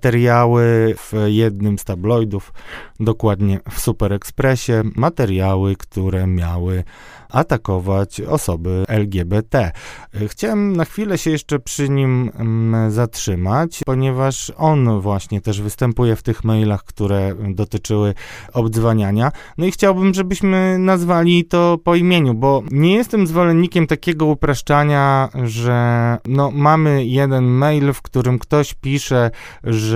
materiały 0.00 0.94
w 0.96 1.12
jednym 1.26 1.78
z 1.78 1.84
tabloidów, 1.84 2.52
dokładnie 3.00 3.60
w 3.70 3.80
Super 3.80 4.12
Expressie, 4.12 4.72
materiały, 4.96 5.76
które 5.76 6.26
miały 6.26 6.84
atakować 7.30 8.20
osoby 8.20 8.84
LGBT. 8.88 9.70
Chciałem 10.26 10.76
na 10.76 10.84
chwilę 10.84 11.18
się 11.18 11.30
jeszcze 11.30 11.58
przy 11.58 11.88
nim 11.88 12.30
mm, 12.34 12.90
zatrzymać, 12.90 13.80
ponieważ 13.86 14.52
on 14.56 15.00
właśnie 15.00 15.40
też 15.40 15.62
występuje 15.62 16.16
w 16.16 16.22
tych 16.22 16.44
mailach, 16.44 16.84
które 16.84 17.34
dotyczyły 17.48 18.14
obdzwaniania. 18.52 19.32
No 19.58 19.66
i 19.66 19.70
chciałbym, 19.70 20.14
żebyśmy 20.14 20.78
nazwali 20.78 21.44
to 21.44 21.78
po 21.84 21.94
imieniu, 21.94 22.34
bo 22.34 22.62
nie 22.70 22.94
jestem 22.94 23.26
zwolennikiem 23.26 23.86
takiego 23.86 24.26
upraszczania, 24.26 25.28
że 25.44 26.18
no, 26.26 26.50
mamy 26.50 27.04
jeden 27.04 27.44
mail, 27.44 27.92
w 27.92 28.02
którym 28.02 28.38
ktoś 28.38 28.74
pisze, 28.74 29.30
że 29.64 29.89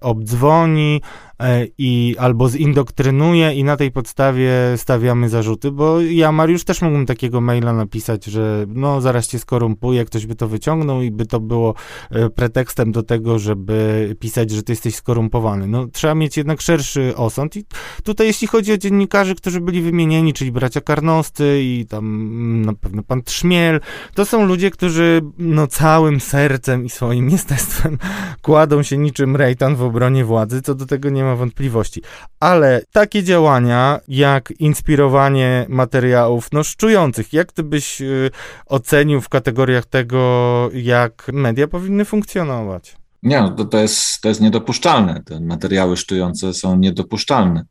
obdzwoni, 0.00 1.00
E, 1.00 1.29
i 1.78 2.16
albo 2.18 2.48
zindoktrynuje 2.48 3.54
i 3.54 3.64
na 3.64 3.76
tej 3.76 3.90
podstawie 3.90 4.52
stawiamy 4.76 5.28
zarzuty, 5.28 5.70
bo 5.70 6.00
ja, 6.00 6.32
Mariusz, 6.32 6.64
też 6.64 6.82
mógłbym 6.82 7.06
takiego 7.06 7.40
maila 7.40 7.72
napisać, 7.72 8.24
że 8.24 8.66
no 8.68 9.00
zaraz 9.00 9.26
cię 9.26 9.38
skorumpuje, 9.38 10.04
ktoś 10.04 10.26
by 10.26 10.34
to 10.34 10.48
wyciągnął 10.48 11.02
i 11.02 11.10
by 11.10 11.26
to 11.26 11.40
było 11.40 11.74
e, 12.10 12.30
pretekstem 12.30 12.92
do 12.92 13.02
tego, 13.02 13.38
żeby 13.38 14.16
pisać, 14.20 14.50
że 14.50 14.62
ty 14.62 14.72
jesteś 14.72 14.94
skorumpowany. 14.94 15.66
No 15.66 15.86
trzeba 15.86 16.14
mieć 16.14 16.36
jednak 16.36 16.60
szerszy 16.60 17.16
osąd 17.16 17.56
i 17.56 17.64
tutaj 18.04 18.26
jeśli 18.26 18.48
chodzi 18.48 18.72
o 18.72 18.78
dziennikarzy, 18.78 19.34
którzy 19.34 19.60
byli 19.60 19.82
wymienieni, 19.82 20.32
czyli 20.32 20.52
bracia 20.52 20.80
Karnosty 20.80 21.62
i 21.62 21.86
tam 21.88 22.04
mm, 22.04 22.64
na 22.64 22.74
pewno 22.74 23.02
pan 23.02 23.22
Trzmiel, 23.22 23.80
to 24.14 24.24
są 24.24 24.46
ludzie, 24.46 24.70
którzy 24.70 25.20
no 25.38 25.66
całym 25.66 26.20
sercem 26.20 26.84
i 26.84 26.90
swoim 26.90 27.30
jestestwem 27.36 27.98
kładą 28.42 28.82
się 28.82 28.98
niczym 28.98 29.36
rejtan 29.36 29.76
w 29.76 29.82
obronie 29.82 30.24
władzy, 30.24 30.62
co 30.62 30.74
do 30.74 30.86
tego 30.86 31.10
nie 31.10 31.24
ma 31.24 31.29
ma 31.30 31.36
wątpliwości. 31.36 32.02
Ale 32.40 32.82
takie 32.92 33.22
działania, 33.22 34.00
jak 34.08 34.50
inspirowanie 34.50 35.66
materiałów 35.68 36.48
no, 36.52 36.64
szczujących, 36.64 37.32
jak 37.32 37.52
ty 37.52 37.62
byś 37.62 38.00
y, 38.00 38.30
ocenił 38.66 39.20
w 39.20 39.28
kategoriach 39.28 39.86
tego, 39.86 40.70
jak 40.74 41.30
media 41.32 41.68
powinny 41.68 42.04
funkcjonować? 42.04 42.96
Nie, 43.22 43.40
no, 43.40 43.50
to, 43.50 43.64
to, 43.64 43.78
jest, 43.78 44.20
to 44.20 44.28
jest 44.28 44.40
niedopuszczalne. 44.40 45.22
Te 45.24 45.40
materiały 45.40 45.96
szczujące 45.96 46.54
są 46.54 46.76
niedopuszczalne. 46.76 47.64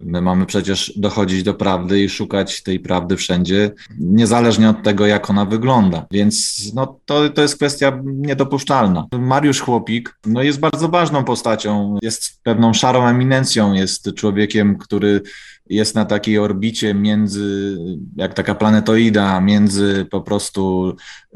My 0.00 0.22
mamy 0.22 0.46
przecież 0.46 0.92
dochodzić 0.96 1.42
do 1.42 1.54
prawdy 1.54 2.02
i 2.02 2.08
szukać 2.08 2.62
tej 2.62 2.80
prawdy 2.80 3.16
wszędzie, 3.16 3.70
niezależnie 3.98 4.70
od 4.70 4.82
tego, 4.82 5.06
jak 5.06 5.30
ona 5.30 5.44
wygląda. 5.44 6.06
Więc 6.10 6.60
no, 6.74 7.00
to, 7.04 7.28
to 7.30 7.42
jest 7.42 7.56
kwestia 7.56 8.00
niedopuszczalna. 8.04 9.06
Mariusz 9.18 9.60
Chłopik 9.60 10.18
no, 10.26 10.42
jest 10.42 10.60
bardzo 10.60 10.88
ważną 10.88 11.24
postacią, 11.24 11.98
jest 12.02 12.42
pewną 12.42 12.74
szarą 12.74 13.06
eminencją, 13.06 13.72
jest 13.72 14.14
człowiekiem, 14.14 14.78
który 14.78 15.22
jest 15.70 15.94
na 15.94 16.04
takiej 16.04 16.38
orbicie 16.38 16.94
między, 16.94 17.78
jak 18.16 18.34
taka 18.34 18.54
planetoida, 18.54 19.40
między 19.40 20.06
po 20.10 20.20
prostu 20.20 20.92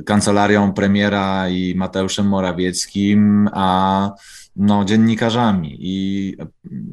kancelarią 0.06 0.72
premiera 0.72 1.48
i 1.48 1.74
Mateuszem 1.76 2.28
Morawieckim, 2.28 3.48
a 3.52 4.10
no, 4.56 4.84
dziennikarzami 4.84 5.76
i 5.80 6.36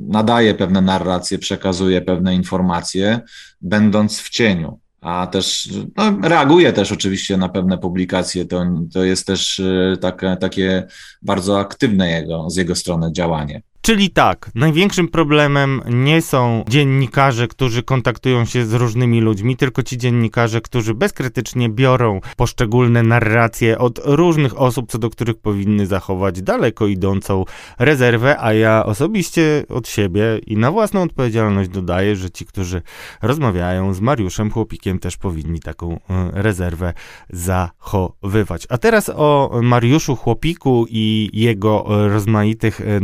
nadaje 0.08 0.54
pewne 0.54 0.82
narracje, 0.82 1.38
przekazuje 1.38 2.02
pewne 2.02 2.36
informacje, 2.36 3.20
będąc 3.62 4.20
w 4.20 4.30
cieniu. 4.30 4.80
A 5.02 5.28
też 5.28 5.70
no, 5.98 6.30
reaguje 6.30 6.74
też 6.74 6.92
oczywiście 6.92 7.38
na 7.38 7.50
pewne 7.50 7.78
publikacje. 7.78 8.46
To, 8.46 8.66
to 8.94 9.04
jest 9.04 9.28
też 9.28 9.60
e, 9.60 9.98
takie, 10.02 10.38
takie 10.40 10.88
bardzo 11.22 11.60
aktywne 11.60 12.12
jego, 12.12 12.50
z 12.50 12.56
jego 12.56 12.76
strony 12.76 13.12
działanie. 13.12 13.62
Czyli 13.90 14.10
tak, 14.10 14.52
największym 14.56 15.08
problemem 15.08 15.82
nie 15.90 16.22
są 16.22 16.64
dziennikarze, 16.68 17.48
którzy 17.48 17.84
kontaktują 17.84 18.46
się 18.46 18.66
z 18.66 18.74
różnymi 18.74 19.22
ludźmi, 19.22 19.58
tylko 19.58 19.84
ci 19.84 19.98
dziennikarze, 19.98 20.62
którzy 20.62 20.94
bezkrytycznie 20.94 21.70
biorą 21.70 22.22
poszczególne 22.38 23.04
narracje 23.04 23.78
od 23.78 24.00
różnych 24.04 24.62
osób, 24.62 24.92
co 24.92 24.98
do 24.98 25.10
których 25.10 25.38
powinny 25.38 25.88
zachować 25.88 26.42
daleko 26.42 26.88
idącą 26.88 27.46
rezerwę, 27.80 28.38
a 28.40 28.54
ja 28.54 28.86
osobiście 28.86 29.64
od 29.70 29.88
siebie 29.88 30.24
i 30.48 30.58
na 30.58 30.72
własną 30.72 31.02
odpowiedzialność 31.02 31.70
dodaję, 31.70 32.16
że 32.16 32.30
ci, 32.30 32.46
którzy 32.46 32.82
rozmawiają 33.22 33.94
z 33.94 34.02
Mariuszem 34.02 34.52
Chłopikiem, 34.52 35.00
też 35.00 35.18
powinni 35.18 35.60
taką 35.60 35.94
e, 35.94 36.00
rezerwę 36.34 36.94
zachowywać. 37.30 38.68
A 38.70 38.78
teraz 38.78 39.12
o 39.16 39.60
Mariuszu 39.64 40.16
Chłopiku 40.16 40.86
i 40.90 41.30
jego 41.34 41.86
rozmaitych 41.88 42.82
e, 42.82 43.00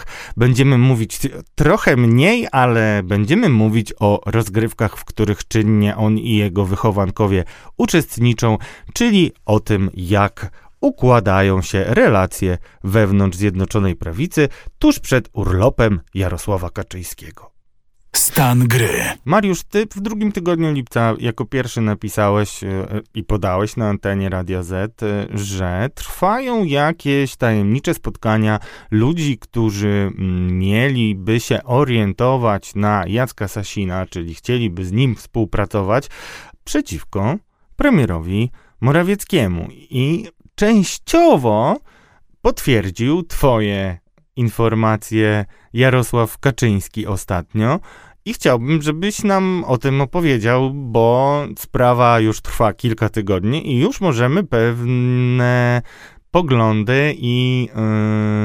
narracjach 0.00 0.34
będziemy 0.36 0.78
mówić 0.78 1.18
trochę 1.54 1.96
mniej, 1.96 2.46
ale 2.52 3.02
będziemy 3.04 3.48
mówić 3.48 3.92
o 4.00 4.20
rozgrywkach, 4.26 4.96
w 4.96 5.04
których 5.04 5.48
czynnie 5.48 5.96
on 5.96 6.18
i 6.18 6.36
jego 6.36 6.64
wychowankowie 6.64 7.44
uczestniczą, 7.76 8.58
czyli 8.94 9.32
o 9.46 9.60
tym, 9.60 9.90
jak 9.94 10.50
układają 10.80 11.62
się 11.62 11.84
relacje 11.84 12.58
wewnątrz 12.84 13.38
Zjednoczonej 13.38 13.96
Prawicy 13.96 14.48
tuż 14.78 14.98
przed 14.98 15.28
urlopem 15.32 16.00
Jarosława 16.14 16.70
Kaczyńskiego. 16.70 17.49
Stan 18.12 18.68
gry. 18.68 19.02
Mariusz, 19.24 19.62
ty 19.62 19.86
w 19.86 20.00
drugim 20.00 20.32
tygodniu 20.32 20.72
lipca 20.72 21.14
jako 21.18 21.44
pierwszy 21.44 21.80
napisałeś 21.80 22.64
e, 22.64 22.86
i 23.14 23.24
podałeś 23.24 23.76
na 23.76 23.88
antenie 23.88 24.28
Radia 24.28 24.62
Z, 24.62 25.02
e, 25.02 25.26
że 25.34 25.90
trwają 25.94 26.64
jakieś 26.64 27.36
tajemnicze 27.36 27.94
spotkania 27.94 28.58
ludzi, 28.90 29.38
którzy 29.38 29.88
mm, 30.18 30.58
mieliby 30.58 31.40
się 31.40 31.64
orientować 31.64 32.74
na 32.74 33.04
Jacka 33.06 33.48
Sasina, 33.48 34.06
czyli 34.06 34.34
chcieliby 34.34 34.84
z 34.84 34.92
nim 34.92 35.14
współpracować 35.14 36.06
przeciwko 36.64 37.36
premierowi 37.76 38.50
Morawieckiemu. 38.80 39.68
I 39.70 40.28
częściowo 40.54 41.76
potwierdził 42.42 43.22
twoje 43.22 43.98
informacje 44.36 45.44
Jarosław 45.72 46.38
Kaczyński 46.38 47.06
ostatnio. 47.06 47.80
I 48.24 48.32
chciałbym, 48.32 48.82
żebyś 48.82 49.22
nam 49.22 49.64
o 49.66 49.78
tym 49.78 50.00
opowiedział, 50.00 50.70
bo 50.74 51.44
sprawa 51.58 52.20
już 52.20 52.40
trwa 52.40 52.72
kilka 52.72 53.08
tygodni 53.08 53.72
i 53.72 53.78
już 53.78 54.00
możemy 54.00 54.44
pewne 54.44 55.82
poglądy 56.30 57.14
i 57.16 57.68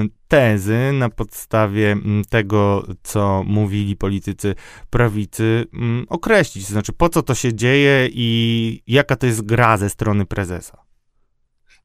yy, 0.01 0.09
tezy 0.28 0.91
na 0.93 1.09
podstawie 1.09 1.97
tego, 2.30 2.86
co 3.03 3.43
mówili 3.47 3.95
politycy 3.95 4.55
prawicy, 4.89 5.65
określić. 6.07 6.65
To 6.65 6.71
znaczy, 6.71 6.93
po 6.93 7.09
co 7.09 7.21
to 7.21 7.36
się 7.36 7.53
dzieje 7.53 8.09
i 8.11 8.82
jaka 8.88 9.15
to 9.15 9.26
jest 9.26 9.41
gra 9.41 9.78
ze 9.78 9.89
strony 9.89 10.26
prezesa. 10.26 10.85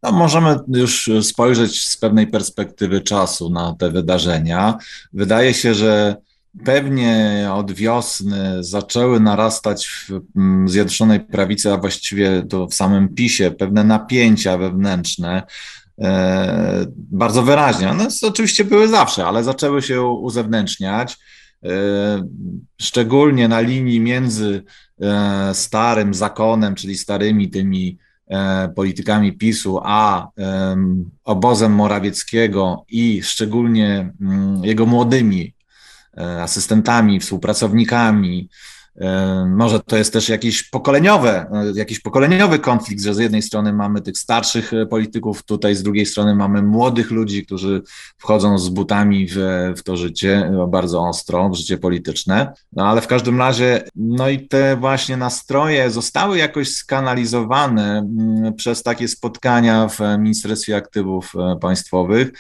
No, 0.03 0.13
możemy 0.13 0.57
już 0.69 1.11
spojrzeć 1.23 1.87
z 1.87 1.97
pewnej 1.97 2.27
perspektywy 2.27 3.01
czasu 3.01 3.51
na 3.51 3.75
te 3.79 3.91
wydarzenia. 3.91 4.79
Wydaje 5.13 5.55
się, 5.55 5.75
że 5.75 6.17
pewnie 6.65 7.49
od 7.53 7.73
wiosny 7.73 8.65
zaczęły 8.65 9.21
narastać 9.21 9.87
w 9.87 10.11
mm, 10.37 10.69
Zjednoczonej 10.69 11.21
Prawicy, 11.21 11.73
a 11.73 11.77
właściwie 11.77 12.43
to 12.49 12.67
w 12.67 12.75
samym 12.75 13.15
PiSie, 13.15 13.51
pewne 13.51 13.85
napięcia 13.85 14.59
wewnętrzne, 14.59 15.43
e, 16.01 16.87
bardzo 16.97 17.43
wyraźnie. 17.43 17.91
One 17.91 18.09
oczywiście 18.23 18.65
były 18.65 18.89
zawsze, 18.89 19.27
ale 19.27 19.45
zaczęły 19.45 19.83
się 19.83 20.03
uzewnętrzniać, 20.03 21.19
e, 21.65 21.69
szczególnie 22.81 23.49
na 23.49 23.61
linii 23.61 24.01
między 24.01 24.63
e, 25.01 25.51
starym 25.55 26.15
zakonem, 26.15 26.75
czyli 26.75 26.97
starymi 26.97 27.51
tymi 27.51 27.99
politykami 28.75 29.33
PiSu, 29.33 29.81
a 29.83 30.29
obozem 31.25 31.73
Morawieckiego 31.73 32.85
i 32.89 33.23
szczególnie 33.23 34.13
mm, 34.21 34.65
jego 34.65 34.87
młodymi 34.87 35.55
e, 36.19 36.43
asystentami, 36.43 37.21
współpracownikami, 37.21 38.49
E, 38.49 38.80
może 39.47 39.81
to 39.81 39.97
jest 39.97 40.13
też 40.13 40.29
jakiś 40.29 40.63
pokoleniowe, 40.63 41.47
e, 41.53 41.73
jakiś 41.75 42.01
pokoleniowy 42.01 42.59
konflikt, 42.59 43.03
że 43.03 43.15
z 43.15 43.19
jednej 43.19 43.43
strony 43.43 43.73
mamy 43.73 44.01
tych 44.01 44.19
starszych 44.19 44.73
e, 44.73 44.87
polityków, 44.87 45.43
tutaj 45.43 45.75
z 45.75 45.83
drugiej 45.83 46.07
strony 46.07 46.35
mamy 46.35 46.63
młodych 46.63 47.11
ludzi, 47.11 47.47
którzy 47.47 47.83
wchodzą 48.19 48.59
z 48.59 48.69
butami 48.69 49.27
w, 49.29 49.37
w 49.77 49.83
to 49.83 49.97
życie 49.97 50.53
bardzo 50.69 51.09
ostro, 51.09 51.49
w 51.49 51.55
życie 51.55 51.79
polityczne. 51.79 52.53
No 52.73 52.87
ale 52.87 53.01
w 53.01 53.07
każdym 53.07 53.39
razie, 53.39 53.85
no 53.97 54.29
i 54.29 54.49
te 54.49 54.77
właśnie 54.77 55.17
nastroje 55.17 55.91
zostały 55.91 56.39
jakoś 56.39 56.75
skanalizowane 56.75 57.99
mm, 57.99 58.55
przez 58.55 58.83
takie 58.83 59.09
spotkania 59.09 59.89
w 59.89 59.99
Ministerstwie 60.19 60.77
Aktywów 60.77 61.33
Państwowych, 61.61 62.33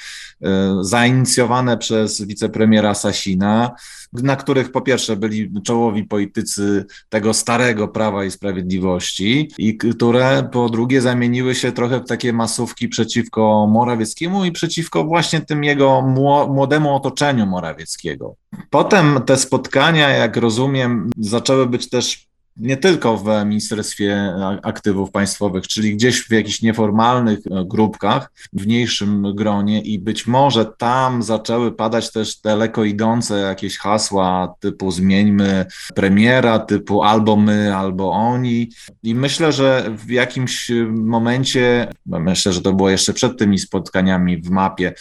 zainicjowane 0.80 1.78
przez 1.78 2.22
wicepremiera 2.22 2.94
Sasina 2.94 3.74
na 4.12 4.36
których 4.36 4.72
po 4.72 4.80
pierwsze 4.80 5.16
byli 5.16 5.52
czołowi 5.62 6.04
politycy 6.04 6.84
tego 7.08 7.34
starego 7.34 7.88
Prawa 7.88 8.24
i 8.24 8.30
Sprawiedliwości 8.30 9.50
i 9.58 9.76
które 9.76 10.48
po 10.52 10.68
drugie 10.68 11.00
zamieniły 11.00 11.54
się 11.54 11.72
trochę 11.72 12.00
w 12.00 12.08
takie 12.08 12.32
masówki 12.32 12.88
przeciwko 12.88 13.66
Morawieckiemu 13.70 14.44
i 14.44 14.52
przeciwko 14.52 15.04
właśnie 15.04 15.40
tym 15.40 15.64
jego 15.64 16.02
młodemu 16.48 16.96
otoczeniu 16.96 17.46
Morawieckiego. 17.46 18.34
Potem 18.70 19.20
te 19.26 19.36
spotkania, 19.36 20.08
jak 20.08 20.36
rozumiem, 20.36 21.10
zaczęły 21.16 21.66
być 21.66 21.88
też 21.88 22.29
nie 22.56 22.76
tylko 22.76 23.16
w 23.16 23.28
Ministerstwie 23.46 24.34
Aktywów 24.62 25.10
Państwowych, 25.10 25.68
czyli 25.68 25.96
gdzieś 25.96 26.22
w 26.22 26.30
jakichś 26.30 26.62
nieformalnych 26.62 27.38
e, 27.38 27.64
grupkach, 27.64 28.32
w 28.52 28.66
mniejszym 28.66 29.34
gronie 29.34 29.80
i 29.80 29.98
być 29.98 30.26
może 30.26 30.66
tam 30.78 31.22
zaczęły 31.22 31.72
padać 31.72 32.12
też 32.12 32.40
daleko 32.40 32.84
idące 32.84 33.38
jakieś 33.38 33.78
hasła 33.78 34.54
typu 34.60 34.90
zmieńmy 34.90 35.66
premiera, 35.94 36.58
typu 36.58 37.02
albo 37.02 37.36
my, 37.36 37.76
albo 37.76 38.10
oni. 38.10 38.70
I 39.02 39.14
myślę, 39.14 39.52
że 39.52 39.90
w 40.06 40.10
jakimś 40.10 40.70
momencie, 40.88 41.88
myślę, 42.06 42.52
że 42.52 42.60
to 42.60 42.72
było 42.72 42.90
jeszcze 42.90 43.12
przed 43.12 43.38
tymi 43.38 43.58
spotkaniami 43.58 44.42
w 44.42 44.50
mapie, 44.50 44.92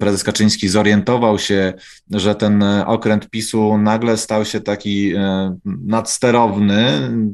prezes 0.00 0.24
Kaczyński 0.24 0.68
zorientował 0.68 1.38
się, 1.38 1.72
że 2.10 2.34
ten 2.34 2.64
okręt 2.86 3.30
PiSu 3.30 3.78
nagle 3.78 4.16
stał 4.16 4.44
się 4.44 4.60
taki 4.60 5.14
e, 5.14 5.56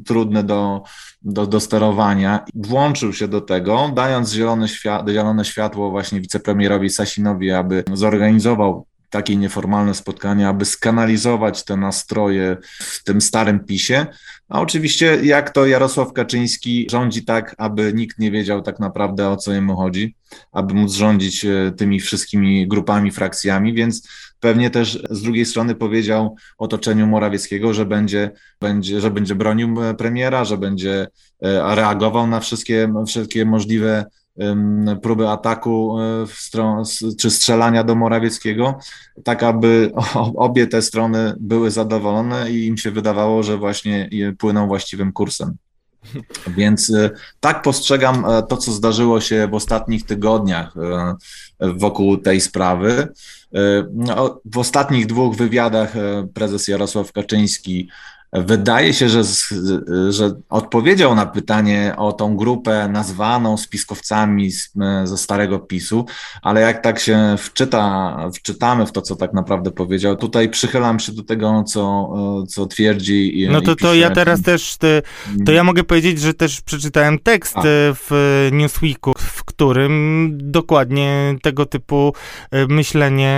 trudne 0.05 0.43
do, 0.43 0.83
do, 1.21 1.47
do 1.47 1.59
sterowania. 1.59 2.45
Włączył 2.55 3.13
się 3.13 3.27
do 3.27 3.41
tego, 3.41 3.91
dając 3.95 4.33
zielone, 4.33 4.67
świat, 4.67 5.09
zielone 5.09 5.45
światło 5.45 5.91
właśnie 5.91 6.21
wicepremierowi 6.21 6.89
Sasinowi, 6.89 7.51
aby 7.51 7.83
zorganizował 7.93 8.85
takie 9.13 9.35
nieformalne 9.35 9.93
spotkania, 9.93 10.49
aby 10.49 10.65
skanalizować 10.65 11.65
te 11.65 11.77
nastroje 11.77 12.57
w 12.79 13.03
tym 13.03 13.21
starym 13.21 13.59
PiSie. 13.65 14.05
A 14.49 14.61
oczywiście, 14.61 15.19
jak 15.23 15.49
to 15.49 15.65
Jarosław 15.65 16.13
Kaczyński 16.13 16.87
rządzi 16.91 17.25
tak, 17.25 17.55
aby 17.57 17.93
nikt 17.93 18.19
nie 18.19 18.31
wiedział 18.31 18.61
tak 18.61 18.79
naprawdę 18.79 19.29
o 19.29 19.37
co 19.37 19.53
jemu 19.53 19.75
chodzi, 19.75 20.15
aby 20.51 20.73
móc 20.73 20.93
rządzić 20.93 21.45
e, 21.45 21.71
tymi 21.77 21.99
wszystkimi 21.99 22.67
grupami, 22.67 23.11
frakcjami, 23.11 23.73
więc 23.73 24.07
pewnie 24.39 24.69
też 24.69 25.03
z 25.09 25.21
drugiej 25.21 25.45
strony 25.45 25.75
powiedział 25.75 26.35
otoczeniu 26.57 27.07
Morawieckiego, 27.07 27.73
że 27.73 27.85
będzie, 27.85 28.31
będzie, 28.61 29.01
że 29.01 29.11
będzie 29.11 29.35
bronił 29.35 29.83
e, 29.83 29.93
premiera, 29.93 30.45
że 30.45 30.57
będzie 30.57 31.07
e, 31.43 31.75
reagował 31.75 32.27
na 32.27 32.39
wszystkie, 32.39 32.93
wszystkie 33.07 33.45
możliwe 33.45 34.05
próby 35.01 35.29
ataku 35.29 35.99
e, 35.99 36.27
stron, 36.27 36.83
czy 37.19 37.31
strzelania 37.31 37.83
do 37.83 37.95
Morawieckiego, 37.95 38.79
tak 39.23 39.43
aby 39.43 39.91
obie 40.35 40.67
te 40.67 40.81
strony 40.81 41.33
były 41.39 41.71
zadowolone 41.71 42.51
i 42.51 42.65
im 42.65 42.77
się 42.77 42.91
wydawało, 42.91 43.43
że 43.43 43.57
właśnie 43.57 44.09
płyną 44.37 44.67
właściwym 44.67 45.13
kursem. 45.13 45.55
Więc 46.57 46.91
tak 47.39 47.61
postrzegam 47.61 48.25
to, 48.49 48.57
co 48.57 48.71
zdarzyło 48.71 49.21
się 49.21 49.47
w 49.51 49.53
ostatnich 49.53 50.05
tygodniach 50.05 50.73
wokół 51.59 52.17
tej 52.17 52.41
sprawy. 52.41 53.07
E, 53.53 53.87
no, 53.93 54.41
w 54.45 54.57
ostatnich 54.57 55.05
dwóch 55.05 55.35
wywiadach 55.35 55.97
e, 55.97 56.27
prezes 56.33 56.67
Jarosław 56.67 57.11
Kaczyński 57.11 57.89
Wydaje 58.33 58.93
się, 58.93 59.09
że, 59.09 59.21
że 60.09 60.31
odpowiedział 60.49 61.15
na 61.15 61.25
pytanie 61.25 61.93
o 61.97 62.13
tą 62.13 62.37
grupę 62.37 62.87
nazwaną 62.87 63.57
spiskowcami 63.57 64.51
z, 64.51 64.73
ze 65.03 65.17
starego 65.17 65.59
PiSu, 65.59 66.05
ale 66.41 66.61
jak 66.61 66.83
tak 66.83 66.99
się 66.99 67.35
wczyta, 67.37 68.17
wczytamy 68.35 68.85
w 68.85 68.91
to, 68.91 69.01
co 69.01 69.15
tak 69.15 69.33
naprawdę 69.33 69.71
powiedział, 69.71 70.15
tutaj 70.15 70.49
przychylam 70.49 70.99
się 70.99 71.11
do 71.11 71.23
tego, 71.23 71.63
co, 71.63 72.13
co 72.47 72.65
twierdzi. 72.65 73.47
No 73.51 73.61
to, 73.61 73.75
to 73.75 73.93
ja 73.93 74.09
teraz 74.09 74.41
też, 74.41 74.77
to 75.45 75.51
ja 75.51 75.63
mogę 75.63 75.83
powiedzieć, 75.83 76.19
że 76.19 76.33
też 76.33 76.61
przeczytałem 76.61 77.19
tekst 77.19 77.57
A. 77.57 77.61
w 77.93 78.09
Newsweeku, 78.51 79.13
w 79.17 79.22
którym 79.63 80.31
dokładnie 80.41 81.35
tego 81.41 81.65
typu 81.65 82.13
e, 82.51 82.67
myślenie 82.67 83.29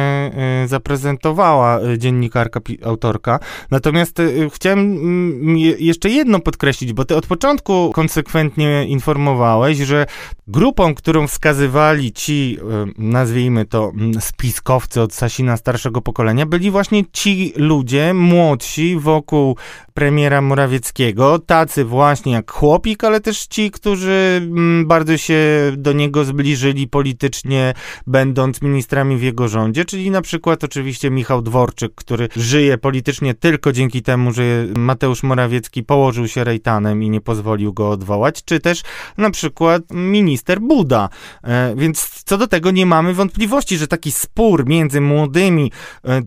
e, 0.63 0.67
zaprezentowała 0.67 1.79
dziennikarka, 1.97 2.59
autorka. 2.83 3.39
Natomiast 3.71 4.19
e, 4.19 4.23
chciałem 4.53 4.95
Mm, 5.05 5.57
jeszcze 5.79 6.09
jedno 6.09 6.39
podkreślić, 6.39 6.93
bo 6.93 7.05
ty 7.05 7.15
od 7.15 7.27
początku 7.27 7.91
konsekwentnie 7.93 8.85
informowałeś, 8.87 9.77
że 9.77 10.05
grupą, 10.47 10.95
którą 10.95 11.27
wskazywali 11.27 12.11
ci, 12.11 12.57
e, 12.61 12.85
nazwijmy 12.97 13.65
to, 13.65 13.91
mm, 13.95 14.21
spiskowcy 14.21 15.01
od 15.01 15.13
Sasina 15.13 15.57
starszego 15.57 16.01
pokolenia, 16.01 16.45
byli 16.45 16.71
właśnie 16.71 17.03
ci 17.13 17.53
ludzie 17.55 18.13
młodsi 18.13 18.97
wokół 18.99 19.57
premiera 19.93 20.41
Morawieckiego, 20.41 21.39
tacy 21.39 21.85
właśnie 21.85 22.31
jak 22.31 22.51
Chłopik, 22.51 23.03
ale 23.03 23.21
też 23.21 23.47
ci, 23.47 23.71
którzy 23.71 24.41
mm, 24.41 24.87
bardzo 24.87 25.17
się 25.17 25.71
do 25.77 25.93
niego 25.93 26.14
zbliżyli 26.23 26.87
politycznie, 26.87 27.73
będąc 28.07 28.61
ministrami 28.61 29.17
w 29.17 29.23
jego 29.23 29.47
rządzie, 29.47 29.85
czyli 29.85 30.11
na 30.11 30.21
przykład 30.21 30.63
oczywiście 30.63 31.09
Michał 31.09 31.41
Dworczyk, 31.41 31.95
który 31.95 32.29
żyje 32.35 32.77
politycznie 32.77 33.33
tylko 33.33 33.71
dzięki 33.71 34.01
temu, 34.01 34.33
że 34.33 34.43
Mateusz 34.77 35.23
Morawiecki 35.23 35.83
położył 35.83 36.27
się 36.27 36.43
rejtanem 36.43 37.03
i 37.03 37.09
nie 37.09 37.21
pozwolił 37.21 37.73
go 37.73 37.89
odwołać, 37.89 38.43
czy 38.45 38.59
też 38.59 38.81
na 39.17 39.29
przykład 39.29 39.83
minister 39.91 40.61
Buda. 40.61 41.09
E, 41.43 41.75
więc 41.75 42.23
co 42.25 42.37
do 42.37 42.47
tego 42.47 42.71
nie 42.71 42.85
mamy 42.85 43.13
wątpliwości, 43.13 43.77
że 43.77 43.87
taki 43.87 44.11
spór 44.11 44.65
między 44.67 45.01
młodymi, 45.01 45.71
e, 46.05 46.21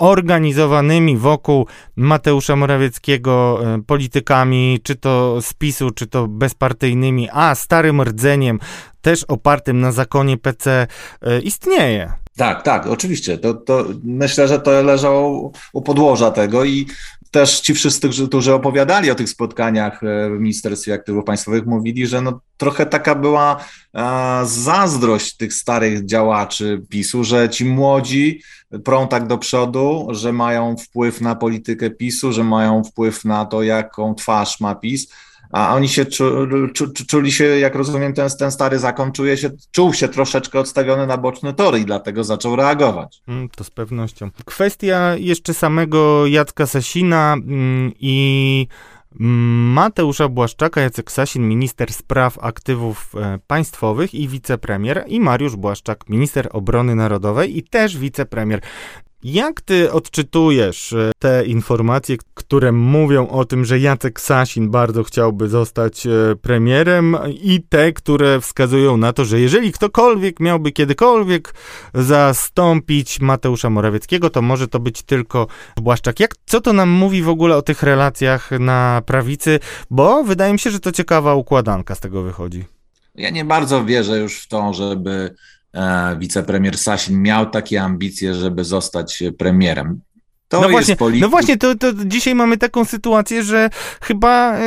zorganizowanymi 0.00 1.16
wokół 1.16 1.66
Mateusza 1.96 2.56
Morawieckiego 2.56 3.60
e, 3.64 3.82
politykami, 3.82 4.80
czy 4.82 4.96
to 4.96 5.38
z 5.40 5.54
PiSu, 5.54 5.90
czy 5.90 6.06
to 6.06 6.28
bezpartyjnymi, 6.28 7.28
a 7.32 7.54
starym 7.54 8.00
rdzeniem, 8.04 8.58
też 9.00 9.24
opartym 9.24 9.80
na 9.80 9.92
zakonie 9.92 10.38
PC, 10.38 10.86
istnieje. 11.42 12.12
Tak, 12.36 12.62
tak, 12.62 12.86
oczywiście. 12.86 13.38
To, 13.38 13.54
to 13.54 13.84
myślę, 14.04 14.48
że 14.48 14.58
to 14.58 14.82
leżało 14.82 15.52
u 15.72 15.82
podłoża 15.82 16.30
tego 16.30 16.64
i 16.64 16.86
też 17.30 17.60
ci 17.60 17.74
wszyscy, 17.74 18.08
którzy 18.28 18.54
opowiadali 18.54 19.10
o 19.10 19.14
tych 19.14 19.28
spotkaniach 19.28 20.02
e, 20.02 20.30
w 20.30 20.40
Ministerstwie 20.40 20.94
Aktywów 20.94 21.24
Państwowych, 21.24 21.66
mówili, 21.66 22.06
że 22.06 22.20
no, 22.20 22.40
trochę 22.56 22.86
taka 22.86 23.14
była 23.14 23.64
a, 23.92 24.42
zazdrość 24.44 25.36
tych 25.36 25.54
starych 25.54 26.06
działaczy 26.06 26.82
PiSu, 26.88 27.24
że 27.24 27.48
ci 27.48 27.64
młodzi 27.64 28.42
prą 28.84 29.08
tak 29.08 29.26
do 29.26 29.38
przodu, 29.38 30.08
że 30.10 30.32
mają 30.32 30.76
wpływ 30.76 31.20
na 31.20 31.34
politykę 31.34 31.90
PiSu, 31.90 32.32
że 32.32 32.44
mają 32.44 32.84
wpływ 32.84 33.24
na 33.24 33.44
to, 33.46 33.62
jaką 33.62 34.14
twarz 34.14 34.60
ma 34.60 34.74
PiS 34.74 35.08
a 35.52 35.74
oni 35.74 35.88
się 35.88 36.04
czu, 36.04 36.24
czu, 36.74 36.92
czuli 37.06 37.32
się, 37.32 37.44
jak 37.44 37.74
rozumiem, 37.74 38.14
ten, 38.14 38.30
ten 38.38 38.50
stary 38.50 38.78
zakon 38.78 39.12
czuje 39.12 39.36
się, 39.36 39.50
czuł 39.70 39.94
się 39.94 40.08
troszeczkę 40.08 40.60
odstawiony 40.60 41.06
na 41.06 41.16
boczny 41.16 41.54
tor 41.54 41.78
i 41.78 41.84
dlatego 41.84 42.24
zaczął 42.24 42.56
reagować. 42.56 43.22
Mm, 43.28 43.48
to 43.48 43.64
z 43.64 43.70
pewnością. 43.70 44.30
Kwestia 44.44 45.16
jeszcze 45.16 45.54
samego 45.54 46.26
Jacka 46.26 46.66
Sasina 46.66 47.32
mm, 47.32 47.92
i 48.00 48.66
Mateusza 49.18 50.28
Błaszczaka, 50.28 50.80
Jacek 50.80 51.12
Sasin, 51.12 51.48
minister 51.48 51.92
spraw 51.92 52.38
aktywów 52.38 53.14
e, 53.16 53.38
państwowych 53.46 54.14
i 54.14 54.28
wicepremier 54.28 55.04
i 55.06 55.20
Mariusz 55.20 55.56
Błaszczak, 55.56 56.08
minister 56.08 56.48
obrony 56.52 56.94
narodowej 56.94 57.58
i 57.58 57.62
też 57.62 57.98
wicepremier. 57.98 58.60
Jak 59.24 59.60
ty 59.60 59.92
odczytujesz 59.92 60.92
e, 60.92 61.12
te 61.18 61.46
informacje, 61.46 62.16
które 62.34 62.72
mówią 62.72 63.28
o 63.28 63.44
tym, 63.44 63.64
że 63.64 63.78
Jacek 63.78 64.20
Sasin 64.20 64.70
bardzo 64.70 65.02
chciałby 65.02 65.48
zostać 65.48 66.06
e, 66.06 66.10
premierem 66.42 67.16
i 67.42 67.62
te, 67.68 67.92
które 67.92 68.40
wskazują 68.40 68.96
na 68.96 69.12
to, 69.12 69.24
że 69.24 69.40
jeżeli 69.40 69.72
ktokolwiek 69.72 70.40
miałby 70.40 70.72
kiedykolwiek 70.72 71.54
zastąpić 71.94 73.20
Mateusza 73.20 73.70
Morawieckiego, 73.70 74.30
to 74.30 74.42
może 74.42 74.68
to 74.68 74.80
być 74.80 75.02
tylko 75.02 75.46
Błaszczak. 75.76 76.20
Jak, 76.20 76.34
co 76.46 76.60
to 76.60 76.72
nam 76.72 76.88
mówi 76.88 77.22
w 77.22 77.28
ogóle 77.28 77.56
o 77.56 77.62
tych 77.62 77.82
relacjach 77.82 78.50
na 78.50 79.02
prawicy? 79.06 79.58
Bo 79.90 80.24
wydaje 80.24 80.52
mi 80.52 80.58
się, 80.58 80.70
że 80.70 80.80
to 80.80 80.92
ciekawa 80.92 81.34
układanka 81.34 81.94
z 81.94 82.00
tego 82.00 82.22
wychodzi. 82.22 82.64
Ja 83.14 83.30
nie 83.30 83.44
bardzo 83.44 83.84
wierzę 83.84 84.18
już 84.18 84.40
w 84.40 84.48
to, 84.48 84.74
żeby 84.74 85.34
wicepremier 86.18 86.78
Sasin 86.78 87.22
miał 87.22 87.50
takie 87.50 87.82
ambicje, 87.82 88.34
żeby 88.34 88.64
zostać 88.64 89.22
premierem. 89.38 90.00
To 90.52 90.60
no, 90.60 90.68
właśnie, 90.68 90.96
no 91.20 91.28
właśnie, 91.28 91.56
to, 91.56 91.74
to 91.74 91.92
dzisiaj 92.04 92.34
mamy 92.34 92.56
taką 92.56 92.84
sytuację, 92.84 93.42
że 93.42 93.70
chyba 94.02 94.58
y, 94.58 94.62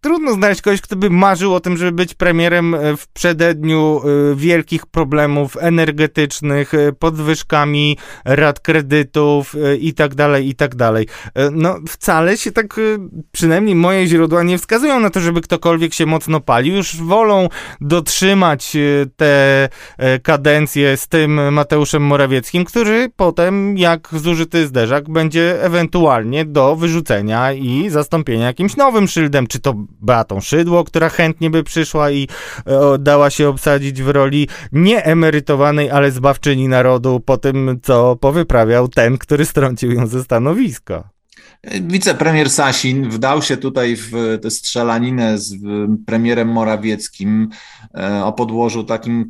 trudno 0.00 0.32
znaleźć 0.32 0.62
kogoś, 0.62 0.80
kto 0.80 0.96
by 0.96 1.10
marzył 1.10 1.54
o 1.54 1.60
tym, 1.60 1.76
żeby 1.76 1.92
być 1.92 2.14
premierem 2.14 2.74
e, 2.74 2.96
w 2.96 3.08
przededniu 3.08 4.00
y, 4.32 4.36
wielkich 4.36 4.86
problemów 4.86 5.56
energetycznych, 5.60 6.74
y, 6.74 6.92
podwyżkami 6.98 7.96
rat 8.24 8.60
kredytów 8.60 9.56
i 9.80 9.94
tak 9.94 10.14
dalej, 10.14 10.48
i 10.48 10.54
tak 10.54 10.74
dalej. 10.74 11.06
No 11.52 11.78
wcale 11.88 12.36
się 12.36 12.52
tak, 12.52 12.80
przynajmniej 13.32 13.74
moje 13.74 14.06
źródła 14.06 14.42
nie 14.42 14.58
wskazują 14.58 15.00
na 15.00 15.10
to, 15.10 15.20
żeby 15.20 15.40
ktokolwiek 15.40 15.94
się 15.94 16.06
mocno 16.06 16.40
palił. 16.40 16.74
Już 16.74 16.96
wolą 16.96 17.48
dotrzymać 17.80 18.76
te 19.16 19.68
kadencje 20.22 20.96
z 20.96 21.08
tym 21.08 21.54
Mateuszem 21.54 22.02
Morawieckim, 22.02 22.64
który 22.64 23.10
potem, 23.16 23.78
jak 23.78 24.08
zużyty 24.12 24.66
zderza, 24.66 24.91
Jerzak 24.92 25.10
będzie 25.10 25.62
ewentualnie 25.62 26.44
do 26.44 26.76
wyrzucenia 26.76 27.52
i 27.52 27.90
zastąpienia 27.90 28.46
jakimś 28.46 28.76
nowym 28.76 29.08
szyldem, 29.08 29.46
czy 29.46 29.60
to 29.60 29.74
Beatą 30.00 30.40
Szydło, 30.40 30.84
która 30.84 31.08
chętnie 31.08 31.50
by 31.50 31.64
przyszła 31.64 32.10
i 32.10 32.28
e, 32.66 32.98
dała 32.98 33.30
się 33.30 33.48
obsadzić 33.48 34.02
w 34.02 34.08
roli 34.08 34.48
nie 34.72 35.04
emerytowanej, 35.04 35.90
ale 35.90 36.10
zbawczyni 36.10 36.68
narodu 36.68 37.20
po 37.20 37.36
tym, 37.36 37.78
co 37.82 38.16
powyprawiał 38.16 38.88
ten, 38.88 39.18
który 39.18 39.44
strącił 39.44 39.92
ją 39.92 40.06
ze 40.06 40.24
stanowiska. 40.24 41.11
Wicepremier 41.80 42.50
Sasin 42.50 43.10
wdał 43.10 43.42
się 43.42 43.56
tutaj 43.56 43.96
w 43.96 44.38
tę 44.42 44.50
strzelaninę 44.50 45.38
z 45.38 45.54
premierem 46.06 46.48
Morawieckim 46.48 47.48
e, 47.94 48.24
o 48.24 48.32
podłożu 48.32 48.84
takim, 48.84 49.26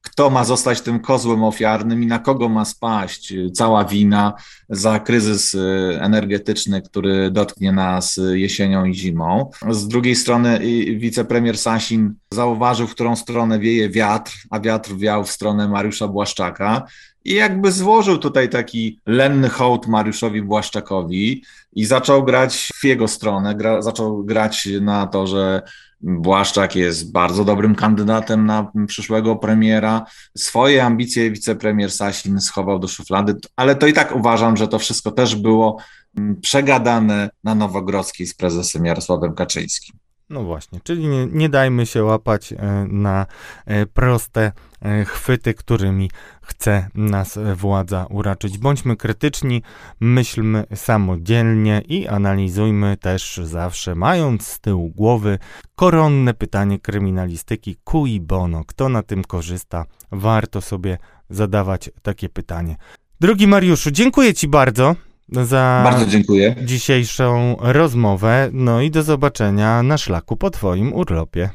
kto 0.00 0.30
ma 0.30 0.44
zostać 0.44 0.80
tym 0.80 1.00
kozłem 1.00 1.44
ofiarnym 1.44 2.02
i 2.02 2.06
na 2.06 2.18
kogo 2.18 2.48
ma 2.48 2.64
spaść 2.64 3.34
cała 3.54 3.84
wina 3.84 4.34
za 4.68 4.98
kryzys 4.98 5.54
e, 5.54 5.58
energetyczny, 6.02 6.82
który 6.82 7.30
dotknie 7.30 7.72
nas 7.72 8.20
jesienią 8.32 8.84
i 8.84 8.94
zimą. 8.94 9.50
Z 9.70 9.88
drugiej 9.88 10.16
strony 10.16 10.60
wicepremier 10.96 11.58
Sasin 11.58 12.14
zauważył, 12.32 12.86
w 12.86 12.94
którą 12.94 13.16
stronę 13.16 13.58
wieje 13.58 13.90
wiatr, 13.90 14.32
a 14.50 14.60
wiatr 14.60 14.96
wiał 14.96 15.24
w 15.24 15.30
stronę 15.30 15.68
Mariusza 15.68 16.08
Błaszczaka 16.08 16.86
i 17.28 17.34
jakby 17.34 17.72
złożył 17.72 18.18
tutaj 18.18 18.48
taki 18.48 19.00
lenny 19.06 19.48
hołd 19.48 19.86
Mariuszowi 19.86 20.42
Błaszczakowi 20.42 21.44
i 21.72 21.84
zaczął 21.84 22.24
grać 22.24 22.72
w 22.80 22.84
jego 22.84 23.08
stronę, 23.08 23.54
gra, 23.54 23.82
zaczął 23.82 24.24
grać 24.24 24.68
na 24.80 25.06
to, 25.06 25.26
że 25.26 25.62
Błaszczak 26.00 26.76
jest 26.76 27.12
bardzo 27.12 27.44
dobrym 27.44 27.74
kandydatem 27.74 28.46
na 28.46 28.72
przyszłego 28.86 29.36
premiera. 29.36 30.06
Swoje 30.36 30.84
ambicje 30.84 31.30
wicepremier 31.30 31.90
Sasin 31.90 32.40
schował 32.40 32.78
do 32.78 32.88
szuflady, 32.88 33.34
ale 33.56 33.74
to 33.74 33.86
i 33.86 33.92
tak 33.92 34.16
uważam, 34.16 34.56
że 34.56 34.68
to 34.68 34.78
wszystko 34.78 35.10
też 35.10 35.36
było 35.36 35.78
mm, 36.18 36.40
przegadane 36.40 37.30
na 37.44 37.54
Nowogrodzkiej 37.54 38.26
z 38.26 38.34
prezesem 38.34 38.84
Jarosławem 38.84 39.34
Kaczyńskim. 39.34 39.98
No 40.30 40.42
właśnie, 40.42 40.80
czyli 40.84 41.06
nie, 41.06 41.26
nie 41.26 41.48
dajmy 41.48 41.86
się 41.86 42.04
łapać 42.04 42.52
e, 42.52 42.56
na 42.88 43.26
e, 43.66 43.86
proste 43.86 44.52
e, 44.82 45.04
chwyty, 45.04 45.54
którymi 45.54 46.10
chce 46.42 46.88
nas 46.94 47.38
władza 47.54 48.06
uraczyć. 48.10 48.58
Bądźmy 48.58 48.96
krytyczni, 48.96 49.62
myślmy 50.00 50.64
samodzielnie 50.74 51.82
i 51.88 52.08
analizujmy 52.08 52.96
też 52.96 53.40
zawsze, 53.44 53.94
mając 53.94 54.46
z 54.46 54.60
tyłu 54.60 54.88
głowy 54.88 55.38
koronne 55.74 56.34
pytanie 56.34 56.78
kryminalistyki 56.78 57.76
cui 57.84 58.20
bono. 58.20 58.64
Kto 58.64 58.88
na 58.88 59.02
tym 59.02 59.24
korzysta? 59.24 59.84
Warto 60.12 60.60
sobie 60.60 60.98
zadawać 61.30 61.90
takie 62.02 62.28
pytanie. 62.28 62.76
Drogi 63.20 63.46
Mariuszu, 63.46 63.90
dziękuję 63.90 64.34
Ci 64.34 64.48
bardzo 64.48 65.07
za 65.32 65.80
Bardzo 65.84 66.06
dziękuję. 66.06 66.54
dzisiejszą 66.62 67.56
rozmowę. 67.60 68.50
No 68.52 68.80
i 68.80 68.90
do 68.90 69.02
zobaczenia 69.02 69.82
na 69.82 69.98
szlaku 69.98 70.36
po 70.36 70.50
Twoim 70.50 70.92
urlopie. 70.92 71.50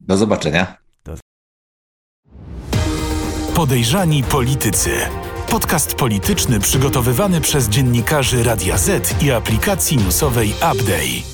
Do 0.00 0.16
zobaczenia. 0.16 0.76
Podejrzani 3.54 4.22
politycy. 4.22 4.90
Podcast 5.50 5.94
polityczny 5.94 6.60
przygotowywany 6.60 7.40
przez 7.40 7.68
dziennikarzy 7.68 8.42
Radia 8.42 8.78
Z 8.78 9.22
i 9.22 9.30
aplikacji 9.32 9.96
newsowej 9.96 10.50
Update. 10.50 11.33